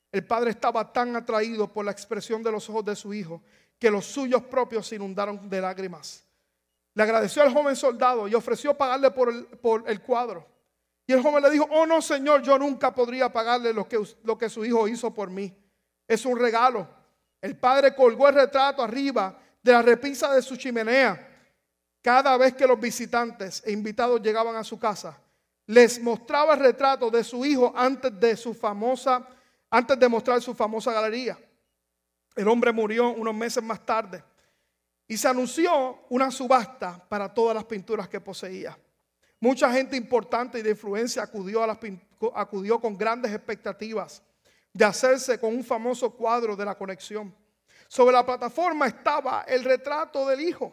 El 0.10 0.26
padre 0.26 0.52
estaba 0.52 0.92
tan 0.94 1.18
atraído 1.18 1.68
por 1.68 1.84
la 1.84 1.92
expresión 1.92 2.42
de 2.42 2.50
los 2.50 2.70
ojos 2.70 2.86
de 2.86 2.96
su 2.96 3.14
hijo 3.14 3.42
que 3.78 3.92
los 3.92 4.06
suyos 4.06 4.42
propios 4.44 4.88
se 4.88 4.96
inundaron 4.96 5.50
de 5.50 5.60
lágrimas. 5.60 6.24
Le 6.94 7.04
agradeció 7.04 7.44
al 7.44 7.54
joven 7.54 7.76
soldado 7.76 8.26
y 8.30 8.36
ofreció 8.36 8.74
pagarle 8.74 9.12
por 9.12 9.84
el, 9.86 10.02
cuadro. 10.02 10.48
Y 11.06 11.12
el 11.12 11.22
joven 11.22 11.44
le 11.44 11.52
dijo, 11.52 11.68
oh 11.72 11.86
no, 11.86 12.02
señor, 12.02 12.42
yo 12.42 12.58
nunca 12.58 12.96
podría 12.96 13.32
pagarle 13.32 13.74
lo 13.74 14.38
que 14.38 14.50
su 14.50 14.64
hijo 14.64 14.88
hizo 14.88 15.14
por 15.14 15.30
mí. 15.30 15.54
Es 16.08 16.26
un 16.26 16.40
regalo. 16.40 16.88
El 17.42 17.58
padre 17.58 17.96
colgó 17.96 18.28
el 18.28 18.36
retrato 18.36 18.82
arriba 18.82 19.38
de 19.62 19.72
la 19.72 19.82
repisa 19.82 20.34
de 20.34 20.42
su 20.42 20.56
chimenea. 20.56 21.24
Cada 22.02 22.38
vez 22.38 22.54
que 22.56 22.68
los 22.68 22.80
visitantes 22.80 23.62
e 23.66 23.72
invitados 23.72 24.22
llegaban 24.22 24.56
a 24.56 24.64
su 24.64 24.80
casa, 24.80 25.20
les 25.68 26.02
mostraba 26.02 26.54
el 26.54 26.62
retrato 26.62 27.10
de 27.10 27.24
su 27.24 27.46
hijo 27.46 27.74
antes 27.76 28.18
de 28.20 28.38
su 28.38 28.54
famosa, 28.54 29.28
antes 29.70 30.00
de 30.00 30.08
mostrar 30.08 30.42
su 30.42 30.54
famosa 30.54 30.94
galería. 30.94 31.38
El 32.36 32.48
hombre 32.48 32.72
murió 32.72 33.10
unos 33.10 33.36
meses 33.36 33.62
más 33.64 33.86
tarde 33.86 34.24
y 35.08 35.18
se 35.18 35.28
anunció 35.28 36.06
una 36.10 36.32
subasta 36.32 37.04
para 37.10 37.34
todas 37.34 37.56
las 37.56 37.66
pinturas 37.66 38.08
que 38.08 38.22
poseía. 38.22 38.78
Mucha 39.40 39.72
gente 39.72 39.96
importante 39.96 40.60
y 40.60 40.62
de 40.62 40.72
influencia 40.72 41.24
acudió, 41.24 41.64
a 41.64 41.68
las 41.68 41.78
acudió 42.36 42.80
con 42.80 42.98
grandes 42.98 43.32
expectativas 43.34 44.24
de 44.78 44.86
hacerse 44.86 45.40
con 45.40 45.56
un 45.56 45.64
famoso 45.64 46.12
cuadro 46.12 46.56
de 46.56 46.64
la 46.64 46.76
conexión. 46.76 47.34
Sobre 47.88 48.14
la 48.14 48.24
plataforma 48.24 48.86
estaba 48.86 49.44
el 49.48 49.64
retrato 49.64 50.28
del 50.28 50.42
hijo. 50.42 50.72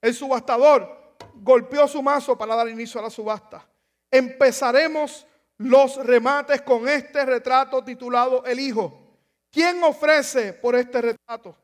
El 0.00 0.14
subastador 0.14 1.16
golpeó 1.34 1.88
su 1.88 2.00
mazo 2.00 2.38
para 2.38 2.54
dar 2.54 2.68
inicio 2.68 3.00
a 3.00 3.02
la 3.02 3.10
subasta. 3.10 3.66
Empezaremos 4.08 5.26
los 5.56 5.96
remates 5.96 6.62
con 6.62 6.88
este 6.88 7.26
retrato 7.26 7.82
titulado 7.82 8.44
El 8.44 8.60
Hijo. 8.60 9.18
¿Quién 9.50 9.82
ofrece 9.82 10.52
por 10.52 10.76
este 10.76 11.02
retrato? 11.02 11.56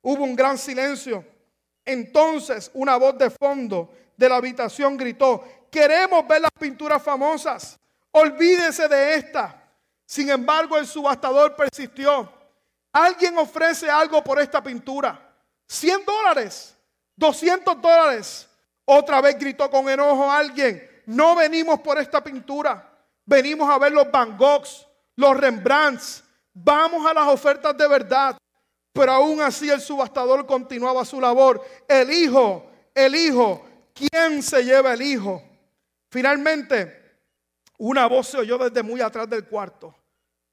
Hubo 0.00 0.24
un 0.24 0.34
gran 0.34 0.56
silencio. 0.56 1.22
Entonces 1.84 2.70
una 2.72 2.96
voz 2.96 3.18
de 3.18 3.28
fondo 3.28 3.92
de 4.16 4.30
la 4.30 4.36
habitación 4.36 4.96
gritó, 4.96 5.44
queremos 5.70 6.26
ver 6.26 6.40
las 6.40 6.52
pinturas 6.58 7.02
famosas, 7.02 7.78
olvídese 8.12 8.88
de 8.88 9.16
esta. 9.16 9.57
Sin 10.08 10.30
embargo, 10.30 10.78
el 10.78 10.86
subastador 10.86 11.54
persistió. 11.54 12.32
Alguien 12.90 13.36
ofrece 13.36 13.90
algo 13.90 14.24
por 14.24 14.40
esta 14.40 14.62
pintura. 14.62 15.20
100 15.66 16.06
dólares, 16.06 16.74
200 17.14 17.78
dólares. 17.78 18.48
Otra 18.86 19.20
vez 19.20 19.38
gritó 19.38 19.70
con 19.70 19.86
enojo 19.86 20.32
alguien, 20.32 21.02
no 21.04 21.36
venimos 21.36 21.80
por 21.80 21.98
esta 21.98 22.24
pintura, 22.24 22.90
venimos 23.26 23.68
a 23.68 23.78
ver 23.78 23.92
los 23.92 24.10
Van 24.10 24.38
Goghs, 24.38 24.86
los 25.14 25.36
Rembrandts, 25.36 26.24
vamos 26.54 27.04
a 27.06 27.12
las 27.12 27.28
ofertas 27.28 27.76
de 27.76 27.86
verdad. 27.86 28.38
Pero 28.94 29.12
aún 29.12 29.42
así 29.42 29.68
el 29.68 29.82
subastador 29.82 30.46
continuaba 30.46 31.04
su 31.04 31.20
labor. 31.20 31.62
El 31.86 32.10
hijo, 32.10 32.70
el 32.94 33.14
hijo, 33.14 33.62
¿quién 33.92 34.42
se 34.42 34.64
lleva 34.64 34.94
el 34.94 35.02
hijo? 35.02 35.42
Finalmente, 36.10 36.98
una 37.76 38.06
voz 38.06 38.28
se 38.28 38.38
oyó 38.38 38.56
desde 38.56 38.82
muy 38.82 39.02
atrás 39.02 39.28
del 39.28 39.44
cuarto. 39.46 39.97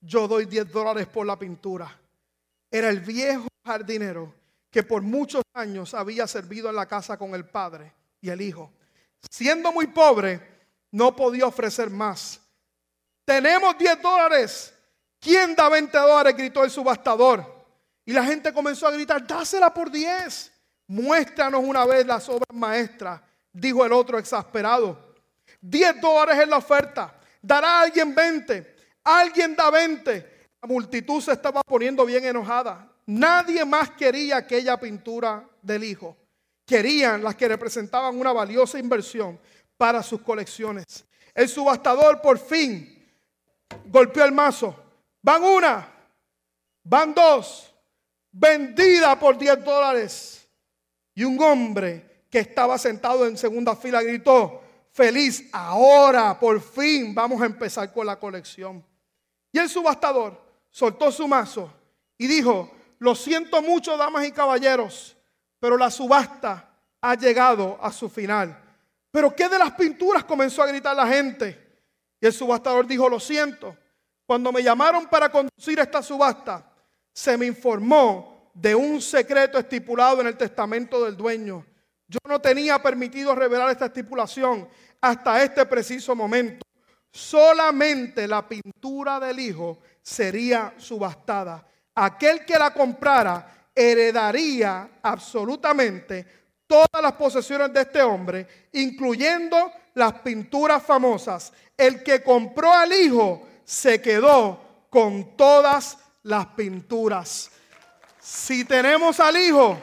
Yo 0.06 0.28
doy 0.28 0.46
10 0.46 0.72
dólares 0.72 1.08
por 1.08 1.26
la 1.26 1.38
pintura. 1.38 2.00
Era 2.70 2.90
el 2.90 3.00
viejo 3.00 3.48
jardinero 3.66 4.34
que 4.70 4.84
por 4.84 5.02
muchos 5.02 5.42
años 5.54 5.94
había 5.94 6.28
servido 6.28 6.70
en 6.70 6.76
la 6.76 6.86
casa 6.86 7.18
con 7.18 7.34
el 7.34 7.46
padre 7.46 7.92
y 8.22 8.30
el 8.30 8.42
hijo. 8.42 8.72
Siendo 9.32 9.72
muy 9.72 9.88
pobre, 9.88 10.40
no 10.92 11.16
podía 11.16 11.48
ofrecer 11.48 11.90
más. 11.90 12.40
Tenemos 13.24 13.78
10 13.78 14.02
dólares. 14.02 14.74
¿Quién 15.20 15.56
da 15.56 15.70
20 15.70 15.98
dólares? 15.98 16.38
gritó 16.38 16.64
el 16.64 16.70
subastador. 16.70 17.66
Y 18.06 18.14
la 18.14 18.24
gente 18.24 18.54
comenzó 18.54 18.88
a 18.88 18.92
gritar, 18.92 19.26
dásela 19.26 19.74
por 19.74 19.90
10. 19.90 20.52
Muéstranos 20.88 21.64
una 21.64 21.84
vez 21.86 22.06
las 22.06 22.30
obras 22.30 22.54
maestras, 22.54 23.22
dijo 23.52 23.84
el 23.84 23.92
otro 23.92 24.20
exasperado. 24.20 25.16
10 25.62 26.00
dólares 26.00 26.44
es 26.44 26.48
la 26.48 26.58
oferta. 26.58 27.20
Dará 27.42 27.80
alguien 27.82 28.14
20. 28.14 28.75
Alguien 29.06 29.56
da 29.56 29.70
20. 29.70 30.48
La 30.62 30.68
multitud 30.68 31.22
se 31.22 31.32
estaba 31.32 31.62
poniendo 31.62 32.06
bien 32.06 32.26
enojada. 32.26 32.92
nadie 33.06 33.64
más 33.64 33.92
quería 33.92 34.38
aquella 34.38 34.80
pintura 34.80 35.48
del 35.62 35.84
hijo. 35.84 36.18
Querían 36.66 37.24
las 37.24 37.36
que 37.36 37.48
representaban 37.48 38.20
una 38.20 38.34
valiosa 38.34 38.80
inversión 38.80 39.40
para 39.78 40.02
sus 40.02 40.22
colecciones. 40.22 41.06
El 41.36 41.48
subastador 41.48 42.20
por 42.20 42.40
fin 42.40 43.06
golpeó 43.86 44.26
el 44.26 44.32
mazo. 44.32 44.76
Van 45.22 45.44
una, 45.44 45.88
van 46.84 47.14
dos, 47.14 47.72
vendida 48.32 49.20
por 49.20 49.38
10 49.38 49.64
dólares. 49.64 50.50
Y 51.14 51.24
un 51.24 51.40
hombre 51.42 52.26
que 52.30 52.40
estaba 52.40 52.78
sentado 52.80 53.28
en 53.28 53.38
segunda 53.38 53.76
fila 53.76 54.02
gritó, 54.02 54.62
feliz, 54.92 55.48
ahora 55.52 56.40
por 56.40 56.60
fin 56.60 57.14
vamos 57.14 57.40
a 57.42 57.46
empezar 57.46 57.94
con 57.94 58.08
la 58.08 58.20
colección. 58.20 58.84
Y 59.56 59.58
el 59.58 59.70
subastador 59.70 60.38
soltó 60.70 61.10
su 61.14 61.30
mazo 61.30 61.72
y 62.18 62.28
dijo, 62.28 62.70
lo 63.00 63.16
siento 63.16 63.62
mucho, 63.62 63.96
damas 63.96 64.28
y 64.28 64.34
caballeros, 64.34 65.16
pero 65.62 65.78
la 65.78 65.90
subasta 65.90 66.72
ha 67.00 67.16
llegado 67.16 67.80
a 67.82 67.90
su 67.94 68.10
final. 68.10 68.62
Pero 69.12 69.34
¿qué 69.34 69.48
de 69.48 69.58
las 69.58 69.72
pinturas? 69.72 70.26
comenzó 70.26 70.62
a 70.62 70.68
gritar 70.68 70.94
la 70.94 71.08
gente. 71.08 71.80
Y 72.20 72.26
el 72.26 72.34
subastador 72.34 72.86
dijo, 72.86 73.08
lo 73.08 73.18
siento, 73.18 73.78
cuando 74.26 74.52
me 74.52 74.62
llamaron 74.62 75.08
para 75.08 75.32
conducir 75.32 75.80
esta 75.80 76.04
subasta, 76.04 76.70
se 77.14 77.38
me 77.38 77.46
informó 77.46 78.52
de 78.54 78.76
un 78.76 79.02
secreto 79.02 79.58
estipulado 79.58 80.20
en 80.20 80.28
el 80.28 80.36
testamento 80.36 81.06
del 81.06 81.16
dueño. 81.16 81.66
Yo 82.10 82.20
no 82.28 82.42
tenía 82.42 82.84
permitido 82.84 83.34
revelar 83.34 83.70
esta 83.70 83.86
estipulación 83.86 84.68
hasta 85.00 85.42
este 85.42 85.66
preciso 85.66 86.14
momento. 86.14 86.66
Solamente 87.16 88.28
la 88.28 88.46
pintura 88.46 89.22
del 89.22 89.40
hijo 89.40 89.80
sería 90.02 90.74
subastada. 90.76 91.66
Aquel 91.96 92.44
que 92.44 92.60
la 92.60 92.74
comprara 92.74 93.70
heredaría 93.74 95.00
absolutamente 95.02 96.28
todas 96.68 97.02
las 97.02 97.14
posesiones 97.14 97.72
de 97.72 97.84
este 97.84 98.02
hombre, 98.02 98.68
incluyendo 98.74 99.72
las 99.94 100.12
pinturas 100.20 100.84
famosas. 100.84 101.54
El 101.78 102.04
que 102.04 102.22
compró 102.22 102.74
al 102.74 102.92
hijo 102.92 103.48
se 103.64 104.02
quedó 104.02 104.88
con 104.90 105.38
todas 105.38 105.98
las 106.24 106.48
pinturas. 106.48 107.50
Si 108.20 108.66
tenemos 108.66 109.22
al 109.22 109.38
hijo, 109.38 109.78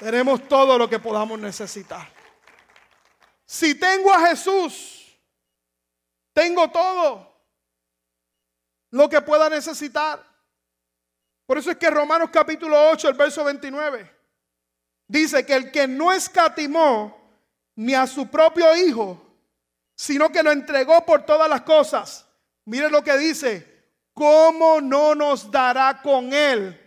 tenemos 0.00 0.48
todo 0.48 0.76
lo 0.76 0.90
que 0.90 0.98
podamos 0.98 1.38
necesitar. 1.38 2.19
Si 3.50 3.74
tengo 3.74 4.12
a 4.12 4.28
Jesús, 4.28 5.20
tengo 6.32 6.70
todo 6.70 7.34
lo 8.92 9.08
que 9.08 9.20
pueda 9.20 9.50
necesitar. 9.50 10.24
Por 11.46 11.58
eso 11.58 11.72
es 11.72 11.76
que 11.76 11.90
Romanos 11.90 12.30
capítulo 12.32 12.90
8, 12.90 13.08
el 13.08 13.14
verso 13.16 13.42
29, 13.42 14.08
dice 15.08 15.44
que 15.44 15.56
el 15.56 15.72
que 15.72 15.88
no 15.88 16.12
escatimó 16.12 17.42
ni 17.74 17.92
a 17.92 18.06
su 18.06 18.28
propio 18.28 18.76
hijo, 18.76 19.20
sino 19.96 20.30
que 20.30 20.44
lo 20.44 20.52
entregó 20.52 21.04
por 21.04 21.26
todas 21.26 21.50
las 21.50 21.62
cosas. 21.62 22.24
Mire 22.66 22.88
lo 22.88 23.02
que 23.02 23.18
dice, 23.18 23.90
¿cómo 24.14 24.80
no 24.80 25.16
nos 25.16 25.50
dará 25.50 26.00
con 26.00 26.32
él 26.32 26.80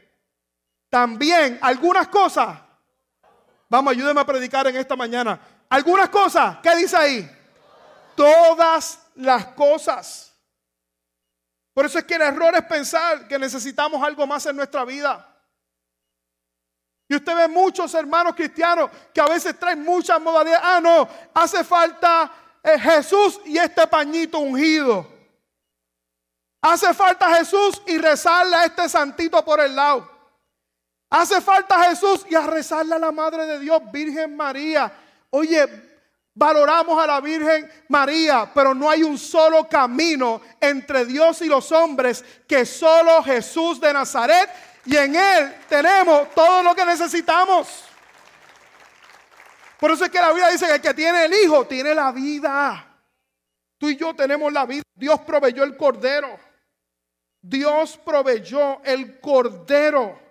también 0.90 1.60
algunas 1.62 2.08
cosas? 2.08 2.58
Vamos, 3.68 3.92
ayúdeme 3.92 4.22
a 4.22 4.26
predicar 4.26 4.66
en 4.68 4.78
esta 4.78 4.96
mañana. 4.96 5.53
Algunas 5.74 6.10
cosas, 6.10 6.60
¿qué 6.62 6.76
dice 6.76 6.96
ahí? 6.96 7.28
Todas 8.16 9.00
las 9.16 9.48
cosas. 9.48 10.32
Por 11.74 11.88
eso 11.88 11.98
es 11.98 12.06
que 12.06 12.14
el 12.14 12.22
error 12.22 12.54
es 12.54 12.64
pensar 12.66 13.28
que 13.28 13.40
necesitamos 13.40 14.00
algo 14.04 14.28
más 14.28 14.46
en 14.46 14.56
nuestra 14.56 14.86
vida. 14.86 15.28
Y 17.08 17.16
usted 17.16 17.36
ve 17.36 17.48
muchos 17.48 17.92
hermanos 17.96 18.36
cristianos 18.36 18.92
que 19.12 19.20
a 19.20 19.26
veces 19.26 19.58
traen 19.58 19.82
muchas 19.82 20.22
modalidades. 20.22 20.64
Ah, 20.64 20.80
no, 20.80 21.10
hace 21.34 21.64
falta 21.64 22.32
eh, 22.62 22.78
Jesús 22.78 23.42
y 23.44 23.58
este 23.58 23.88
pañito 23.88 24.38
ungido. 24.38 25.08
Hace 26.62 26.94
falta 26.94 27.36
Jesús 27.36 27.82
y 27.88 27.98
rezarle 27.98 28.58
a 28.58 28.66
este 28.66 28.88
santito 28.88 29.44
por 29.44 29.60
el 29.60 29.76
lado. 29.76 30.08
Hace 31.10 31.42
falta 31.42 31.84
Jesús 31.86 32.28
y 32.30 32.36
a 32.36 32.42
rezarle 32.46 32.94
a 32.94 33.00
la 33.00 33.12
Madre 33.12 33.48
de 33.48 33.58
Dios, 33.58 33.82
Virgen 33.92 34.38
María. 34.38 35.00
Oye, 35.36 35.68
valoramos 36.36 37.02
a 37.02 37.08
la 37.08 37.20
Virgen 37.20 37.68
María, 37.90 38.52
pero 38.54 38.76
no 38.76 38.88
hay 38.88 39.02
un 39.02 39.18
solo 39.18 39.68
camino 39.68 40.40
entre 40.62 41.06
Dios 41.06 41.42
y 41.42 41.48
los 41.48 41.72
hombres 41.72 42.24
que 42.48 42.68
solo 42.68 43.24
Jesús 43.24 43.82
de 43.82 43.92
Nazaret 43.92 44.48
y 44.86 44.96
en 44.96 45.16
Él 45.16 45.56
tenemos 45.68 46.30
todo 46.36 46.62
lo 46.62 46.76
que 46.76 46.86
necesitamos. 46.86 47.84
Por 49.80 49.90
eso 49.90 50.06
es 50.06 50.12
que 50.12 50.22
la 50.22 50.30
Biblia 50.30 50.50
dice 50.50 50.68
que 50.68 50.76
el 50.76 50.82
que 50.82 50.94
tiene 50.94 51.26
el 51.26 51.34
Hijo 51.34 51.66
tiene 51.66 51.96
la 51.96 52.12
vida. 52.12 52.96
Tú 53.80 53.90
y 53.90 53.96
yo 53.96 54.16
tenemos 54.16 54.54
la 54.54 54.68
vida. 54.68 54.84
Dios 54.94 55.20
proveyó 55.22 55.64
el 55.64 55.76
Cordero. 55.76 56.40
Dios 57.42 58.00
proveyó 58.06 58.84
el 58.84 59.20
Cordero. 59.20 60.23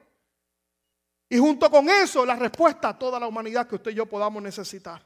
Y 1.33 1.39
junto 1.39 1.71
con 1.71 1.89
eso, 1.89 2.27
la 2.27 2.37
respuesta 2.37 2.91
a 2.91 2.99
toda 2.99 3.19
la 3.19 3.27
humanidad 3.27 3.67
que 3.67 3.77
usted 3.77 3.93
y 3.93 3.95
yo 3.95 4.05
podamos 4.05 4.43
necesitar. 4.43 5.03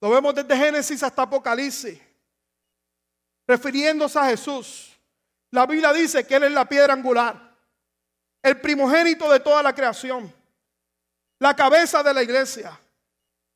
Lo 0.00 0.08
vemos 0.08 0.34
desde 0.34 0.56
Génesis 0.56 1.02
hasta 1.02 1.20
Apocalipsis. 1.20 2.00
Refiriéndose 3.46 4.18
a 4.18 4.24
Jesús. 4.24 4.98
La 5.50 5.66
Biblia 5.66 5.92
dice 5.92 6.26
que 6.26 6.36
Él 6.36 6.44
es 6.44 6.52
la 6.52 6.66
piedra 6.66 6.94
angular. 6.94 7.54
El 8.42 8.58
primogénito 8.58 9.30
de 9.30 9.40
toda 9.40 9.62
la 9.62 9.74
creación. 9.74 10.32
La 11.40 11.54
cabeza 11.54 12.02
de 12.02 12.14
la 12.14 12.22
iglesia. 12.22 12.80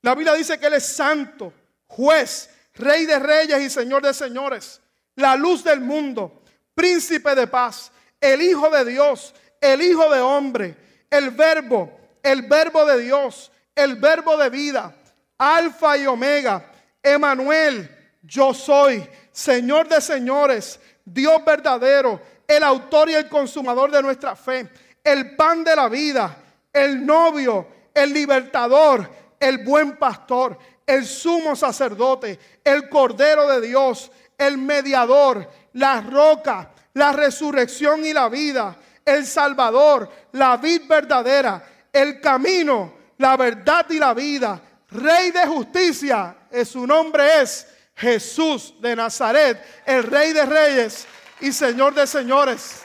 La 0.03 0.14
Biblia 0.14 0.34
dice 0.34 0.61
que 0.61 0.66
Él 0.66 0.74
es 0.74 0.84
santo, 0.84 1.55
juez, 1.86 2.51
rey 2.74 3.07
de 3.07 3.18
reyes 3.18 3.62
y 3.62 3.70
señor 3.70 4.03
de 4.03 4.12
señores. 4.12 4.78
La 5.14 5.36
luz 5.36 5.64
del 5.64 5.80
mundo, 5.80 6.43
príncipe 6.74 7.34
de 7.34 7.47
paz, 7.47 7.90
el 8.20 8.43
Hijo 8.43 8.68
de 8.68 8.84
Dios, 8.84 9.34
el 9.63 9.81
Hijo 9.81 10.13
de 10.13 10.21
hombre, 10.21 10.77
el 11.09 11.31
verbo, 11.31 11.91
el 12.23 12.43
verbo 12.43 12.85
de 12.85 13.01
Dios, 13.01 13.51
el 13.75 13.97
verbo 13.97 14.37
de 14.37 14.51
vida, 14.51 14.95
alfa 15.39 15.97
y 15.97 16.07
omega, 16.07 16.67
Emanuel, 17.03 17.89
yo 18.23 18.53
soy, 18.53 19.09
Señor 19.31 19.89
de 19.89 20.01
señores, 20.01 20.79
Dios 21.05 21.45
verdadero, 21.45 22.21
el 22.47 22.63
autor 22.63 23.11
y 23.11 23.15
el 23.15 23.29
consumador 23.29 23.91
de 23.91 24.03
nuestra 24.03 24.37
fe, 24.37 24.69
el 25.03 25.37
pan 25.37 25.65
de 25.65 25.77
la 25.77 25.89
vida, 25.89 26.37
el 26.73 27.05
novio, 27.07 27.67
el 27.95 28.13
libertador, 28.13 29.09
el 29.39 29.59
buen 29.59 29.97
pastor, 29.97 30.59
el 30.87 31.07
sumo 31.07 31.55
sacerdote, 31.55 32.39
el 32.65 32.89
cordero 32.89 33.49
de 33.49 33.67
Dios, 33.67 34.11
el 34.37 34.59
mediador, 34.59 35.49
la 35.75 36.01
roca, 36.01 36.71
la 36.95 37.13
resurrección 37.13 38.05
y 38.05 38.13
la 38.13 38.29
vida, 38.29 38.77
el 39.05 39.26
salvador, 39.26 40.11
la 40.32 40.57
vid 40.57 40.82
verdadera, 40.86 41.64
el 41.92 42.20
camino, 42.20 42.94
la 43.18 43.36
verdad 43.36 43.86
y 43.90 43.98
la 43.98 44.14
vida, 44.14 44.61
rey 44.90 45.30
de 45.30 45.46
justicia, 45.46 46.36
su 46.64 46.86
nombre 46.86 47.42
es 47.42 47.66
Jesús 47.96 48.74
de 48.80 48.96
Nazaret, 48.96 49.82
el 49.86 50.03
rey 50.05 50.32
de 50.32 50.44
reyes 50.44 51.07
y 51.40 51.53
señor 51.53 51.94
de 51.94 52.07
señores. 52.07 52.82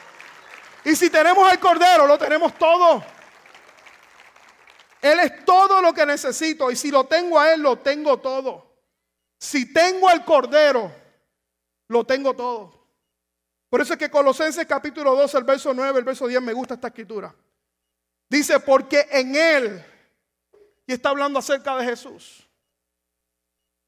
Y 0.83 0.95
si 0.95 1.09
tenemos 1.09 1.51
el 1.51 1.59
cordero, 1.59 2.07
lo 2.07 2.17
tenemos 2.17 2.53
todo. 2.57 3.03
Él 5.01 5.19
es 5.19 5.45
todo 5.45 5.81
lo 5.81 5.93
que 5.93 6.05
necesito 6.05 6.71
y 6.71 6.75
si 6.75 6.91
lo 6.91 7.05
tengo 7.05 7.39
a 7.39 7.53
Él, 7.53 7.61
lo 7.61 7.77
tengo 7.77 8.17
todo. 8.17 8.67
Si 9.39 9.71
tengo 9.71 10.09
el 10.09 10.23
Cordero, 10.25 10.91
lo 11.87 12.03
tengo 12.05 12.35
todo. 12.35 12.76
Por 13.69 13.81
eso 13.81 13.93
es 13.93 13.99
que 13.99 14.09
Colosenses 14.09 14.65
capítulo 14.65 15.15
2, 15.15 15.35
el 15.35 15.43
verso 15.43 15.73
9, 15.73 15.99
el 15.99 16.05
verso 16.05 16.27
10, 16.27 16.41
me 16.41 16.53
gusta 16.53 16.75
esta 16.75 16.87
escritura. 16.87 17.35
Dice, 18.29 18.59
porque 18.59 19.07
en 19.11 19.35
Él, 19.35 19.85
y 20.85 20.93
está 20.93 21.09
hablando 21.09 21.39
acerca 21.39 21.75
de 21.77 21.85
Jesús, 21.85 22.47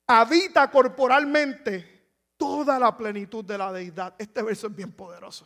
habita 0.08 0.70
corporalmente 0.70 2.00
toda 2.36 2.80
la 2.80 2.96
plenitud 2.96 3.44
de 3.46 3.58
la 3.58 3.72
deidad. 3.72 4.16
Este 4.18 4.42
verso 4.42 4.68
es 4.68 4.76
bien 4.76 4.92
poderoso. 4.92 5.46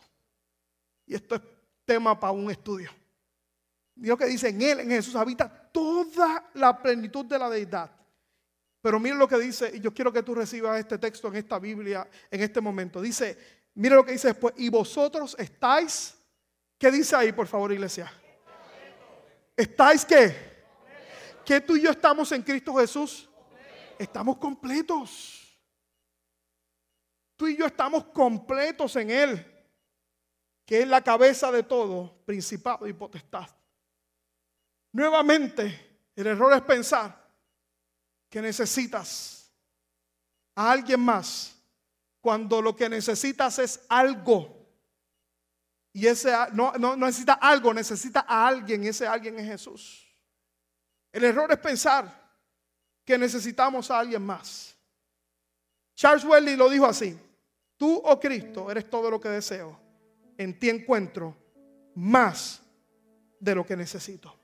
Y 1.06 1.14
esto 1.14 1.34
es 1.34 1.42
tema 1.84 2.18
para 2.18 2.32
un 2.32 2.50
estudio. 2.50 2.90
Dios 3.94 4.18
que 4.18 4.26
dice, 4.26 4.48
en 4.48 4.62
Él, 4.62 4.80
en 4.80 4.90
Jesús, 4.90 5.14
habita 5.14 5.48
toda 5.70 6.50
la 6.54 6.80
plenitud 6.80 7.24
de 7.24 7.38
la 7.38 7.48
deidad. 7.48 7.90
Pero 8.80 9.00
mire 9.00 9.16
lo 9.16 9.28
que 9.28 9.38
dice, 9.38 9.70
y 9.74 9.80
yo 9.80 9.94
quiero 9.94 10.12
que 10.12 10.22
tú 10.22 10.34
recibas 10.34 10.78
este 10.78 10.98
texto 10.98 11.28
en 11.28 11.36
esta 11.36 11.58
Biblia 11.58 12.08
en 12.30 12.40
este 12.42 12.60
momento. 12.60 13.00
Dice, 13.00 13.38
mire 13.74 13.94
lo 13.94 14.04
que 14.04 14.12
dice 14.12 14.28
después, 14.28 14.54
y 14.56 14.68
vosotros 14.68 15.36
estáis, 15.38 16.16
¿qué 16.78 16.90
dice 16.90 17.16
ahí, 17.16 17.32
por 17.32 17.46
favor, 17.46 17.72
iglesia? 17.72 18.12
¿Estáis 19.56 20.04
qué? 20.04 20.54
¿Que 21.44 21.60
tú 21.60 21.76
y 21.76 21.82
yo 21.82 21.90
estamos 21.90 22.32
en 22.32 22.42
Cristo 22.42 22.74
Jesús? 22.74 23.28
Estamos 23.98 24.38
completos. 24.38 25.40
Tú 27.36 27.46
y 27.48 27.56
yo 27.56 27.66
estamos 27.66 28.04
completos 28.06 28.96
en 28.96 29.10
Él. 29.10 29.50
que 30.64 30.80
es 30.80 30.88
la 30.88 31.02
cabeza 31.02 31.52
de 31.52 31.62
todo, 31.62 32.24
principado 32.24 32.86
y 32.86 32.92
potestad. 32.92 33.48
Nuevamente, 34.92 36.08
el 36.16 36.26
error 36.26 36.54
es 36.54 36.62
pensar 36.62 37.30
que 38.30 38.40
necesitas 38.40 39.52
a 40.54 40.70
alguien 40.70 41.00
más 41.00 41.53
cuando 42.24 42.62
lo 42.62 42.74
que 42.74 42.88
necesitas 42.88 43.58
es 43.58 43.84
algo. 43.86 44.66
Y 45.92 46.06
ese 46.06 46.32
no, 46.54 46.72
no, 46.72 46.96
necesita 46.96 47.34
algo, 47.34 47.74
necesita 47.74 48.24
a 48.26 48.48
alguien 48.48 48.82
y 48.82 48.88
ese 48.88 49.06
alguien 49.06 49.38
es 49.38 49.46
Jesús. 49.46 50.08
El 51.12 51.24
error 51.24 51.52
es 51.52 51.58
pensar 51.58 52.32
que 53.04 53.18
necesitamos 53.18 53.90
a 53.90 53.98
alguien 53.98 54.22
más. 54.22 54.74
Charles 55.94 56.24
Wesley 56.24 56.56
lo 56.56 56.70
dijo 56.70 56.86
así, 56.86 57.14
tú, 57.76 58.00
oh 58.02 58.18
Cristo, 58.18 58.70
eres 58.70 58.88
todo 58.88 59.10
lo 59.10 59.20
que 59.20 59.28
deseo. 59.28 59.78
En 60.38 60.58
ti 60.58 60.70
encuentro 60.70 61.36
más 61.94 62.62
de 63.38 63.54
lo 63.54 63.66
que 63.66 63.76
necesito. 63.76 64.34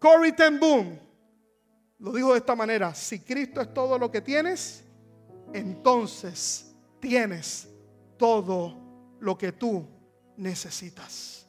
Corey 0.00 0.32
ten 0.32 0.58
Boom 0.58 0.98
lo 2.00 2.12
dijo 2.12 2.32
de 2.32 2.38
esta 2.38 2.56
manera, 2.56 2.96
si 2.96 3.20
Cristo 3.20 3.60
es 3.60 3.72
todo 3.72 3.96
lo 3.96 4.10
que 4.10 4.22
tienes, 4.22 4.84
entonces 5.52 6.74
tienes 7.00 7.68
todo 8.16 8.76
lo 9.20 9.38
que 9.38 9.52
tú 9.52 9.86
necesitas. 10.36 11.46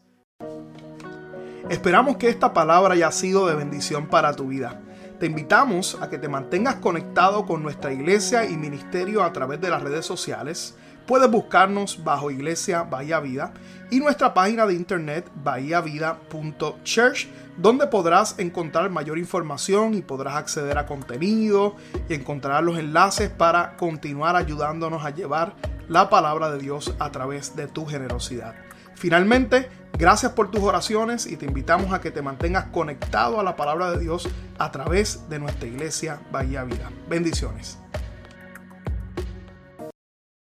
Esperamos 1.70 2.18
que 2.18 2.30
esta 2.30 2.52
palabra 2.52 2.95
haya 2.95 3.12
sido 3.12 3.47
de 3.47 3.56
bendición 3.56 4.08
para 4.08 4.34
tu 4.34 4.47
vida. 4.47 4.82
Te 5.20 5.26
invitamos 5.26 5.97
a 6.02 6.10
que 6.10 6.18
te 6.18 6.30
mantengas 6.30 6.76
conectado 6.76 7.45
con 7.45 7.62
nuestra 7.62 7.93
iglesia 7.93 8.45
y 8.45 8.58
ministerio 8.58 9.24
a 9.24 9.34
través 9.34 9.62
de 9.62 9.70
las 9.70 9.84
redes 9.84 10.06
sociales. 10.06 10.76
Puedes 11.06 11.30
buscarnos 11.30 12.04
bajo 12.04 12.32
Iglesia 12.32 12.84
Bahía 12.84 13.20
Vida 13.20 13.54
y 13.91 14.00
nuestra 14.00 14.34
página 14.34 14.66
de 14.66 14.76
internet 14.76 15.30
bahiavida.church 15.43 17.28
donde 17.60 17.88
podrás 17.88 18.39
encontrar 18.39 18.89
mayor 18.89 19.18
información 19.18 19.93
y 19.93 20.01
podrás 20.01 20.36
acceder 20.36 20.78
a 20.78 20.86
contenido 20.86 21.76
y 22.07 22.14
encontrar 22.14 22.64
los 22.64 22.80
enlaces 22.80 23.30
para 23.30 23.76
continuar 23.76 24.38
ayudándonos 24.38 25.05
a 25.05 25.10
llevar 25.10 25.55
la 25.89 26.10
palabra 26.10 26.49
de 26.51 26.60
Dios 26.60 26.95
a 26.99 27.12
través 27.12 27.55
de 27.55 27.68
tu 27.68 27.86
generosidad. 27.86 28.55
Finalmente, 28.95 29.70
gracias 29.97 30.32
por 30.34 30.51
tus 30.51 30.62
oraciones 30.62 31.26
y 31.26 31.36
te 31.36 31.45
invitamos 31.45 31.93
a 31.93 31.99
que 31.99 32.12
te 32.12 32.22
mantengas 32.22 32.66
conectado 32.68 33.39
a 33.39 33.43
la 33.43 33.57
palabra 33.57 33.91
de 33.91 33.99
Dios 33.99 34.30
a 34.57 34.72
través 34.72 35.28
de 35.30 35.39
nuestra 35.39 35.68
iglesia 35.68 36.22
Bahía 36.32 36.64
Vida. 36.64 36.89
Bendiciones. 37.10 37.78